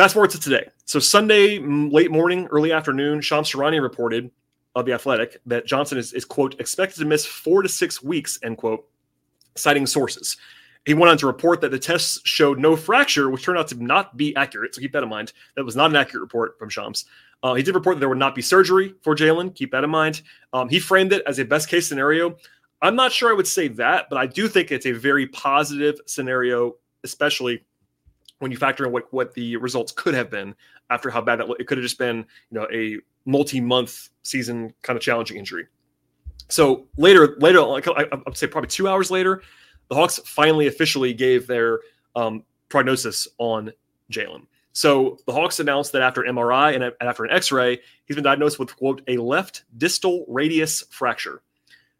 Fast 0.00 0.14
forward 0.14 0.30
to 0.30 0.40
today. 0.40 0.66
So 0.86 0.98
Sunday 0.98 1.58
late 1.58 2.10
morning, 2.10 2.46
early 2.46 2.72
afternoon, 2.72 3.20
Shams 3.20 3.50
Charania 3.50 3.82
reported 3.82 4.30
of 4.74 4.86
the 4.86 4.94
Athletic 4.94 5.36
that 5.44 5.66
Johnson 5.66 5.98
is, 5.98 6.14
is 6.14 6.24
quote 6.24 6.58
expected 6.58 7.00
to 7.00 7.04
miss 7.04 7.26
four 7.26 7.60
to 7.60 7.68
six 7.68 8.02
weeks 8.02 8.38
end 8.42 8.56
quote, 8.56 8.88
citing 9.56 9.86
sources. 9.86 10.38
He 10.86 10.94
went 10.94 11.10
on 11.10 11.18
to 11.18 11.26
report 11.26 11.60
that 11.60 11.70
the 11.70 11.78
tests 11.78 12.18
showed 12.24 12.58
no 12.58 12.76
fracture, 12.76 13.28
which 13.28 13.44
turned 13.44 13.58
out 13.58 13.68
to 13.68 13.84
not 13.84 14.16
be 14.16 14.34
accurate. 14.36 14.74
So 14.74 14.80
keep 14.80 14.92
that 14.92 15.02
in 15.02 15.10
mind. 15.10 15.34
That 15.54 15.66
was 15.66 15.76
not 15.76 15.90
an 15.90 15.96
accurate 15.96 16.22
report 16.22 16.58
from 16.58 16.70
Shams. 16.70 17.04
Uh, 17.42 17.52
he 17.52 17.62
did 17.62 17.74
report 17.74 17.96
that 17.96 18.00
there 18.00 18.08
would 18.08 18.16
not 18.16 18.34
be 18.34 18.40
surgery 18.40 18.94
for 19.02 19.14
Jalen. 19.14 19.54
Keep 19.54 19.72
that 19.72 19.84
in 19.84 19.90
mind. 19.90 20.22
Um, 20.54 20.70
he 20.70 20.80
framed 20.80 21.12
it 21.12 21.22
as 21.26 21.38
a 21.40 21.44
best 21.44 21.68
case 21.68 21.86
scenario. 21.86 22.38
I'm 22.80 22.96
not 22.96 23.12
sure 23.12 23.28
I 23.28 23.34
would 23.34 23.46
say 23.46 23.68
that, 23.68 24.06
but 24.08 24.16
I 24.16 24.24
do 24.24 24.48
think 24.48 24.72
it's 24.72 24.86
a 24.86 24.92
very 24.92 25.26
positive 25.26 26.00
scenario, 26.06 26.76
especially 27.04 27.66
when 28.40 28.50
you 28.50 28.56
factor 28.56 28.84
in 28.84 28.92
what, 28.92 29.12
what 29.12 29.32
the 29.34 29.56
results 29.56 29.92
could 29.92 30.14
have 30.14 30.30
been 30.30 30.54
after 30.90 31.08
how 31.08 31.20
bad 31.20 31.38
that 31.38 31.48
it 31.58 31.66
could 31.66 31.78
have 31.78 31.84
just 31.84 31.98
been, 31.98 32.18
you 32.50 32.58
know, 32.58 32.66
a 32.72 32.98
multi-month 33.24 34.08
season 34.22 34.74
kind 34.82 34.96
of 34.96 35.02
challenging 35.02 35.36
injury. 35.36 35.66
So 36.48 36.86
later, 36.96 37.36
later, 37.38 37.60
like 37.60 37.86
I, 37.86 38.06
I'd 38.26 38.36
say 38.36 38.48
probably 38.48 38.68
two 38.68 38.88
hours 38.88 39.10
later, 39.10 39.42
the 39.88 39.94
Hawks 39.94 40.18
finally 40.24 40.66
officially 40.66 41.12
gave 41.12 41.46
their 41.46 41.80
um, 42.16 42.42
prognosis 42.68 43.28
on 43.38 43.72
Jalen. 44.10 44.46
So 44.72 45.18
the 45.26 45.32
Hawks 45.32 45.60
announced 45.60 45.92
that 45.92 46.02
after 46.02 46.22
MRI 46.22 46.74
and 46.74 46.92
after 47.00 47.24
an 47.24 47.30
X-ray, 47.30 47.80
he's 48.04 48.14
been 48.14 48.24
diagnosed 48.24 48.58
with 48.58 48.74
quote 48.76 49.02
a 49.08 49.16
left 49.16 49.64
distal 49.76 50.24
radius 50.28 50.82
fracture. 50.90 51.42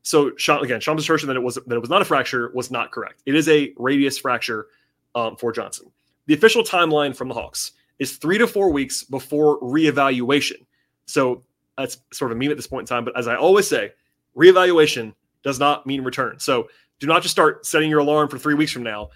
So 0.03 0.33
Shams, 0.37 0.65
again, 0.65 0.81
Shams' 0.81 1.03
assertion 1.03 1.29
that 1.29 1.37
it 1.37 1.43
was 1.43 1.57
that 1.57 1.75
it 1.75 1.81
was 1.81 1.91
not 1.91 2.01
a 2.01 2.05
fracture 2.05 2.51
was 2.55 2.71
not 2.71 2.91
correct. 2.91 3.23
It 3.27 3.35
is 3.35 3.49
a 3.49 3.75
radius 3.77 4.19
fracture 4.19 4.69
um, 5.15 5.37
for 5.37 5.53
Johnson. 5.53 5.91
The 6.31 6.37
official 6.37 6.63
timeline 6.63 7.17
from 7.17 7.27
the 7.27 7.35
Hawks 7.35 7.73
is 7.99 8.17
three 8.17 8.39
to 8.39 8.47
four 8.47 8.71
weeks 8.71 9.03
before 9.03 9.59
reevaluation. 9.63 10.65
So 11.07 11.43
that's 11.77 11.99
sort 12.13 12.31
of 12.31 12.37
a 12.37 12.39
meme 12.39 12.53
at 12.53 12.57
this 12.57 12.69
point 12.69 12.83
in 12.83 12.87
time. 12.87 13.05
But 13.05 13.19
as 13.19 13.27
I 13.27 13.35
always 13.35 13.67
say, 13.67 13.91
reevaluation 14.37 15.13
does 15.43 15.59
not 15.59 15.89
mean 15.89 16.05
return. 16.05 16.39
So 16.39 16.69
do 17.01 17.09
not 17.09 17.23
just 17.23 17.33
start 17.33 17.67
setting 17.67 17.91
your 17.91 17.99
alarm 17.99 18.29
for 18.29 18.39
three 18.39 18.55
weeks 18.55 18.71
from 18.71 18.85
now. 18.85 19.09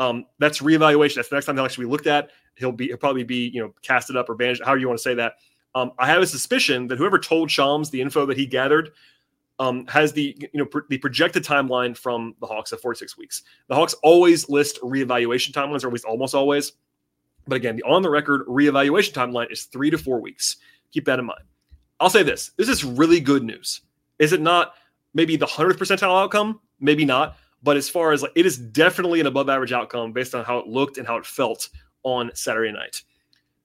Um, 0.00 0.24
that's 0.40 0.60
reevaluation. 0.60 1.14
That's 1.14 1.28
the 1.28 1.36
next 1.36 1.46
time 1.46 1.54
he'll 1.54 1.64
actually 1.64 1.84
be 1.84 1.92
looked 1.92 2.08
at. 2.08 2.30
He'll 2.56 2.72
be 2.72 2.88
he'll 2.88 2.96
probably 2.96 3.22
be 3.22 3.48
you 3.54 3.62
know 3.62 3.72
casted 3.82 4.16
up 4.16 4.28
or 4.28 4.34
bandaged, 4.34 4.64
however 4.64 4.80
you 4.80 4.88
want 4.88 4.98
to 4.98 5.04
say 5.04 5.14
that. 5.14 5.34
Um, 5.76 5.92
I 6.00 6.08
have 6.08 6.20
a 6.20 6.26
suspicion 6.26 6.88
that 6.88 6.98
whoever 6.98 7.20
told 7.20 7.48
Shams 7.48 7.90
the 7.90 8.00
info 8.00 8.26
that 8.26 8.36
he 8.36 8.44
gathered 8.44 8.90
um, 9.58 9.86
has 9.86 10.12
the 10.12 10.36
you 10.40 10.58
know 10.58 10.66
pr- 10.66 10.80
the 10.88 10.98
projected 10.98 11.44
timeline 11.44 11.96
from 11.96 12.34
the 12.40 12.46
Hawks 12.46 12.72
of 12.72 12.80
46 12.80 13.16
weeks. 13.16 13.42
The 13.68 13.74
Hawks 13.74 13.94
always 14.02 14.48
list 14.48 14.80
reevaluation 14.82 15.52
timelines, 15.52 15.84
or 15.84 15.88
at 15.88 15.92
least 15.92 16.04
almost 16.04 16.34
always. 16.34 16.72
But 17.46 17.56
again, 17.56 17.76
the 17.76 17.82
on 17.84 18.02
the 18.02 18.10
record 18.10 18.46
reevaluation 18.46 19.12
timeline 19.12 19.50
is 19.50 19.64
three 19.64 19.90
to 19.90 19.98
four 19.98 20.20
weeks. 20.20 20.56
Keep 20.92 21.06
that 21.06 21.18
in 21.18 21.24
mind. 21.24 21.42
I'll 22.00 22.10
say 22.10 22.22
this: 22.22 22.50
this 22.56 22.68
is 22.68 22.84
really 22.84 23.20
good 23.20 23.44
news. 23.44 23.80
Is 24.18 24.32
it 24.32 24.40
not? 24.40 24.74
Maybe 25.14 25.36
the 25.36 25.46
hundredth 25.46 25.78
percentile 25.78 26.22
outcome, 26.22 26.60
maybe 26.80 27.04
not. 27.04 27.36
But 27.62 27.76
as 27.76 27.88
far 27.88 28.12
as 28.12 28.22
like, 28.22 28.32
it 28.34 28.44
is 28.44 28.58
definitely 28.58 29.20
an 29.20 29.26
above 29.26 29.48
average 29.48 29.72
outcome 29.72 30.12
based 30.12 30.34
on 30.34 30.44
how 30.44 30.58
it 30.58 30.66
looked 30.66 30.98
and 30.98 31.06
how 31.06 31.16
it 31.16 31.24
felt 31.24 31.68
on 32.02 32.30
Saturday 32.34 32.70
night. 32.70 33.02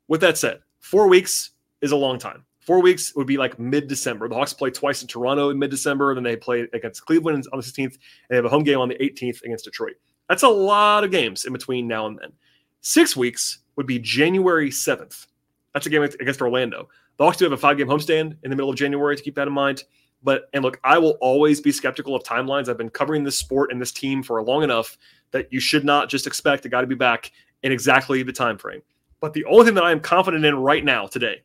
With 0.07 0.21
that 0.21 0.37
said, 0.37 0.61
four 0.79 1.07
weeks 1.07 1.51
is 1.81 1.91
a 1.91 1.97
long 1.97 2.17
time. 2.17 2.45
Four 2.71 2.81
weeks 2.81 3.13
would 3.17 3.27
be 3.27 3.35
like 3.35 3.59
mid 3.59 3.89
December. 3.89 4.29
The 4.29 4.35
Hawks 4.35 4.53
play 4.53 4.69
twice 4.69 5.01
in 5.01 5.07
Toronto 5.09 5.49
in 5.49 5.59
mid 5.59 5.69
December, 5.69 6.15
then 6.15 6.23
they 6.23 6.37
play 6.37 6.69
against 6.71 7.05
Cleveland 7.05 7.45
on 7.51 7.59
the 7.59 7.65
16th, 7.65 7.83
and 7.83 7.99
they 8.29 8.37
have 8.37 8.45
a 8.45 8.49
home 8.49 8.63
game 8.63 8.79
on 8.79 8.87
the 8.87 8.95
18th 8.95 9.43
against 9.43 9.65
Detroit. 9.65 9.95
That's 10.29 10.43
a 10.43 10.47
lot 10.47 11.03
of 11.03 11.11
games 11.11 11.43
in 11.43 11.51
between 11.51 11.85
now 11.85 12.07
and 12.07 12.17
then. 12.17 12.31
Six 12.79 13.13
weeks 13.13 13.59
would 13.75 13.87
be 13.87 13.99
January 13.99 14.69
7th. 14.69 15.27
That's 15.73 15.85
a 15.85 15.89
game 15.89 16.01
against 16.01 16.41
Orlando. 16.41 16.87
The 17.17 17.25
Hawks 17.25 17.35
do 17.35 17.43
have 17.43 17.51
a 17.51 17.57
five 17.57 17.77
game 17.77 17.87
homestand 17.87 18.37
in 18.41 18.49
the 18.49 18.55
middle 18.55 18.69
of 18.69 18.77
January 18.77 19.17
to 19.17 19.21
keep 19.21 19.35
that 19.35 19.49
in 19.49 19.53
mind. 19.53 19.83
But 20.23 20.43
and 20.53 20.63
look, 20.63 20.79
I 20.85 20.97
will 20.97 21.17
always 21.19 21.59
be 21.59 21.73
skeptical 21.73 22.15
of 22.15 22.23
timelines. 22.23 22.69
I've 22.69 22.77
been 22.77 22.89
covering 22.89 23.25
this 23.25 23.37
sport 23.37 23.73
and 23.73 23.81
this 23.81 23.91
team 23.91 24.23
for 24.23 24.41
long 24.43 24.63
enough 24.63 24.97
that 25.31 25.51
you 25.51 25.59
should 25.59 25.83
not 25.83 26.07
just 26.07 26.25
expect 26.25 26.63
a 26.63 26.69
guy 26.69 26.79
to 26.79 26.87
be 26.87 26.95
back 26.95 27.33
in 27.63 27.73
exactly 27.73 28.23
the 28.23 28.31
time 28.31 28.57
frame. 28.57 28.81
But 29.19 29.33
the 29.33 29.43
only 29.43 29.65
thing 29.65 29.75
that 29.75 29.83
I 29.83 29.91
am 29.91 29.99
confident 29.99 30.45
in 30.45 30.55
right 30.55 30.85
now 30.85 31.05
today 31.05 31.41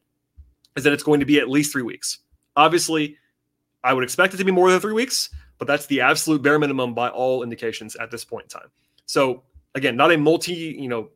is 0.77 0.85
that 0.85 0.93
it's 0.93 1.03
going 1.03 1.21
to 1.21 1.27
be 1.27 1.39
at 1.39 1.49
least 1.49 1.73
three 1.73 1.83
weeks. 1.83 2.19
Obviously, 2.57 3.17
I 3.85 3.93
would 3.93 4.05
expect 4.05 4.35
it 4.35 4.37
to 4.39 4.45
be 4.45 4.53
more 4.53 4.71
than 4.71 4.81
three 4.81 4.93
weeks, 4.93 5.31
but 5.59 5.67
that's 5.67 5.87
the 5.87 6.01
absolute 6.01 6.43
bare 6.43 6.59
minimum 6.59 6.95
by 6.95 7.09
all 7.09 7.43
indications 7.43 7.97
at 7.97 8.11
this 8.11 8.25
point 8.25 8.45
in 8.45 8.61
time. 8.61 8.69
So 9.07 9.43
again, 9.75 9.97
not 9.97 10.13
a 10.13 10.17
multi, 10.17 10.53
you 10.53 10.89
know, 10.89 11.11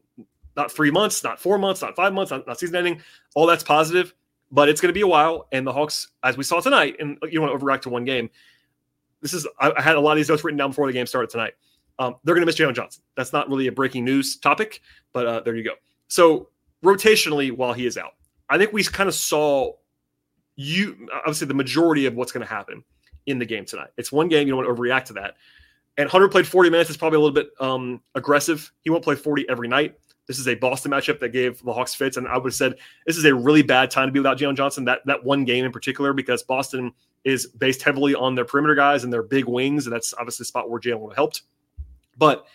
not 0.56 0.72
three 0.72 0.90
months, 0.90 1.22
not 1.22 1.40
four 1.40 1.58
months, 1.58 1.82
not 1.82 1.96
five 1.96 2.12
months, 2.12 2.30
not, 2.30 2.46
not 2.46 2.58
season 2.58 2.76
ending. 2.76 3.00
All 3.34 3.46
that's 3.46 3.62
positive 3.62 4.14
but 4.50 4.68
it's 4.68 4.80
going 4.80 4.88
to 4.88 4.94
be 4.94 5.00
a 5.02 5.06
while. 5.06 5.46
And 5.52 5.66
the 5.66 5.72
Hawks, 5.72 6.08
as 6.22 6.36
we 6.36 6.44
saw 6.44 6.60
tonight, 6.60 6.96
and 6.98 7.18
you 7.22 7.38
don't 7.38 7.48
want 7.48 7.58
to 7.58 7.64
overreact 7.64 7.82
to 7.82 7.88
one 7.88 8.04
game. 8.04 8.30
This 9.22 9.34
is 9.34 9.46
I, 9.58 9.72
I 9.76 9.82
had 9.82 9.96
a 9.96 10.00
lot 10.00 10.12
of 10.12 10.16
these 10.16 10.28
notes 10.28 10.44
written 10.44 10.58
down 10.58 10.70
before 10.70 10.86
the 10.86 10.92
game 10.92 11.06
started 11.06 11.30
tonight. 11.30 11.54
Um, 11.98 12.16
they're 12.24 12.34
going 12.34 12.42
to 12.42 12.46
miss 12.46 12.56
Jalen 12.56 12.74
Johnson. 12.74 13.02
That's 13.16 13.32
not 13.32 13.48
really 13.48 13.66
a 13.66 13.72
breaking 13.72 14.04
news 14.04 14.36
topic, 14.36 14.80
but 15.12 15.26
uh, 15.26 15.40
there 15.40 15.54
you 15.54 15.62
go. 15.62 15.74
So 16.08 16.48
rotationally, 16.82 17.52
while 17.52 17.74
he 17.74 17.86
is 17.86 17.98
out, 17.98 18.14
I 18.50 18.58
think 18.58 18.72
we 18.72 18.84
kind 18.84 19.08
of 19.08 19.14
saw 19.14 19.72
you 20.56 21.08
obviously 21.14 21.46
the 21.46 21.54
majority 21.54 22.04
of 22.06 22.14
what's 22.14 22.32
going 22.32 22.46
to 22.46 22.52
happen 22.52 22.84
in 23.26 23.38
the 23.38 23.46
game 23.46 23.64
tonight. 23.64 23.90
It's 23.96 24.12
one 24.12 24.28
game; 24.28 24.46
you 24.46 24.54
don't 24.54 24.64
want 24.64 24.76
to 24.76 24.82
overreact 24.82 25.04
to 25.06 25.12
that. 25.14 25.36
And 25.96 26.08
Hunter 26.08 26.28
played 26.28 26.46
40 26.46 26.70
minutes. 26.70 26.90
It's 26.90 26.96
probably 26.96 27.16
a 27.16 27.20
little 27.20 27.34
bit 27.34 27.50
um, 27.60 28.00
aggressive. 28.14 28.70
He 28.82 28.90
won't 28.90 29.04
play 29.04 29.14
40 29.14 29.48
every 29.48 29.68
night. 29.68 29.98
This 30.26 30.38
is 30.38 30.48
a 30.48 30.54
Boston 30.54 30.92
matchup 30.92 31.18
that 31.20 31.30
gave 31.30 31.62
the 31.62 31.72
Hawks 31.72 31.94
fits, 31.94 32.16
and 32.16 32.28
I 32.28 32.36
would 32.36 32.46
have 32.46 32.54
said 32.54 32.74
this 33.06 33.16
is 33.16 33.24
a 33.24 33.34
really 33.34 33.62
bad 33.62 33.90
time 33.90 34.08
to 34.08 34.12
be 34.12 34.20
without 34.20 34.38
Jalen 34.38 34.56
Johnson. 34.56 34.84
That 34.84 35.00
that 35.06 35.24
one 35.24 35.44
game 35.44 35.64
in 35.64 35.72
particular, 35.72 36.12
because 36.12 36.42
Boston 36.42 36.92
is 37.24 37.46
based 37.46 37.82
heavily 37.82 38.14
on 38.14 38.34
their 38.34 38.44
perimeter 38.44 38.74
guys 38.74 39.04
and 39.04 39.12
their 39.12 39.22
big 39.22 39.46
wings, 39.46 39.86
and 39.86 39.94
that's 39.94 40.14
obviously 40.14 40.44
a 40.44 40.46
spot 40.46 40.70
where 40.70 40.80
Jalen 40.80 41.14
helped. 41.14 41.42
But 42.16 42.46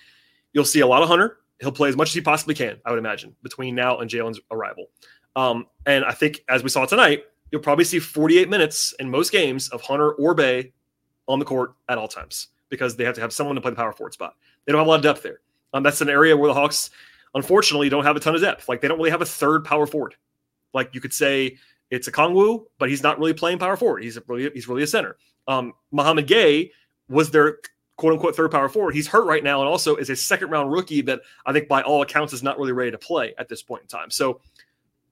you'll 0.54 0.66
see 0.66 0.80
a 0.80 0.88
lot 0.88 1.04
of 1.04 1.10
Hunter. 1.10 1.38
He'll 1.60 1.72
play 1.72 1.90
as 1.90 1.96
much 1.96 2.10
as 2.10 2.14
he 2.14 2.22
possibly 2.22 2.54
can, 2.54 2.78
I 2.86 2.92
would 2.92 3.00
imagine, 3.00 3.36
between 3.42 3.76
now 3.76 4.00
and 4.00 4.10
Jalen's 4.10 4.40
arrival. 4.52 4.88
Um, 5.36 5.68
and 5.86 6.06
I 6.06 6.12
think, 6.12 6.42
as 6.50 6.64
we 6.64 6.70
saw 6.70 6.86
tonight, 6.86 7.26
you'll 7.52 7.62
probably 7.62 7.86
see 7.86 8.00
48 8.00 8.50
minutes 8.50 8.94
in 9.00 9.10
most 9.10 9.32
games 9.32 9.70
of 9.70 9.82
Hunter 9.82 10.12
or 10.14 10.34
Bey 10.34 10.74
on 11.28 11.40
the 11.40 11.46
court 11.46 11.74
at 11.90 11.98
all 11.98 12.08
times 12.08 12.48
because 12.70 12.96
they 12.96 13.04
have 13.04 13.16
to 13.16 13.22
have 13.22 13.34
someone 13.34 13.56
to 13.56 13.62
play 13.62 13.72
the 13.72 13.76
power 13.78 13.92
forward 13.92 14.14
spot. 14.14 14.36
They 14.66 14.72
don't 14.72 14.80
have 14.80 14.88
a 14.88 14.90
lot 14.90 14.98
of 14.98 15.04
depth 15.04 15.24
there. 15.24 15.40
Um, 15.74 15.84
that's 15.84 16.02
an 16.02 16.10
area 16.10 16.36
where 16.36 16.48
the 16.48 16.54
Hawks 16.54 16.90
unfortunately 17.34 17.90
don't 17.90 18.06
have 18.06 18.16
a 18.16 18.20
ton 18.20 18.36
of 18.36 18.42
depth. 18.42 18.68
Like 18.70 18.82
they 18.82 18.88
don't 18.88 18.98
really 18.98 19.12
have 19.12 19.22
a 19.22 19.26
third 19.26 19.66
power 19.66 19.86
forward. 19.86 20.16
Like 20.74 20.94
you 20.94 21.02
could 21.02 21.14
say 21.14 21.58
it's 21.92 22.08
a 22.08 22.12
Kongwu, 22.12 22.66
but 22.80 22.90
he's 22.90 23.04
not 23.04 23.20
really 23.20 23.34
playing 23.34 23.60
power 23.60 23.78
forward. 23.78 24.04
He's 24.04 24.18
really 24.28 24.50
he's 24.54 24.68
really 24.68 24.84
a 24.84 24.88
center. 24.88 25.18
Um, 25.48 25.74
Mouhamed 25.92 26.28
Gueye 26.28 26.72
was 27.10 27.32
their 27.32 27.60
quote 27.98 28.14
unquote 28.14 28.36
third 28.36 28.52
power 28.52 28.70
forward. 28.70 28.96
He's 28.96 29.08
hurt 29.08 29.26
right 29.26 29.44
now 29.44 29.62
and 29.62 29.70
also 29.70 29.96
is 29.96 30.10
a 30.10 30.16
second 30.16 30.50
round 30.50 30.72
rookie 30.72 31.02
that 31.02 31.22
I 31.46 31.54
think 31.54 31.68
by 31.68 31.82
all 31.82 32.02
accounts 32.02 32.34
is 32.34 32.44
not 32.44 32.58
really 32.58 32.72
ready 32.72 32.92
to 32.92 32.98
play 32.98 33.34
at 33.38 33.48
this 33.48 33.62
point 33.62 33.84
in 33.84 33.88
time. 33.88 34.10
So 34.10 34.42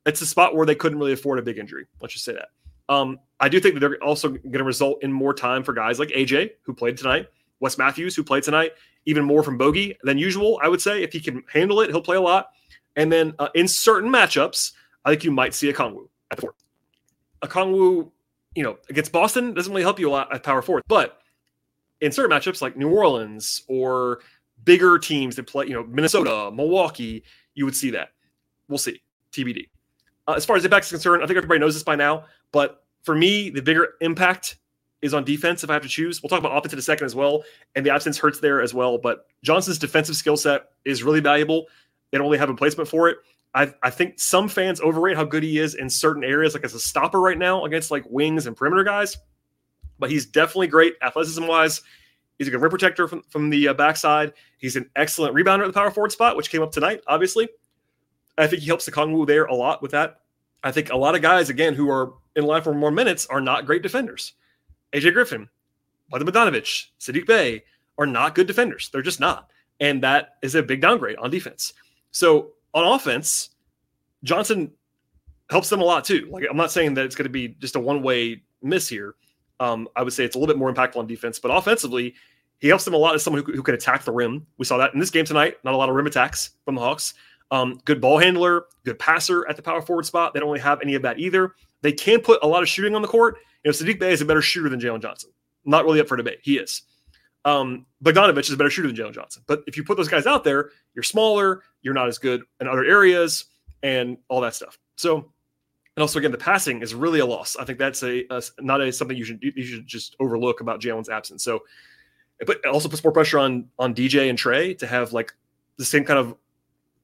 it's 0.05 0.21
a 0.21 0.25
spot 0.25 0.55
where 0.55 0.65
they 0.65 0.75
couldn't 0.75 0.99
really 0.99 1.13
afford 1.13 1.39
a 1.39 1.41
big 1.41 1.57
injury. 1.57 1.85
Let's 2.01 2.13
just 2.13 2.25
say 2.25 2.33
that. 2.33 2.49
Um, 2.89 3.19
I 3.39 3.49
do 3.49 3.59
think 3.59 3.75
that 3.75 3.79
they're 3.79 4.03
also 4.03 4.29
going 4.29 4.51
to 4.51 4.63
result 4.63 5.03
in 5.03 5.11
more 5.11 5.33
time 5.33 5.63
for 5.63 5.73
guys 5.73 5.99
like 5.99 6.09
AJ, 6.09 6.51
who 6.63 6.73
played 6.73 6.97
tonight, 6.97 7.27
Wes 7.59 7.77
Matthews, 7.77 8.15
who 8.15 8.23
played 8.23 8.43
tonight, 8.43 8.73
even 9.05 9.23
more 9.23 9.43
from 9.43 9.57
Bogey 9.57 9.97
than 10.03 10.17
usual. 10.17 10.59
I 10.61 10.67
would 10.67 10.81
say 10.81 11.03
if 11.03 11.13
he 11.13 11.19
can 11.19 11.43
handle 11.51 11.79
it, 11.81 11.89
he'll 11.89 12.01
play 12.01 12.17
a 12.17 12.21
lot. 12.21 12.49
And 12.95 13.11
then 13.11 13.33
uh, 13.39 13.49
in 13.55 13.67
certain 13.67 14.09
matchups, 14.09 14.73
I 15.05 15.11
think 15.11 15.23
you 15.23 15.31
might 15.31 15.53
see 15.53 15.71
Okongwu 15.71 16.07
at 16.31 16.37
the 16.37 16.41
four. 16.41 16.55
Okongwu, 17.41 18.11
you 18.55 18.63
know, 18.63 18.77
against 18.89 19.11
Boston 19.11 19.53
doesn't 19.53 19.71
really 19.71 19.83
help 19.83 19.99
you 19.99 20.09
a 20.09 20.11
lot 20.11 20.33
at 20.33 20.43
power 20.43 20.61
forward, 20.61 20.83
but 20.87 21.19
in 22.01 22.11
certain 22.11 22.37
matchups 22.37 22.61
like 22.61 22.77
New 22.77 22.89
Orleans 22.89 23.63
or 23.67 24.19
bigger 24.63 24.99
teams 24.99 25.35
that 25.37 25.47
play, 25.47 25.65
you 25.65 25.73
know, 25.73 25.83
Minnesota, 25.83 26.51
Milwaukee, 26.53 27.23
you 27.55 27.65
would 27.65 27.75
see 27.75 27.91
that. 27.91 28.09
We'll 28.67 28.77
see. 28.77 29.01
TBD. 29.31 29.69
Uh, 30.27 30.33
as 30.33 30.45
far 30.45 30.55
as 30.55 30.63
impact 30.63 30.85
is 30.85 30.91
concerned, 30.91 31.23
I 31.23 31.27
think 31.27 31.37
everybody 31.37 31.59
knows 31.59 31.73
this 31.73 31.83
by 31.83 31.95
now, 31.95 32.25
but 32.51 32.83
for 33.03 33.15
me, 33.15 33.49
the 33.49 33.61
bigger 33.61 33.95
impact 34.01 34.57
is 35.01 35.13
on 35.13 35.25
defense 35.25 35.63
if 35.63 35.69
I 35.69 35.73
have 35.73 35.81
to 35.81 35.89
choose. 35.89 36.23
We'll 36.23 36.29
talk 36.29 36.39
about 36.39 36.57
offense 36.57 36.71
in 36.71 36.79
a 36.79 36.81
second 36.81 37.05
as 37.05 37.13
well, 37.13 37.43
and 37.75 37.85
the 37.85 37.93
absence 37.93 38.17
hurts 38.17 38.39
there 38.39 38.61
as 38.61 38.73
well. 38.73 38.97
But 38.97 39.27
Johnson's 39.43 39.77
defensive 39.77 40.15
skill 40.15 40.37
set 40.37 40.69
is 40.85 41.03
really 41.03 41.19
valuable. 41.19 41.67
They 42.11 42.17
don't 42.17 42.25
really 42.25 42.37
have 42.37 42.49
a 42.49 42.55
placement 42.55 42.89
for 42.89 43.09
it. 43.09 43.17
I, 43.53 43.73
I 43.83 43.89
think 43.89 44.19
some 44.19 44.47
fans 44.47 44.79
overrate 44.81 45.17
how 45.17 45.25
good 45.25 45.43
he 45.43 45.59
is 45.59 45.75
in 45.75 45.89
certain 45.89 46.23
areas, 46.23 46.53
like 46.53 46.63
as 46.63 46.73
a 46.73 46.79
stopper 46.79 47.19
right 47.19 47.37
now 47.37 47.65
against 47.65 47.91
like 47.91 48.03
wings 48.09 48.47
and 48.47 48.55
perimeter 48.55 48.83
guys. 48.83 49.17
But 49.99 50.09
he's 50.09 50.25
definitely 50.25 50.67
great 50.67 50.95
athleticism 51.01 51.45
wise. 51.45 51.81
He's 52.39 52.47
a 52.47 52.51
good 52.51 52.61
rim 52.61 52.71
protector 52.71 53.07
from, 53.07 53.21
from 53.29 53.49
the 53.49 53.67
uh, 53.67 53.73
backside. 53.73 54.33
He's 54.57 54.75
an 54.75 54.89
excellent 54.95 55.35
rebounder 55.35 55.61
at 55.61 55.67
the 55.67 55.73
power 55.73 55.91
forward 55.91 56.11
spot, 56.11 56.35
which 56.35 56.49
came 56.49 56.63
up 56.63 56.71
tonight, 56.71 57.01
obviously. 57.07 57.47
I 58.37 58.47
think 58.47 58.61
he 58.61 58.67
helps 58.67 58.85
the 58.85 58.91
Okongwu 58.91 59.27
there 59.27 59.45
a 59.45 59.55
lot 59.55 59.81
with 59.81 59.91
that. 59.91 60.21
I 60.63 60.71
think 60.71 60.91
a 60.91 60.97
lot 60.97 61.15
of 61.15 61.21
guys, 61.21 61.49
again, 61.49 61.73
who 61.73 61.89
are 61.89 62.13
in 62.35 62.45
line 62.45 62.61
for 62.61 62.73
more 62.73 62.91
minutes 62.91 63.25
are 63.27 63.41
not 63.41 63.65
great 63.65 63.83
defenders. 63.83 64.33
AJ 64.93 65.13
Griffin, 65.13 65.49
Bogdan 66.09 66.27
Bogdanovic, 66.27 66.87
Saddiq 66.99 67.25
Bey 67.25 67.63
are 67.97 68.05
not 68.05 68.35
good 68.35 68.47
defenders. 68.47 68.89
They're 68.91 69.01
just 69.01 69.19
not. 69.19 69.49
And 69.79 70.01
that 70.03 70.37
is 70.41 70.55
a 70.55 70.63
big 70.63 70.81
downgrade 70.81 71.17
on 71.17 71.29
defense. 71.29 71.73
So 72.11 72.53
on 72.73 72.85
offense, 72.85 73.49
Johnson 74.23 74.71
helps 75.49 75.69
them 75.69 75.81
a 75.81 75.83
lot 75.83 76.05
too. 76.05 76.27
Like 76.31 76.45
I'm 76.49 76.57
not 76.57 76.71
saying 76.71 76.93
that 76.95 77.05
it's 77.05 77.15
going 77.15 77.25
to 77.25 77.29
be 77.29 77.49
just 77.59 77.75
a 77.75 77.79
one 77.79 78.01
way 78.01 78.41
miss 78.61 78.87
here. 78.87 79.15
Um, 79.59 79.87
I 79.95 80.03
would 80.03 80.13
say 80.13 80.23
it's 80.23 80.35
a 80.35 80.39
little 80.39 80.53
bit 80.53 80.59
more 80.59 80.73
impactful 80.73 80.97
on 80.97 81.07
defense, 81.07 81.39
but 81.39 81.49
offensively, 81.49 82.15
he 82.59 82.67
helps 82.69 82.85
them 82.85 82.93
a 82.93 82.97
lot 82.97 83.13
as 83.13 83.23
someone 83.23 83.43
who, 83.43 83.51
who 83.51 83.61
can 83.61 83.75
attack 83.75 84.03
the 84.03 84.11
rim. 84.11 84.45
We 84.57 84.65
saw 84.65 84.77
that 84.77 84.93
in 84.93 84.99
this 84.99 85.09
game 85.09 85.25
tonight. 85.25 85.57
Not 85.63 85.73
a 85.73 85.77
lot 85.77 85.89
of 85.89 85.95
rim 85.95 86.07
attacks 86.07 86.51
from 86.65 86.75
the 86.75 86.81
Hawks. 86.81 87.13
Um, 87.53 87.79
good 87.85 88.01
ball 88.01 88.17
handler, 88.17 88.65
good 88.83 88.97
passer 88.97 89.47
at 89.47 89.55
the 89.55 89.61
power 89.61 89.79
forward 89.79 90.07
spot. 90.07 90.33
They 90.33 90.39
don't 90.39 90.49
really 90.49 90.59
have 90.61 90.81
any 90.81 90.95
of 90.95 91.03
that 91.03 91.19
either. 91.19 91.53
They 91.83 91.91
can 91.91 92.19
put 92.19 92.39
a 92.41 92.47
lot 92.47 92.63
of 92.63 92.67
shooting 92.67 92.95
on 92.95 93.03
the 93.03 93.07
court. 93.07 93.37
You 93.63 93.69
know, 93.69 93.73
Saddiq 93.73 93.99
Bey 93.99 94.11
is 94.11 94.21
a 94.21 94.25
better 94.25 94.41
shooter 94.41 94.69
than 94.69 94.79
Jalen 94.79 95.03
Johnson. 95.03 95.29
Not 95.63 95.85
really 95.85 96.01
up 96.01 96.07
for 96.07 96.17
debate. 96.17 96.39
He 96.41 96.57
is. 96.57 96.81
Um, 97.45 97.85
Bogdanovic 98.03 98.39
is 98.39 98.51
a 98.51 98.57
better 98.57 98.71
shooter 98.71 98.87
than 98.87 98.97
Jalen 98.97 99.13
Johnson. 99.13 99.43
But 99.45 99.61
if 99.67 99.77
you 99.77 99.83
put 99.83 99.97
those 99.97 100.07
guys 100.07 100.25
out 100.25 100.43
there, 100.43 100.71
you're 100.95 101.03
smaller, 101.03 101.61
you're 101.83 101.93
not 101.93 102.07
as 102.07 102.17
good 102.17 102.41
in 102.59 102.67
other 102.67 102.85
areas, 102.85 103.45
and 103.83 104.17
all 104.29 104.41
that 104.41 104.55
stuff. 104.55 104.79
So, 104.95 105.17
and 105.95 106.01
also 106.01 106.17
again, 106.17 106.31
the 106.31 106.39
passing 106.39 106.81
is 106.81 106.95
really 106.95 107.19
a 107.19 107.25
loss. 107.25 107.55
I 107.55 107.65
think 107.65 107.77
that's 107.77 108.01
a, 108.01 108.25
a 108.31 108.41
not 108.61 108.81
a 108.81 108.91
something 108.91 109.15
you 109.15 109.25
should 109.25 109.43
you 109.43 109.63
should 109.63 109.85
just 109.85 110.15
overlook 110.19 110.59
about 110.59 110.81
Jalen's 110.81 111.07
absence. 111.07 111.43
So, 111.43 111.59
but 112.47 112.57
it 112.63 112.65
also 112.65 112.89
puts 112.89 113.03
more 113.03 113.13
pressure 113.13 113.37
on 113.37 113.69
on 113.77 113.93
DJ 113.93 114.27
and 114.27 114.39
Trae 114.39 114.75
to 114.79 114.87
have 114.87 115.13
like 115.13 115.33
the 115.77 115.85
same 115.85 116.03
kind 116.03 116.17
of 116.17 116.35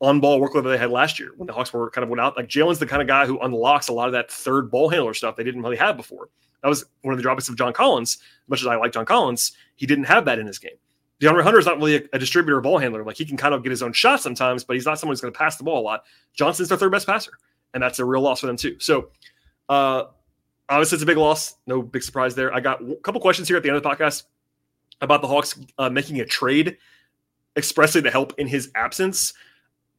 on 0.02 0.20
ball 0.20 0.40
workload 0.40 0.64
that 0.64 0.70
they 0.70 0.78
had 0.78 0.92
last 0.92 1.20
year 1.20 1.32
when 1.36 1.48
the 1.48 1.54
Hawks 1.54 1.74
were 1.74 1.90
kind 1.90 2.04
of 2.04 2.10
went 2.10 2.22
out. 2.22 2.38
Like 2.38 2.48
Jalen's 2.48 2.80
the 2.80 2.86
kind 2.86 3.02
of 3.02 3.08
guy 3.08 3.26
who 3.26 3.40
unlocks 3.40 3.90
a 3.90 3.94
lot 3.94 4.08
of 4.08 4.14
that 4.14 4.32
third 4.32 4.72
ball 4.72 4.90
handler 4.90 5.14
stuff 5.14 5.36
they 5.36 5.44
didn't 5.44 5.62
really 5.62 5.76
have 5.78 5.98
before. 5.98 6.30
That 6.62 6.70
was 6.70 6.86
one 7.02 7.14
of 7.14 7.18
the 7.18 7.24
drawbacks 7.24 7.50
of 7.50 7.58
John 7.58 7.74
Collins. 7.74 8.18
As 8.22 8.50
much 8.50 8.62
as 8.62 8.68
I 8.68 8.76
like 8.76 8.94
John 8.94 9.06
Collins, 9.06 9.54
he 9.76 9.86
didn't 9.86 10.06
have 10.06 10.26
that 10.26 10.40
in 10.40 10.48
his 10.48 10.60
game. 10.60 10.76
DeAndre 11.22 11.44
Hunter 11.44 11.60
is 11.60 11.66
not 11.66 11.78
really 11.78 11.98
a, 11.98 12.02
a 12.14 12.20
distributor 12.20 12.62
ball 12.62 12.78
handler. 12.78 13.04
Like 13.04 13.18
he 13.18 13.26
can 13.26 13.38
kind 13.38 13.54
of 13.54 13.62
get 13.64 13.72
his 13.72 13.84
own 13.84 13.92
shot 13.92 14.22
sometimes, 14.22 14.64
but 14.64 14.76
he's 14.76 14.86
not 14.86 15.00
someone 15.00 15.14
who's 15.14 15.22
going 15.22 15.34
to 15.34 15.38
pass 15.38 15.58
the 15.58 15.64
ball 15.64 15.82
a 15.82 15.84
lot. 15.84 16.04
Johnson's 16.34 16.70
their 16.70 16.78
third 16.78 16.92
best 16.92 17.06
passer, 17.06 17.32
and 17.74 17.84
that's 17.84 18.00
a 18.00 18.06
real 18.06 18.22
loss 18.22 18.40
for 18.40 18.48
them 18.48 18.56
too. 18.56 18.78
So, 18.80 19.10
uh, 19.68 20.06
obviously, 20.70 20.96
it's 20.96 21.04
a 21.04 21.06
big 21.06 21.18
loss. 21.18 21.56
No 21.68 21.82
big 21.82 22.04
surprise 22.04 22.36
there. 22.36 22.54
I 22.54 22.62
got 22.62 22.82
a 22.82 22.96
couple 22.96 23.20
questions 23.20 23.50
here 23.50 23.58
at 23.58 23.64
the 23.64 23.70
end 23.70 23.76
of 23.76 23.84
the 23.84 23.90
podcast 23.90 24.24
about 25.02 25.22
the 25.22 25.28
Hawks 25.28 25.60
uh, 25.78 25.90
making 25.90 26.22
a 26.22 26.26
trade 26.26 26.78
expressly 27.58 28.02
to 28.02 28.12
help 28.12 28.34
in 28.38 28.48
his 28.48 28.72
absence. 28.76 29.34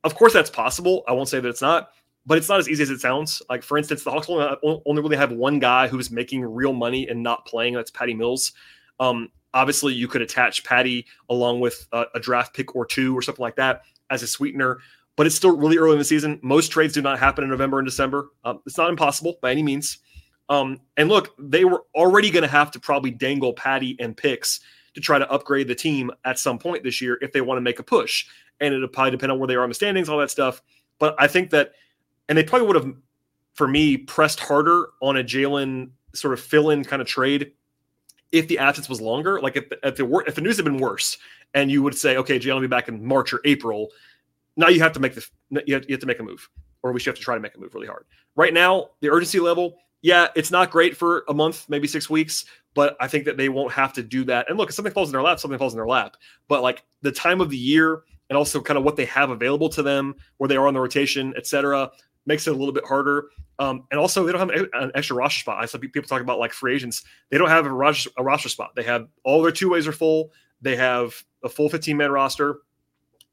Of 0.05 0.15
course, 0.15 0.33
that's 0.33 0.51
possible. 0.51 1.05
I 1.07 1.13
won't 1.13 1.29
say 1.29 1.41
that 1.41 1.49
it's 1.49 1.63
not, 1.63 1.91
but 2.27 2.39
it's 2.39 2.49
not 2.49 2.59
as 2.59 2.69
easy 2.69 2.83
as 2.83 2.91
it 2.91 3.01
sounds. 3.01 3.43
Like, 3.51 3.63
for 3.63 3.77
instance, 3.77 4.03
the 4.03 4.11
Hawks 4.11 4.29
only, 4.29 5.03
really 5.03 5.17
have 5.17 5.33
one 5.33 5.59
guy 5.59 5.89
who's 5.89 6.11
making 6.11 6.43
real 6.43 6.73
money 6.73 7.09
and 7.09 7.23
not 7.23 7.47
playing. 7.47 7.75
That's 7.75 7.91
Patty 7.91 8.15
Mills. 8.15 8.53
Um, 8.99 9.31
obviously, 9.53 9.95
you 9.95 10.09
could 10.09 10.23
attach 10.23 10.65
Patty 10.65 11.07
along 11.29 11.61
with 11.61 11.87
a, 11.93 12.07
a 12.15 12.21
draft 12.21 12.55
pick 12.55 12.75
or 12.75 12.87
two 12.87 13.17
or 13.17 13.23
something 13.23 13.43
like 13.43 13.57
that 13.57 13.83
as 14.11 14.23
a 14.23 14.27
sweetener 14.27 14.81
but 15.21 15.27
it's 15.27 15.37
still 15.37 15.55
really 15.55 15.77
early 15.77 15.93
in 15.93 15.99
the 15.99 16.05
season. 16.05 16.41
Most 16.43 16.69
trades 16.69 16.95
do 16.95 17.03
not 17.03 17.19
happen 17.19 17.45
in 17.45 17.51
November 17.51 17.79
and 17.79 17.87
December. 17.87 18.31
Um, 18.43 18.61
it's 18.65 18.79
not 18.79 18.89
impossible 18.89 19.37
by 19.43 19.51
any 19.51 19.63
means. 19.63 19.99
Um, 20.49 20.81
and 20.97 21.11
look, 21.11 21.35
they 21.39 21.67
were 21.67 21.85
already 21.95 22.31
going 22.31 22.43
to 22.43 22.49
have 22.49 22.71
to 22.71 22.81
probably 22.81 23.11
dangle 23.11 23.53
Patty 23.53 23.97
and 24.01 24.17
picks 24.17 24.61
to 24.95 25.01
try 25.03 25.19
to 25.19 25.31
upgrade 25.31 25.69
the 25.69 25.75
team 25.75 26.11
at 26.25 26.39
some 26.39 26.59
point 26.59 26.85
this 26.85 27.03
year 27.03 27.19
if 27.21 27.33
they 27.33 27.43
want 27.43 27.59
to 27.59 27.61
make 27.61 27.79
a 27.79 27.83
push 27.83 28.27
and 28.61 28.75
it'll 28.75 28.89
probably 28.89 29.13
depend 29.13 29.33
on 29.33 29.39
where 29.39 29.49
they 29.49 29.57
are 29.57 29.65
in 29.65 29.71
the 29.71 29.75
standings, 29.75 30.09
all 30.09 30.19
that 30.19 30.31
stuff. 30.31 30.63
But 30.99 31.15
I 31.19 31.27
think 31.27 31.51
that, 31.51 31.73
and 32.29 32.37
they 32.37 32.45
probably 32.45 32.67
would 32.67 32.77
have, 32.77 32.95
for 33.55 33.67
me, 33.67 33.97
pressed 33.97 34.41
harder 34.41 34.89
on 35.01 35.17
a 35.17 35.25
Jalen 35.25 35.91
sort 36.15 36.35
of 36.35 36.41
fill-in 36.41 36.85
kind 36.85 37.01
of 37.01 37.09
trade 37.09 37.53
if 38.33 38.49
the 38.49 38.59
absence 38.59 38.89
was 38.89 39.01
longer. 39.01 39.41
Like 39.41 39.57
if, 39.57 39.65
if 39.83 39.97
the 39.97 40.25
if 40.27 40.35
the 40.35 40.41
news 40.41 40.57
had 40.57 40.65
been 40.65 40.79
worse, 40.79 41.19
and 41.55 41.71
you 41.71 41.83
would 41.83 41.97
say, 41.97 42.17
okay, 42.17 42.39
Jalen 42.39 42.55
will 42.55 42.61
be 42.61 42.67
back 42.67 42.89
in 42.89 43.05
March 43.05 43.33
or 43.33 43.41
April. 43.45 43.89
Now 44.57 44.69
you 44.69 44.81
have 44.81 44.93
to 44.93 45.01
make 45.01 45.15
the 45.15 45.27
you 45.67 45.75
have, 45.75 45.85
you 45.89 45.95
have 45.95 46.01
to 46.01 46.07
make 46.07 46.21
a 46.21 46.23
move, 46.23 46.49
or 46.83 46.93
we 46.93 47.01
should 47.01 47.11
have 47.11 47.19
to 47.19 47.23
try 47.23 47.35
to 47.35 47.41
make 47.41 47.55
a 47.57 47.59
move 47.59 47.75
really 47.75 47.87
hard. 47.87 48.05
Right 48.37 48.55
now, 48.55 48.91
the 49.01 49.11
urgency 49.11 49.41
level, 49.41 49.77
yeah, 50.03 50.29
it's 50.37 50.51
not 50.51 50.71
great 50.71 50.97
for 50.97 51.25
a 51.29 51.35
month, 51.35 51.69
maybe 51.69 51.89
six 51.89 52.09
weeks, 52.09 52.45
but 52.75 52.97
I 53.01 53.09
think 53.09 53.25
that 53.25 53.37
they 53.37 53.49
won't 53.49 53.73
have 53.73 53.93
to 53.95 54.03
do 54.03 54.25
that. 54.25 54.49
And 54.49 54.57
look, 54.59 54.69
if 54.69 54.75
something 54.75 54.93
falls 54.93 55.09
in 55.09 55.13
their 55.13 55.23
lap, 55.23 55.41
something 55.41 55.59
falls 55.59 55.73
in 55.73 55.79
their 55.79 55.87
lap. 55.87 56.17
But 56.47 56.63
like 56.63 56.85
the 57.03 57.13
time 57.13 57.41
of 57.41 57.51
the 57.51 57.57
year 57.57 58.03
and 58.31 58.39
also 58.39 58.61
kind 58.61 58.79
of 58.79 58.85
what 58.85 58.97
they 58.97 59.05
have 59.05 59.29
available 59.29 59.69
to 59.69 59.83
them, 59.83 60.15
where 60.39 60.49
they 60.49 60.57
are 60.57 60.67
on 60.67 60.73
the 60.73 60.81
rotation, 60.81 61.35
et 61.37 61.47
cetera, 61.47 61.91
makes 62.25 62.47
it 62.47 62.51
a 62.51 62.57
little 62.57 62.73
bit 62.73 62.87
harder. 62.87 63.29
Um, 63.59 63.85
and 63.91 64.01
also, 64.01 64.25
they 64.25 64.33
don't 64.33 64.49
have 64.49 64.69
an 64.73 64.93
extra 64.95 65.17
roster 65.17 65.41
spot. 65.41 65.63
I 65.63 65.67
saw 65.67 65.79
people 65.79 66.03
talk 66.03 66.23
about 66.23 66.39
like 66.39 66.53
free 66.53 66.75
agents. 66.75 67.03
They 67.31 67.37
don't 67.37 67.51
have 67.51 67.67
a 67.67 67.71
roster, 67.71 68.09
a 68.17 68.23
roster 68.23 68.49
spot. 68.49 68.71
They 68.75 68.85
have 68.85 69.09
all 69.25 69.43
their 69.43 69.53
two 69.53 69.69
ways 69.69 69.87
are 69.87 69.93
full. 69.93 70.33
They 70.63 70.77
have 70.77 71.23
a 71.45 71.49
full 71.49 71.69
15 71.69 71.97
man 71.97 72.11
roster. 72.11 72.61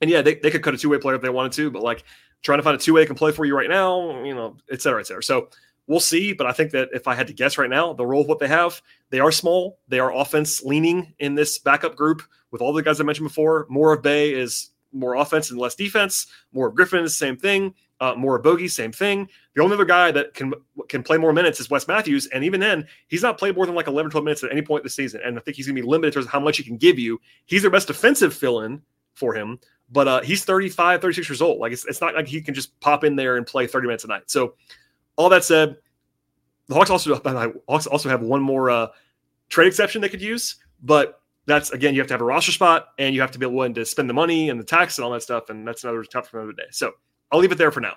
And 0.02 0.10
yeah, 0.10 0.22
they, 0.22 0.36
they 0.36 0.52
could 0.52 0.64
cut 0.64 0.74
a 0.74 0.78
two 0.78 0.90
way 0.90 0.98
player 0.98 1.16
if 1.16 1.22
they 1.22 1.30
wanted 1.30 1.54
to, 1.54 1.72
but 1.72 1.82
like 1.82 2.04
trying 2.44 2.60
to 2.60 2.64
find 2.64 2.76
a 2.76 2.80
two 2.80 2.94
way 2.94 3.06
can 3.06 3.16
play 3.16 3.32
for 3.32 3.46
you 3.46 3.56
right 3.56 3.70
now, 3.70 4.24
you 4.24 4.34
know, 4.34 4.58
et 4.72 4.82
cetera, 4.82 5.00
et 5.00 5.08
cetera. 5.08 5.24
So 5.24 5.50
we'll 5.88 6.00
see. 6.00 6.34
But 6.34 6.48
I 6.48 6.52
think 6.52 6.72
that 6.72 6.90
if 6.94 7.08
I 7.08 7.16
had 7.16 7.28
to 7.28 7.34
guess 7.34 7.58
right 7.58 7.70
now, 7.70 7.94
the 7.94 8.06
role 8.06 8.22
of 8.22 8.28
what 8.28 8.40
they 8.40 8.48
have, 8.48 8.82
they 9.10 9.20
are 9.20 9.32
small. 9.32 9.80
They 9.88 10.00
are 10.00 10.14
offense 10.14 10.64
leaning 10.64 11.14
in 11.20 11.36
this 11.36 11.58
backup 11.58 11.96
group 11.96 12.22
with 12.52 12.62
all 12.62 12.74
the 12.74 12.84
guys 12.84 13.00
I 13.00 13.04
mentioned 13.04 13.28
before. 13.28 13.66
More 13.70 13.94
of 13.94 14.02
Bey 14.02 14.34
is 14.34 14.70
more 14.93 15.15
offense 15.15 15.52
and 15.52 15.60
less 15.60 15.76
defense. 15.76 16.28
More 16.52 16.67
of 16.67 16.76
Griffin 16.76 17.08
same 17.10 17.38
thing. 17.38 17.73
Uh, 18.00 18.13
more 18.15 18.36
of 18.36 18.43
Bogey, 18.43 18.67
same 18.67 18.91
thing. 18.91 19.28
The 19.56 19.63
only 19.63 19.73
other 19.73 19.86
guy 19.86 20.12
that 20.12 20.36
can 20.36 20.54
can 20.88 21.02
play 21.02 21.17
more 21.17 21.34
minutes 21.34 21.60
is 21.60 21.69
Wes 21.69 21.88
Matthews, 21.88 22.28
and 22.28 22.43
even 22.43 22.60
then, 22.60 22.88
he's 23.08 23.23
not 23.23 23.39
played 23.39 23.56
more 23.56 23.65
than 23.65 23.73
like 23.73 23.88
11, 23.88 24.12
12 24.12 24.23
minutes 24.23 24.43
at 24.43 24.52
any 24.52 24.62
point 24.62 24.84
this 24.84 24.93
season. 24.93 25.21
And 25.26 25.38
I 25.38 25.41
think 25.41 25.58
he's 25.58 25.65
going 25.65 25.76
to 25.76 25.82
be 25.82 25.88
limited 25.88 26.10
in 26.10 26.13
terms 26.13 26.26
of 26.28 26.32
how 26.32 26.39
much 26.39 26.58
he 26.58 26.63
can 26.63 26.78
give 26.78 27.00
you. 27.00 27.19
He's 27.45 27.63
their 27.63 27.71
best 27.71 27.88
defensive 27.88 28.36
fill-in 28.36 28.84
for 29.15 29.34
him, 29.34 29.60
but 29.91 30.08
uh, 30.08 30.21
he's 30.21 30.45
35, 30.45 31.02
36 31.02 31.28
years 31.28 31.41
old. 31.41 31.60
Like 31.60 31.71
it's, 31.71 31.86
it's 31.86 32.00
not 32.00 32.13
like 32.13 32.28
he 32.28 32.39
can 32.39 32.54
just 32.54 32.80
pop 32.82 33.04
in 33.04 33.15
there 33.15 33.38
and 33.38 33.47
play 33.47 33.65
30 33.65 33.88
minutes 33.88 34.04
a 34.04 34.08
night. 34.08 34.30
So, 34.30 34.54
all 35.15 35.30
that 35.30 35.43
said, 35.43 35.78
the 36.67 36.76
Hawks 36.76 36.91
also 36.91 37.15
also 37.67 38.10
have 38.10 38.21
one 38.21 38.41
more 38.41 38.69
uh, 38.69 38.88
trade 39.50 39.67
exception 39.67 40.02
they 40.02 40.10
could 40.10 40.21
use, 40.21 40.58
but 40.84 41.21
that's 41.48 41.72
again, 41.72 41.96
you 41.96 42.02
have 42.02 42.08
to 42.08 42.14
have 42.14 42.22
a 42.22 42.26
roster 42.26 42.52
spot 42.52 42.90
and 43.00 43.16
you 43.16 43.22
have 43.22 43.32
to 43.32 43.40
be 43.40 43.46
willing 43.46 43.74
to 43.74 43.86
spend 43.86 44.10
the 44.10 44.14
money 44.14 44.50
and 44.50 44.60
the 44.60 44.66
tax 44.66 44.98
and 44.98 45.06
all 45.06 45.12
that 45.12 45.24
stuff. 45.24 45.50
And 45.50 45.68
that's 45.68 45.84
another 45.84 46.04
topic 46.04 46.30
for 46.30 46.40
another 46.40 46.54
day. 46.54 46.68
So 46.72 46.92
I'll 47.32 47.40
leave 47.40 47.52
it 47.52 47.58
there 47.58 47.72
for 47.72 47.82
now. 47.82 47.94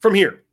From 0.00 0.14
here, 0.14 0.44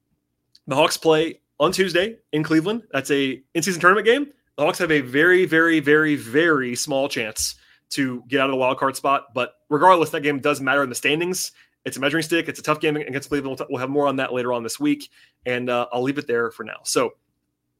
the 0.66 0.76
Hawks 0.76 0.98
play 0.98 1.42
on 1.60 1.72
Tuesday 1.72 2.18
in 2.32 2.42
Cleveland. 2.42 2.84
That's 2.92 3.12
a 3.12 3.44
in-season 3.54 3.82
tournament 3.82 4.06
game. 4.06 4.32
The 4.58 4.64
Hawks 4.64 4.80
have 4.80 4.92
a 4.92 5.02
very, 5.02 5.46
very, 5.46 5.80
very, 5.82 6.16
very 6.16 6.76
small 6.76 7.10
chance 7.10 7.56
to 7.92 8.24
get 8.28 8.40
out 8.40 8.50
of 8.50 8.54
the 8.54 8.58
wild 8.58 8.78
card 8.78 8.96
spot. 8.96 9.34
But 9.34 9.54
regardless, 9.70 10.10
that 10.12 10.22
game 10.22 10.40
does 10.40 10.62
matter 10.62 10.84
in 10.84 10.90
the 10.90 10.96
standings. 10.96 11.52
It's 11.84 11.98
a 11.98 12.00
measuring 12.00 12.24
stick. 12.24 12.48
It's 12.50 12.60
a 12.60 12.64
tough 12.64 12.80
game 12.80 12.96
against 12.96 13.30
Cleveland. 13.30 13.62
We'll, 13.70 13.80
have 13.80 13.90
more 13.90 14.08
on 14.08 14.16
that 14.16 14.34
later 14.34 14.54
on 14.54 14.64
this 14.64 14.80
week, 14.80 15.12
and 15.46 15.70
uh, 15.70 15.86
I'll 15.94 16.02
leave 16.02 16.18
it 16.18 16.26
there 16.26 16.50
for 16.50 16.64
now. 16.64 16.78
So 16.84 17.12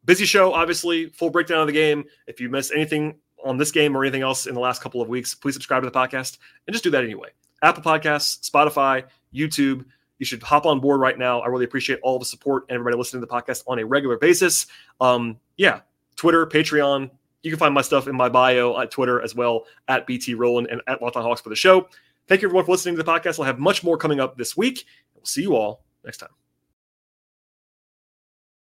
busy 0.04 0.26
show, 0.26 0.54
obviously. 0.54 1.08
Full 1.08 1.32
breakdown 1.32 1.62
of 1.62 1.68
the 1.68 1.74
game. 1.74 2.04
If 2.28 2.40
you 2.40 2.50
missed 2.50 2.72
anything 2.72 3.16
on 3.46 3.58
this 3.58 3.72
game 3.72 3.96
or 3.96 4.04
anything 4.04 4.24
else 4.24 4.48
in 4.48 4.54
the 4.54 4.60
last 4.60 4.82
couple 4.82 5.02
of 5.02 5.08
weeks, 5.08 5.34
please 5.34 5.54
subscribe 5.54 5.84
to 5.84 5.90
the 5.90 5.98
podcast 5.98 6.38
and 6.68 6.74
just 6.74 6.84
do 6.84 6.90
that 6.92 7.04
anyway. 7.04 7.30
Apple 7.62 7.84
Podcasts, 7.84 8.50
Spotify, 8.50 9.04
YouTube. 9.34 9.86
You 10.20 10.26
should 10.26 10.44
hop 10.44 10.66
on 10.66 10.80
board 10.80 11.00
right 11.00 11.18
now. 11.18 11.42
I 11.42 11.48
really 11.48 11.66
appreciate 11.66 12.00
all 12.02 12.20
the 12.20 12.26
support 12.26 12.66
and 12.70 12.76
everybody 12.76 12.98
listening 12.98 13.22
to 13.22 13.28
the 13.28 13.34
podcast 13.34 13.64
on 13.68 13.80
a 13.80 13.86
regular 13.86 14.18
basis. 14.18 14.68
Um, 15.00 15.38
yeah, 15.58 15.82
Twitter, 16.16 16.46
Patreon. 16.46 17.10
You 17.44 17.52
can 17.52 17.60
find 17.60 17.74
my 17.74 17.82
stuff 17.82 18.08
in 18.08 18.16
my 18.16 18.30
bio 18.30 18.80
at 18.80 18.92
Twitter 18.92 19.22
as 19.22 19.36
well 19.36 19.66
at 19.88 20.08
BT 20.08 20.34
Rowland 20.34 20.68
and 20.72 20.82
at 20.88 21.02
Locked 21.02 21.16
on 21.16 21.24
Hawks 21.24 21.42
for 21.42 21.50
the 21.50 21.56
show. 21.56 21.88
Thank 22.28 22.42
you 22.42 22.48
everyone 22.48 22.66
for 22.66 22.72
listening 22.72 22.96
to 22.96 23.04
the 23.04 23.12
podcast. 23.12 23.40
I'll 23.40 23.46
have 23.46 23.60
much 23.60 23.84
more 23.84 23.98
coming 23.98 24.20
up 24.20 24.38
this 24.38 24.58
week. 24.58 24.86
We'll 25.14 25.26
see 25.26 25.44
you 25.44 25.56
all 25.56 25.84
next 26.04 26.18
time. 26.18 26.45